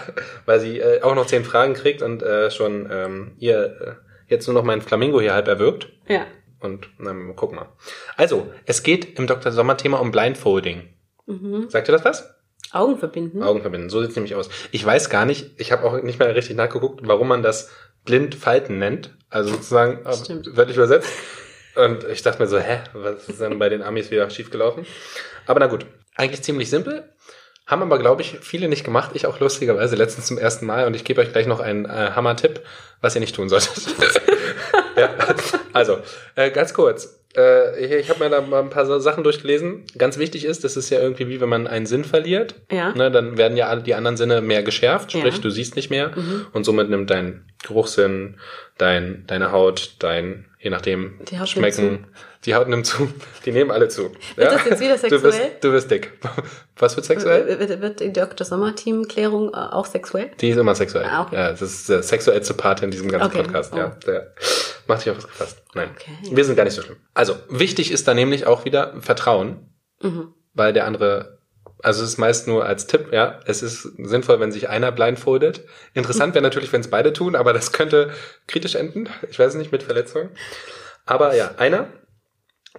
weil 0.47 0.61
sie 0.61 0.79
äh, 0.79 1.03
auch 1.03 1.15
noch 1.15 1.27
zehn 1.27 1.45
Fragen 1.45 1.75
kriegt 1.75 2.01
und 2.03 2.23
äh, 2.23 2.51
schon 2.51 2.89
ähm, 2.91 3.33
ihr 3.39 3.65
äh, 3.81 4.33
jetzt 4.33 4.47
nur 4.47 4.55
noch 4.55 4.65
meinen 4.65 4.81
Flamingo 4.81 5.21
hier 5.21 5.35
halb 5.35 5.49
erwürgt. 5.49 5.89
Ja. 6.07 6.27
Und 6.61 6.89
ähm, 7.01 7.35
guck 7.37 7.53
mal. 7.53 7.69
Also, 8.17 8.49
es 8.65 8.83
geht 8.83 9.19
im 9.19 9.27
Dr. 9.27 9.53
Sommer-Thema 9.53 9.99
um 10.01 10.11
Blindfolding. 10.11 10.89
Sagt 11.69 11.89
ihr 11.89 11.93
das 11.93 12.05
was? 12.05 12.38
Augen 12.73 12.99
verbinden. 12.99 13.43
Augen 13.43 13.61
verbinden. 13.63 13.89
So 13.91 14.03
sieht's 14.03 14.17
nämlich 14.17 14.35
aus. 14.35 14.49
Ich 14.71 14.85
weiß 14.85 15.11
gar 15.11 15.25
nicht, 15.25 15.53
ich 15.57 15.73
habe 15.73 15.85
auch 15.85 16.03
nicht 16.03 16.19
mehr 16.19 16.35
richtig 16.35 16.57
nachgeguckt, 16.57 17.01
warum 17.05 17.29
man 17.29 17.43
das 17.43 17.71
Blindfalten 18.05 18.79
nennt. 18.79 19.15
Also 19.31 19.51
sozusagen 19.51 20.05
äh, 20.05 20.15
Stimmt. 20.15 20.57
wörtlich 20.57 20.77
übersetzt. 20.77 21.11
Und 21.77 22.05
ich 22.05 22.23
dachte 22.23 22.43
mir 22.43 22.49
so, 22.49 22.59
hä, 22.59 22.81
was 22.93 23.29
ist 23.29 23.41
denn 23.41 23.59
bei 23.59 23.69
den 23.69 23.83
Amis 23.83 24.11
wieder 24.11 24.29
schiefgelaufen? 24.31 24.85
Aber 25.47 25.61
na 25.61 25.67
gut, 25.67 25.87
eigentlich 26.17 26.43
ziemlich 26.43 26.69
simpel. 26.71 27.09
Haben 27.67 27.83
aber, 27.83 27.99
glaube 27.99 28.23
ich, 28.23 28.39
viele 28.41 28.69
nicht 28.69 28.83
gemacht. 28.83 29.11
Ich 29.15 29.27
auch 29.27 29.41
lustigerweise 29.41 29.95
letztens 29.95 30.27
zum 30.27 30.39
ersten 30.39 30.65
Mal. 30.65 30.87
Und 30.87 30.95
ich 30.95 31.05
gebe 31.05 31.21
euch 31.21 31.33
gleich 31.33 31.47
noch 31.47 31.61
einen 31.61 31.85
äh, 31.85 32.13
Hammer-Tipp, 32.15 32.63
was 33.03 33.15
ihr 33.15 33.21
nicht 33.21 33.37
tun 33.37 33.51
solltet. 33.51 33.75
ja. 34.97 35.11
Also, 35.75 35.99
äh, 36.35 36.51
ganz 36.51 36.73
kurz. 36.73 37.21
Äh, 37.37 37.85
ich 38.01 38.09
habe 38.11 38.25
mir 38.25 38.31
da 38.31 38.41
mal 38.41 38.61
ein 38.61 38.71
paar 38.71 39.01
Sachen 39.01 39.23
durchgelesen. 39.23 39.85
Ganz 39.99 40.19
wichtig 40.19 40.45
ist, 40.45 40.65
das 40.65 40.77
ist 40.77 40.91
ja 40.91 40.99
irgendwie 41.01 41.29
wie 41.29 41.41
wenn 41.41 41.49
man 41.49 41.67
einen 41.67 41.87
Sinn 41.87 42.05
verliert. 42.05 42.55
Ja. 42.71 42.93
Ne, 42.95 43.11
dann 43.11 43.37
werden 43.37 43.57
ja 43.57 43.69
alle 43.69 43.83
die 43.83 43.95
anderen 43.95 44.17
Sinne 44.17 44.41
mehr 44.41 44.63
geschärft, 44.63 45.13
sprich, 45.13 45.25
Ja. 45.35 45.39
Mhm. 45.39 45.43
du 45.43 45.51
siehst 45.51 45.77
nicht 45.77 45.91
mehr. 45.91 46.11
Und 46.53 46.65
somit 46.65 46.89
nimmt 46.91 47.11
dein 47.11 47.45
Geruchssinn, 47.63 48.37
dein, 48.79 49.25
deine 49.27 49.53
Haut, 49.53 49.97
dein, 49.99 50.47
je 50.59 50.71
nachdem, 50.71 51.21
Die 51.31 51.39
Haut 51.39 51.49
Schmecken. 51.49 52.07
Die 52.45 52.55
Haut 52.55 52.69
nimmt 52.69 52.87
zu. 52.87 53.11
Die 53.45 53.51
nehmen 53.51 53.73
alle 53.73 53.89
zu. 53.89 54.13
Wird 54.37 54.53
das 54.53 54.65
jetzt 54.65 54.81
wieder 54.81 54.97
Du 54.97 55.09
bist, 55.11 55.23
sexuell? 55.23 55.51
du 55.61 55.73
bist 55.73 55.91
dick. 55.91 56.13
Was 56.79 56.95
wird 56.95 57.05
sexuell? 57.05 57.59
Wird, 57.59 57.81
wird, 57.81 57.99
die 58.01 58.13
Dr. 58.13 58.47
Sommer-Team-Klärung 58.47 59.49
äh, 59.53 59.57
auch 59.57 59.87
sexuell? 59.87 60.31
Die 60.41 60.51
ist 60.51 60.57
immer 60.57 60.77
sexuell. 60.77 61.05
Ah, 61.11 61.23
okay. 61.23 61.35
ja, 61.35 61.51
das 61.51 61.61
ist 61.63 61.89
der 61.89 62.03
sexuellste 62.05 62.55
Part 62.55 62.83
in 62.85 62.93
diesem 62.93 63.11
ganzen 63.11 63.27
Okay. 63.27 63.43
Podcast. 63.43 63.73
Oh. 63.75 63.79
Ja, 63.79 63.97
der 64.07 64.33
macht 64.87 65.01
sich 65.01 65.11
auf 65.11 65.17
was 65.19 65.27
gefasst. 65.27 65.63
Nein, 65.79 65.91
Okay. 65.95 66.37
wir 66.37 66.45
sind 66.45 66.57
gar 66.57 66.65
nicht 66.65 66.75
so 66.75 66.83
schlimm. 66.83 66.97
Also, 67.15 67.37
wichtig 67.49 67.91
ist 67.91 68.07
da 68.09 68.15
nämlich 68.15 68.47
auch 68.47 68.65
wieder 68.65 68.95
Vertrauen, 69.01 69.71
Mhm. 70.03 70.35
weil 70.55 70.73
der 70.73 70.87
andere, 70.87 71.39
also 71.83 72.03
es 72.03 72.11
ist 72.11 72.19
meist 72.19 72.47
nur 72.49 72.65
als 72.65 72.87
Tipp, 72.87 73.09
ja, 73.13 73.41
es 73.47 73.63
ist 73.63 73.83
sinnvoll, 73.99 74.41
wenn 74.41 74.53
sich 74.53 74.69
einer 74.69 74.93
blindfoldet. 74.93 75.63
Interessant 75.95 76.35
wäre 76.35 76.43
natürlich, 76.43 76.73
wenn 76.73 76.81
es 76.81 76.91
beide 76.91 77.13
tun, 77.13 77.35
aber 77.37 77.53
das 77.53 77.73
könnte 77.73 78.11
kritisch 78.47 78.75
enden. 78.75 79.09
Ich 79.31 79.39
weiß 79.39 79.55
nicht, 79.55 79.73
mit 79.73 79.83
Verletzungen. 79.83 80.31
Aber 81.07 81.35
ja, 81.35 81.53
einer. 81.59 81.89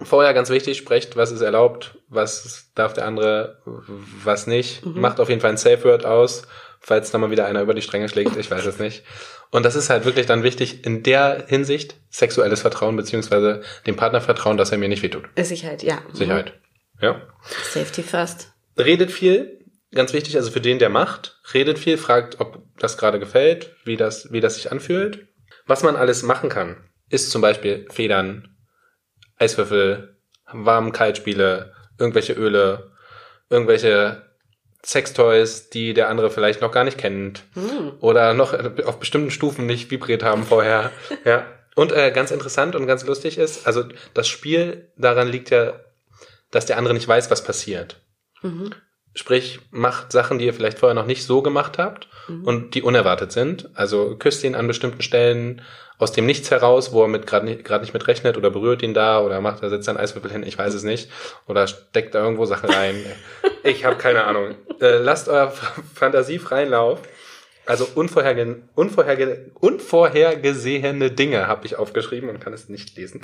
Vorher 0.02 0.32
ganz 0.32 0.48
wichtig, 0.48 0.78
sprecht, 0.78 1.16
was 1.16 1.30
ist 1.30 1.42
erlaubt, 1.42 1.98
was 2.08 2.70
darf 2.74 2.94
der 2.94 3.04
andere, 3.06 3.60
was 4.24 4.46
nicht. 4.46 4.86
Macht 4.86 5.20
auf 5.20 5.28
jeden 5.28 5.42
Fall 5.42 5.50
ein 5.50 5.56
Safe 5.58 5.84
Word 5.84 6.06
aus, 6.06 6.44
falls 6.80 7.10
da 7.10 7.18
mal 7.18 7.30
wieder 7.30 7.44
einer 7.44 7.60
über 7.60 7.74
die 7.74 7.82
Stränge 7.82 8.08
schlägt, 8.08 8.34
ich 8.36 8.50
weiß 8.50 8.64
es 8.64 8.78
nicht. 8.78 9.04
Und 9.50 9.64
das 9.64 9.74
ist 9.74 9.90
halt 9.90 10.04
wirklich 10.04 10.26
dann 10.26 10.42
wichtig 10.42 10.86
in 10.86 11.02
der 11.02 11.46
Hinsicht, 11.48 11.96
sexuelles 12.08 12.60
Vertrauen 12.60 12.96
beziehungsweise 12.96 13.62
dem 13.86 13.96
Partner 13.96 14.20
vertrauen, 14.20 14.56
dass 14.56 14.70
er 14.70 14.78
mir 14.78 14.88
nicht 14.88 15.02
wehtut. 15.02 15.28
Sicherheit, 15.36 15.82
ja. 15.82 15.96
Mhm. 15.96 16.14
Sicherheit. 16.14 16.60
Ja. 17.00 17.20
Safety 17.72 18.02
first. 18.02 18.52
Redet 18.78 19.10
viel, 19.10 19.64
ganz 19.92 20.12
wichtig, 20.12 20.36
also 20.36 20.50
für 20.50 20.60
den, 20.60 20.78
der 20.78 20.88
macht, 20.88 21.40
redet 21.52 21.78
viel, 21.78 21.98
fragt, 21.98 22.40
ob 22.40 22.62
das 22.78 22.96
gerade 22.96 23.18
gefällt, 23.18 23.74
wie 23.84 23.96
das, 23.96 24.32
wie 24.32 24.40
das 24.40 24.54
sich 24.54 24.70
anfühlt. 24.70 25.26
Was 25.66 25.82
man 25.82 25.96
alles 25.96 26.22
machen 26.22 26.48
kann, 26.48 26.76
ist 27.08 27.30
zum 27.30 27.42
Beispiel 27.42 27.86
Federn, 27.90 28.56
Eiswürfel, 29.36 30.16
Warm-Kalt-Spiele, 30.52 31.74
irgendwelche 31.98 32.34
Öle, 32.34 32.92
irgendwelche 33.48 34.29
Sextoys, 34.84 35.70
die 35.70 35.94
der 35.94 36.08
andere 36.08 36.30
vielleicht 36.30 36.60
noch 36.60 36.72
gar 36.72 36.84
nicht 36.84 36.98
kennt 36.98 37.44
oder 38.00 38.34
noch 38.34 38.54
auf 38.84 38.98
bestimmten 38.98 39.30
Stufen 39.30 39.66
nicht 39.66 39.90
vibriert 39.90 40.22
haben 40.22 40.44
vorher. 40.44 40.90
ja. 41.24 41.46
Und 41.74 41.92
äh, 41.92 42.10
ganz 42.10 42.30
interessant 42.30 42.74
und 42.74 42.86
ganz 42.86 43.04
lustig 43.04 43.38
ist, 43.38 43.66
also 43.66 43.84
das 44.14 44.28
Spiel 44.28 44.90
daran 44.96 45.28
liegt 45.28 45.50
ja, 45.50 45.80
dass 46.50 46.66
der 46.66 46.78
andere 46.78 46.94
nicht 46.94 47.06
weiß, 47.06 47.30
was 47.30 47.44
passiert. 47.44 48.00
Sprich, 49.14 49.60
macht 49.70 50.12
Sachen, 50.12 50.38
die 50.38 50.46
ihr 50.46 50.54
vielleicht 50.54 50.78
vorher 50.78 50.94
noch 50.94 51.06
nicht 51.06 51.24
so 51.24 51.42
gemacht 51.42 51.78
habt 51.78 52.08
und 52.44 52.74
die 52.74 52.82
unerwartet 52.82 53.32
sind. 53.32 53.68
Also 53.74 54.16
küsst 54.16 54.44
ihn 54.44 54.54
an 54.54 54.66
bestimmten 54.66 55.02
Stellen 55.02 55.62
aus 55.98 56.12
dem 56.12 56.26
Nichts 56.26 56.50
heraus, 56.50 56.92
wo 56.92 57.02
er 57.02 57.08
mit 57.08 57.26
gerade 57.26 57.44
nicht, 57.44 57.64
grad 57.64 57.82
nicht 57.82 57.92
mit 57.92 58.06
rechnet 58.06 58.36
oder 58.36 58.50
berührt 58.50 58.82
ihn 58.82 58.94
da 58.94 59.20
oder 59.20 59.40
macht, 59.40 59.62
er 59.62 59.68
setzt 59.68 59.88
einen 59.88 59.98
Eiswürfel 59.98 60.30
hin, 60.30 60.42
ich 60.42 60.56
weiß 60.56 60.72
es 60.74 60.82
nicht. 60.82 61.10
Oder 61.46 61.66
steckt 61.66 62.14
da 62.14 62.22
irgendwo 62.22 62.46
Sachen 62.46 62.70
rein. 62.70 63.04
ich 63.64 63.84
habe 63.84 63.96
keine 63.96 64.24
Ahnung. 64.24 64.54
Äh, 64.80 64.98
lasst 64.98 65.28
euer 65.28 65.52
Fantasie 65.94 66.38
freien 66.38 66.70
Lauf. 66.70 67.02
Also 67.66 67.86
unvorherge 67.94 68.62
unvorherge 68.74 69.50
unvorhergesehene 69.60 71.10
Dinge 71.10 71.46
habe 71.46 71.66
ich 71.66 71.76
aufgeschrieben 71.76 72.30
und 72.30 72.40
kann 72.40 72.52
es 72.52 72.68
nicht 72.68 72.96
lesen. 72.96 73.20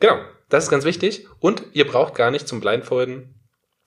Genau, 0.00 0.18
das 0.48 0.64
ist 0.64 0.70
ganz 0.70 0.84
wichtig. 0.84 1.28
Und 1.38 1.62
ihr 1.72 1.86
braucht 1.86 2.14
gar 2.14 2.30
nicht 2.30 2.48
zum 2.48 2.60
Blindfolden 2.60 3.34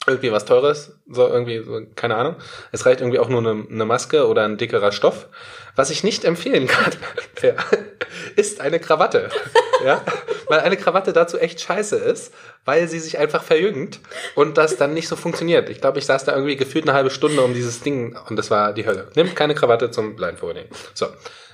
irgendwie 0.08 0.32
was 0.32 0.46
Teures, 0.46 0.94
so 1.10 1.28
irgendwie, 1.28 1.62
so, 1.64 1.82
keine 1.96 2.16
Ahnung. 2.16 2.36
Es 2.72 2.86
reicht 2.86 3.02
irgendwie 3.02 3.20
auch 3.20 3.30
nur 3.30 3.40
eine, 3.40 3.66
eine 3.70 3.86
Maske 3.86 4.28
oder 4.28 4.44
ein 4.46 4.58
dickerer 4.58 4.92
Stoff. 4.92 5.28
Was 5.76 5.90
ich 5.92 6.04
nicht 6.04 6.26
empfehlen 6.26 6.68
kann, 6.68 6.94
ja, 7.42 7.54
ist 8.36 8.62
eine 8.62 8.80
Krawatte. 8.80 9.30
Ja, 9.82 10.04
weil 10.50 10.60
eine 10.60 10.76
Krawatte 10.76 11.14
dazu 11.14 11.38
echt 11.38 11.62
scheiße 11.62 11.96
ist, 11.96 12.34
weil 12.66 12.90
sie 12.90 13.00
sich 13.00 13.18
einfach 13.18 13.44
verjüngt 13.44 14.02
und 14.36 14.58
das 14.58 14.76
dann 14.76 14.94
nicht 14.94 15.08
so 15.08 15.16
funktioniert. 15.16 15.70
Ich 15.70 15.80
glaube, 15.80 16.00
ich 16.00 16.06
saß 16.06 16.26
da 16.26 16.34
irgendwie 16.34 16.58
gefühlt 16.58 16.84
eine 16.84 16.92
halbe 16.92 17.10
Stunde 17.10 17.42
um 17.44 17.54
dieses 17.54 17.80
Ding 17.80 18.14
und 18.28 18.36
das 18.36 18.52
war 18.52 18.74
die 18.74 18.86
Hölle. 18.86 19.08
Nimm 19.16 19.34
keine 19.36 19.56
Krawatte 19.56 19.90
zum 19.90 20.18
Blindfolding. 20.18 20.66
So, 20.94 21.08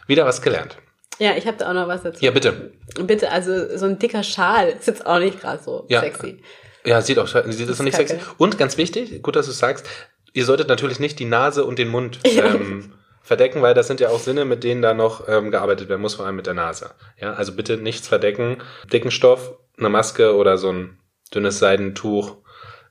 wieder 0.07 0.25
was 0.25 0.41
gelernt. 0.41 0.77
Ja, 1.19 1.35
ich 1.37 1.45
habe 1.45 1.57
da 1.57 1.69
auch 1.69 1.73
noch 1.75 1.87
was 1.87 2.01
dazu. 2.01 2.25
Ja, 2.25 2.31
bitte. 2.31 2.71
Bitte, 2.99 3.31
also 3.31 3.77
so 3.77 3.85
ein 3.85 3.99
dicker 3.99 4.23
Schal 4.23 4.69
ist 4.69 4.87
jetzt 4.87 5.05
auch 5.05 5.19
nicht 5.19 5.39
gerade 5.39 5.61
so 5.61 5.85
Ja. 5.87 5.99
sexy. 5.99 6.41
Ja, 6.85 7.01
sieht 7.01 7.19
auch 7.19 7.27
sieht 7.27 7.69
das 7.69 7.79
nicht 7.79 7.95
sexy. 7.95 8.19
Und 8.37 8.57
ganz 8.57 8.77
wichtig, 8.77 9.21
gut, 9.21 9.35
dass 9.35 9.47
du 9.47 9.51
sagst, 9.51 9.87
ihr 10.33 10.45
solltet 10.45 10.67
natürlich 10.67 10.99
nicht 10.99 11.19
die 11.19 11.25
Nase 11.25 11.65
und 11.65 11.79
den 11.79 11.89
Mund 11.89 12.19
ähm, 12.25 12.93
verdecken, 13.21 13.61
weil 13.61 13.73
das 13.73 13.87
sind 13.87 13.99
ja 13.99 14.09
auch 14.09 14.19
Sinne, 14.19 14.45
mit 14.45 14.63
denen 14.63 14.81
da 14.81 14.93
noch 14.93 15.27
ähm, 15.27 15.49
gearbeitet 15.49 15.89
werden 15.89 16.01
muss, 16.01 16.15
vor 16.15 16.25
allem 16.25 16.35
mit 16.35 16.45
der 16.45 16.53
Nase. 16.53 16.91
Ja, 17.19 17.33
also 17.33 17.53
bitte 17.53 17.77
nichts 17.77 18.07
verdecken. 18.07 18.61
Dicken 18.93 19.11
Stoff, 19.11 19.53
eine 19.77 19.89
Maske 19.89 20.35
oder 20.35 20.57
so 20.57 20.71
ein 20.71 20.99
dünnes 21.33 21.59
Seidentuch. 21.59 22.37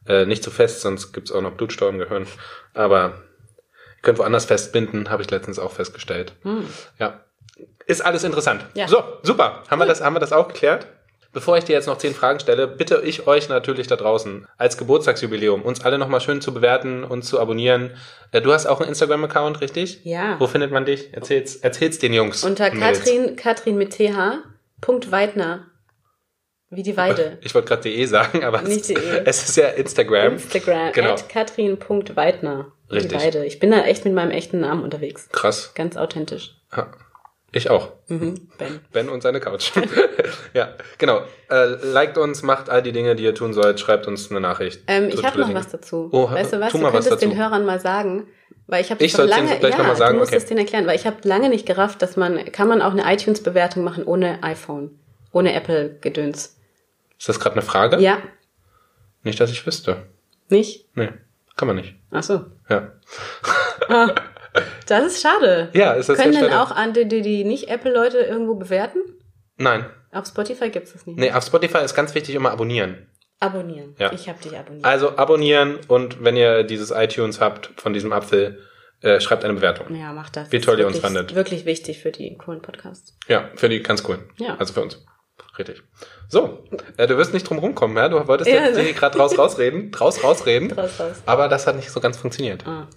Äh, 0.06 0.26
nicht 0.26 0.42
zu 0.42 0.50
fest, 0.50 0.80
sonst 0.80 1.12
gibt's 1.12 1.32
auch 1.32 1.40
noch 1.40 1.52
Blutstau 1.52 1.88
im 1.88 1.98
Gehirn. 1.98 2.26
Aber 2.74 3.22
ihr 3.96 4.02
könnt 4.02 4.18
woanders 4.18 4.44
festbinden, 4.44 5.08
habe 5.08 5.22
ich 5.22 5.30
letztens 5.30 5.58
auch 5.58 5.72
festgestellt. 5.72 6.34
Ja. 6.98 7.20
Ist 7.86 8.04
alles 8.04 8.24
interessant. 8.24 8.62
Hm. 8.62 8.68
Ja. 8.74 8.88
So, 8.88 9.04
super. 9.22 9.62
Haben 9.70 9.78
wir 9.78 9.86
das, 9.86 10.00
haben 10.00 10.16
wir 10.16 10.20
das 10.20 10.32
auch 10.32 10.48
geklärt? 10.48 10.88
Bevor 11.34 11.58
ich 11.58 11.64
dir 11.64 11.72
jetzt 11.74 11.86
noch 11.86 11.98
zehn 11.98 12.14
Fragen 12.14 12.40
stelle, 12.40 12.66
bitte 12.68 13.02
ich 13.04 13.26
euch 13.26 13.48
natürlich 13.48 13.86
da 13.88 13.96
draußen 13.96 14.46
als 14.56 14.78
Geburtstagsjubiläum, 14.78 15.62
uns 15.62 15.84
alle 15.84 15.98
nochmal 15.98 16.20
schön 16.20 16.40
zu 16.40 16.54
bewerten 16.54 17.04
und 17.04 17.22
zu 17.22 17.40
abonnieren. 17.40 17.90
Äh, 18.32 18.40
Du 18.40 18.52
hast 18.52 18.66
auch 18.66 18.80
einen 18.80 18.88
Instagram-Account, 18.88 19.60
richtig? 19.60 20.00
Ja. 20.04 20.36
Wo 20.40 20.46
findet 20.46 20.70
man 20.70 20.84
dich? 20.86 21.12
Erzähl's, 21.12 21.56
erzähl's 21.56 21.98
den 21.98 22.14
Jungs. 22.14 22.44
Unter. 22.44 22.70
Katrin, 22.70 23.36
Katrin 23.36 23.76
mit 23.76 23.90
TH, 23.92 24.38
Punkt 24.80 25.10
Weidner. 25.10 25.66
Wie 26.70 26.82
die 26.82 26.96
Weide. 26.96 27.38
Ich 27.42 27.54
wollte 27.54 27.68
gerade 27.68 27.82
de 27.82 28.04
sagen, 28.06 28.42
aber 28.42 28.62
Nicht 28.62 28.80
es, 28.80 28.86
de. 28.88 29.22
es 29.24 29.48
ist 29.48 29.56
ja 29.56 29.68
Instagram. 29.68 30.34
Instagram, 30.34 30.92
Genau. 30.92 31.10
at 31.12 31.28
Katrin.weidner. 31.28 32.72
Wie 32.88 32.94
Richtig. 32.96 33.12
Die 33.18 33.24
Weide. 33.24 33.44
Ich 33.46 33.58
bin 33.60 33.70
da 33.70 33.82
echt 33.84 34.04
mit 34.04 34.14
meinem 34.14 34.30
echten 34.30 34.60
Namen 34.60 34.82
unterwegs. 34.82 35.28
Krass. 35.30 35.72
Ganz 35.74 35.96
authentisch. 35.96 36.56
Ja. 36.76 36.90
Ich 37.56 37.70
auch. 37.70 37.92
Mhm. 38.08 38.48
Ben. 38.58 38.80
Ben 38.92 39.08
und 39.08 39.22
seine 39.22 39.38
Couch. 39.38 39.70
ja, 40.54 40.74
genau. 40.98 41.22
Äh, 41.48 41.66
liked 41.86 42.18
uns, 42.18 42.42
macht 42.42 42.68
all 42.68 42.82
die 42.82 42.90
Dinge, 42.90 43.14
die 43.14 43.22
ihr 43.22 43.34
tun 43.34 43.54
sollt, 43.54 43.78
schreibt 43.78 44.08
uns 44.08 44.28
eine 44.30 44.40
Nachricht. 44.40 44.82
Ähm, 44.88 45.08
ich 45.08 45.24
habe 45.24 45.38
noch 45.40 45.54
was 45.54 45.68
dazu. 45.68 46.08
Oh, 46.12 46.28
weißt 46.30 46.52
du 46.54 46.60
was? 46.60 46.72
tu 46.72 46.78
Du 46.78 46.90
könntest 46.90 47.22
den. 47.22 47.36
Hörern 47.38 47.64
mal 47.64 47.78
sagen, 47.78 48.26
weil 48.66 48.80
ich 48.82 48.90
habe 48.90 49.02
Ich 49.04 49.12
schon 49.12 49.28
lange, 49.28 49.56
gleich 49.60 49.72
ja, 49.72 49.78
noch 49.78 49.86
mal 49.86 49.94
sagen? 49.96 50.14
du 50.14 50.18
musst 50.20 50.32
Okay. 50.32 50.38
es 50.42 50.46
denen 50.46 50.58
erklären, 50.58 50.86
weil 50.88 50.96
ich 50.96 51.06
habe 51.06 51.16
lange 51.22 51.48
nicht 51.48 51.64
gerafft, 51.64 52.02
dass 52.02 52.16
man, 52.16 52.44
kann 52.50 52.66
man 52.66 52.82
auch 52.82 52.90
eine 52.90 53.04
iTunes-Bewertung 53.12 53.84
machen 53.84 54.02
ohne 54.04 54.42
iPhone, 54.42 54.98
ohne 55.32 55.54
Apple-Gedöns. 55.54 56.56
Ist 57.16 57.28
das 57.28 57.38
gerade 57.38 57.54
eine 57.54 57.62
Frage? 57.62 58.00
Ja, 58.00 58.18
Nicht, 59.22 59.38
dass 59.38 59.50
ich 59.50 59.64
wüsste. 59.64 60.08
Nicht? 60.48 60.88
Nee, 60.96 61.10
kann 61.56 61.68
man 61.68 61.76
nicht. 61.76 61.94
Ach 62.10 62.22
so. 62.24 62.46
Ja. 62.68 62.90
Ah, 63.88 64.10
das 64.86 65.06
ist 65.06 65.22
schade. 65.22 65.70
Ja, 65.74 65.92
ist 65.92 66.08
das 66.08 66.16
Können 66.18 66.32
sehr 66.32 66.42
denn 66.42 66.50
schade. 66.52 66.62
auch 66.62 66.74
an 66.74 66.92
die, 66.92 67.06
die, 67.06 67.22
die 67.22 67.44
nicht-Apple-Leute 67.44 68.18
irgendwo 68.18 68.54
bewerten? 68.54 68.98
Nein. 69.56 69.86
Auf 70.12 70.26
Spotify 70.26 70.70
gibt's 70.70 70.92
das 70.92 71.06
nicht. 71.06 71.18
Nee, 71.18 71.32
auf 71.32 71.44
Spotify 71.44 71.78
ist 71.78 71.94
ganz 71.94 72.14
wichtig 72.14 72.34
immer 72.34 72.50
abonnieren. 72.52 73.08
Abonnieren. 73.40 73.94
Ja. 73.98 74.12
Ich 74.12 74.28
habe 74.28 74.40
dich 74.42 74.56
abonniert. 74.56 74.84
Also 74.84 75.16
abonnieren 75.16 75.78
und 75.88 76.22
wenn 76.22 76.36
ihr 76.36 76.62
dieses 76.62 76.90
iTunes 76.92 77.40
habt 77.40 77.70
von 77.80 77.92
diesem 77.92 78.12
Apfel, 78.12 78.60
äh, 79.02 79.20
schreibt 79.20 79.44
eine 79.44 79.54
Bewertung. 79.54 79.94
ja, 79.94 80.12
mach 80.12 80.30
das. 80.30 80.50
Wie 80.52 80.60
toll 80.60 80.78
ihr 80.78 80.86
uns 80.86 80.98
fandet. 81.00 81.34
Wirklich 81.34 81.64
wichtig 81.66 82.00
für 82.00 82.10
die 82.12 82.36
coolen 82.38 82.62
Podcasts. 82.62 83.16
Ja, 83.28 83.50
für 83.56 83.68
die 83.68 83.82
ganz 83.82 84.04
cool. 84.08 84.18
Ja. 84.38 84.56
Also 84.58 84.72
für 84.72 84.80
uns. 84.82 85.04
Richtig. 85.58 85.82
So, 86.28 86.64
äh, 86.96 87.06
du 87.06 87.16
wirst 87.16 87.34
nicht 87.34 87.48
drum 87.48 87.58
rumkommen, 87.58 87.96
ja? 87.96 88.08
Du 88.08 88.26
wolltest 88.26 88.48
Ja. 88.50 88.66
jetzt 88.66 88.78
hier 88.78 88.92
gerade 88.92 89.18
raus 89.18 89.36
rausreden, 89.36 89.90
draus 89.90 90.22
rausreden, 90.24 90.72
Raus, 90.78 90.98
raus. 90.98 91.22
aber 91.26 91.48
das 91.48 91.66
hat 91.66 91.76
nicht 91.76 91.90
so 91.90 92.00
ganz 92.00 92.16
funktioniert. 92.16 92.64
Ah. 92.66 92.88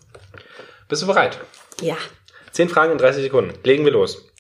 Bist 0.88 1.02
du 1.02 1.08
bereit? 1.08 1.40
Ja. 1.82 1.98
Zehn 2.52 2.70
Fragen 2.70 2.94
in 2.94 2.98
30 2.98 3.24
Sekunden. 3.24 3.54
Legen 3.64 3.86
wir 3.86 3.92
los. 3.92 4.32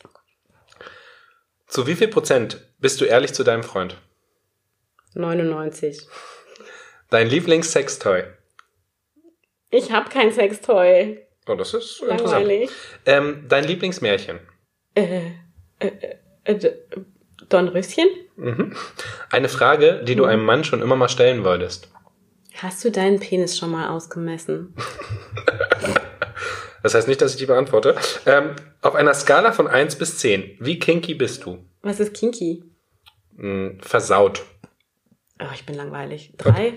Zu 1.68 1.86
wie 1.88 1.96
viel 1.96 2.08
Prozent 2.08 2.62
bist 2.80 3.02
du 3.02 3.06
ehrlich 3.06 3.34
zu 3.34 3.44
deinem 3.44 3.64
Freund? 3.64 3.98
99. 5.14 6.08
Dein 7.10 7.28
Lieblings-Sextoy? 7.28 8.24
Ich 9.70 9.92
habe 9.92 10.10
kein 10.10 10.32
Sextoy. 10.32 11.20
Oh, 11.48 11.56
das 11.56 11.74
ist 11.74 12.02
interessant. 12.02 12.32
Langweilig. 12.32 12.70
Ähm, 13.06 13.46
dein 13.48 13.66
Lieblingsmärchen? 13.66 14.40
Äh, 14.96 15.32
äh, 15.80 15.88
äh, 16.46 16.54
äh, 16.54 16.74
Dornröschen? 17.50 18.08
Eine 19.30 19.50
Frage, 19.50 20.04
die 20.04 20.16
du 20.16 20.26
einem 20.26 20.46
Mann 20.46 20.64
schon 20.64 20.82
immer 20.82 20.96
mal 20.96 21.10
stellen 21.10 21.44
wolltest. 21.44 21.90
Hast 22.56 22.84
du 22.84 22.92
deinen 22.92 23.20
Penis 23.20 23.58
schon 23.58 23.72
mal 23.72 23.90
ausgemessen? 23.90 24.74
Das 26.84 26.94
heißt 26.94 27.08
nicht, 27.08 27.22
dass 27.22 27.32
ich 27.32 27.38
die 27.38 27.46
beantworte. 27.46 27.96
Ähm, 28.26 28.56
auf 28.82 28.96
einer 28.96 29.14
Skala 29.14 29.52
von 29.52 29.68
1 29.68 29.98
bis 29.98 30.18
10, 30.20 30.58
wie 30.60 30.80
kinky 30.80 31.16
bist 31.16 31.46
du? 31.46 31.66
Was 31.82 32.00
ist 32.00 32.14
kinky? 32.14 32.64
Hm, 33.38 33.80
versaut. 33.82 34.46
Oh, 35.40 35.54
ich 35.54 35.66
bin 35.66 35.76
langweilig. 35.76 36.34
Drei? 36.38 36.74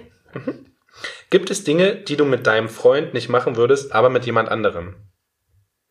Gibt 1.31 1.51
es 1.51 1.65
Dinge, 1.65 1.97
die 1.97 2.17
du 2.17 2.25
mit 2.25 2.47
deinem 2.47 2.69
Freund 2.69 3.15
nicht 3.15 3.29
machen 3.29 3.57
würdest, 3.57 3.93
aber 3.93 4.11
mit 4.11 4.27
jemand 4.27 4.49
anderem? 4.49 4.97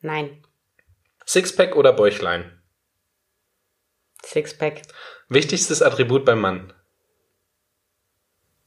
Nein. 0.01 0.43
Sixpack 1.25 1.75
oder 1.75 1.93
Bäuchlein? 1.93 2.51
Sixpack. 4.23 4.81
Wichtigstes 5.29 5.81
Attribut 5.81 6.25
beim 6.25 6.41
Mann? 6.41 6.73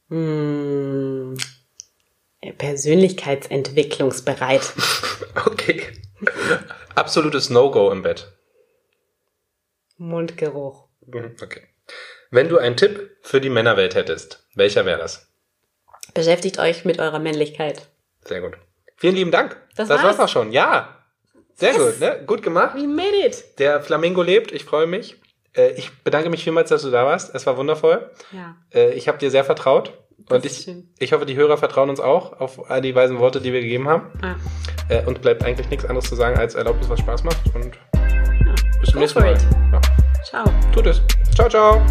Hm. 0.09 0.62
Persönlichkeitsentwicklungsbereit. 2.51 4.73
Okay. 5.45 5.81
Absolutes 6.95 7.49
No-Go 7.49 7.91
im 7.91 8.01
Bett. 8.03 8.31
Mundgeruch. 9.97 10.87
Mhm, 11.07 11.35
Okay. 11.41 11.61
Wenn 12.31 12.49
du 12.49 12.57
einen 12.57 12.75
Tipp 12.77 13.11
für 13.21 13.39
die 13.41 13.49
Männerwelt 13.49 13.95
hättest, 13.95 14.45
welcher 14.55 14.85
wäre 14.85 14.99
das? 14.99 15.27
Beschäftigt 16.13 16.59
euch 16.59 16.83
mit 16.85 16.99
eurer 16.99 17.19
Männlichkeit. 17.19 17.87
Sehr 18.25 18.41
gut. 18.41 18.53
Vielen 18.97 19.15
lieben 19.15 19.31
Dank. 19.31 19.55
Das 19.75 19.89
war's 19.89 20.03
war's? 20.03 20.19
auch 20.19 20.29
schon. 20.29 20.51
Ja. 20.51 20.97
Sehr 21.55 21.73
gut, 21.73 21.99
ne? 21.99 22.23
Gut 22.25 22.41
gemacht. 22.41 22.75
We 22.75 22.87
made 22.87 23.15
it. 23.25 23.59
Der 23.59 23.81
Flamingo 23.81 24.21
lebt. 24.23 24.51
Ich 24.51 24.65
freue 24.65 24.87
mich. 24.87 25.15
Äh, 25.55 25.71
Ich 25.73 25.91
bedanke 26.03 26.29
mich 26.29 26.43
vielmals, 26.43 26.69
dass 26.69 26.81
du 26.81 26.89
da 26.91 27.05
warst. 27.05 27.33
Es 27.35 27.45
war 27.45 27.57
wundervoll. 27.57 28.11
Ja. 28.31 28.57
Äh, 28.73 28.93
Ich 28.93 29.07
habe 29.07 29.17
dir 29.19 29.29
sehr 29.31 29.43
vertraut. 29.45 29.93
Und 30.29 30.45
ich, 30.45 30.69
ich 30.99 31.13
hoffe, 31.13 31.25
die 31.25 31.35
Hörer 31.35 31.57
vertrauen 31.57 31.89
uns 31.89 31.99
auch 31.99 32.39
auf 32.39 32.69
all 32.69 32.81
die 32.81 32.95
weisen 32.95 33.19
Worte, 33.19 33.41
die 33.41 33.51
wir 33.53 33.61
gegeben 33.61 33.87
haben. 33.87 34.07
Ah. 34.21 34.35
Äh, 34.89 35.05
Und 35.05 35.21
bleibt 35.21 35.43
eigentlich 35.43 35.69
nichts 35.69 35.85
anderes 35.85 36.09
zu 36.09 36.15
sagen, 36.15 36.37
als 36.37 36.55
erlaubt 36.55 36.81
es, 36.83 36.89
was 36.89 36.99
Spaß 36.99 37.23
macht. 37.23 37.37
Und 37.53 37.77
bis 38.81 38.89
zum 38.91 38.99
nächsten 38.99 39.19
Mal. 39.19 39.37
Ja, 39.71 39.81
Ciao. 40.23 40.45
tut 40.73 40.87
es. 40.87 41.01
Ciao, 41.35 41.49
ciao. 41.49 41.81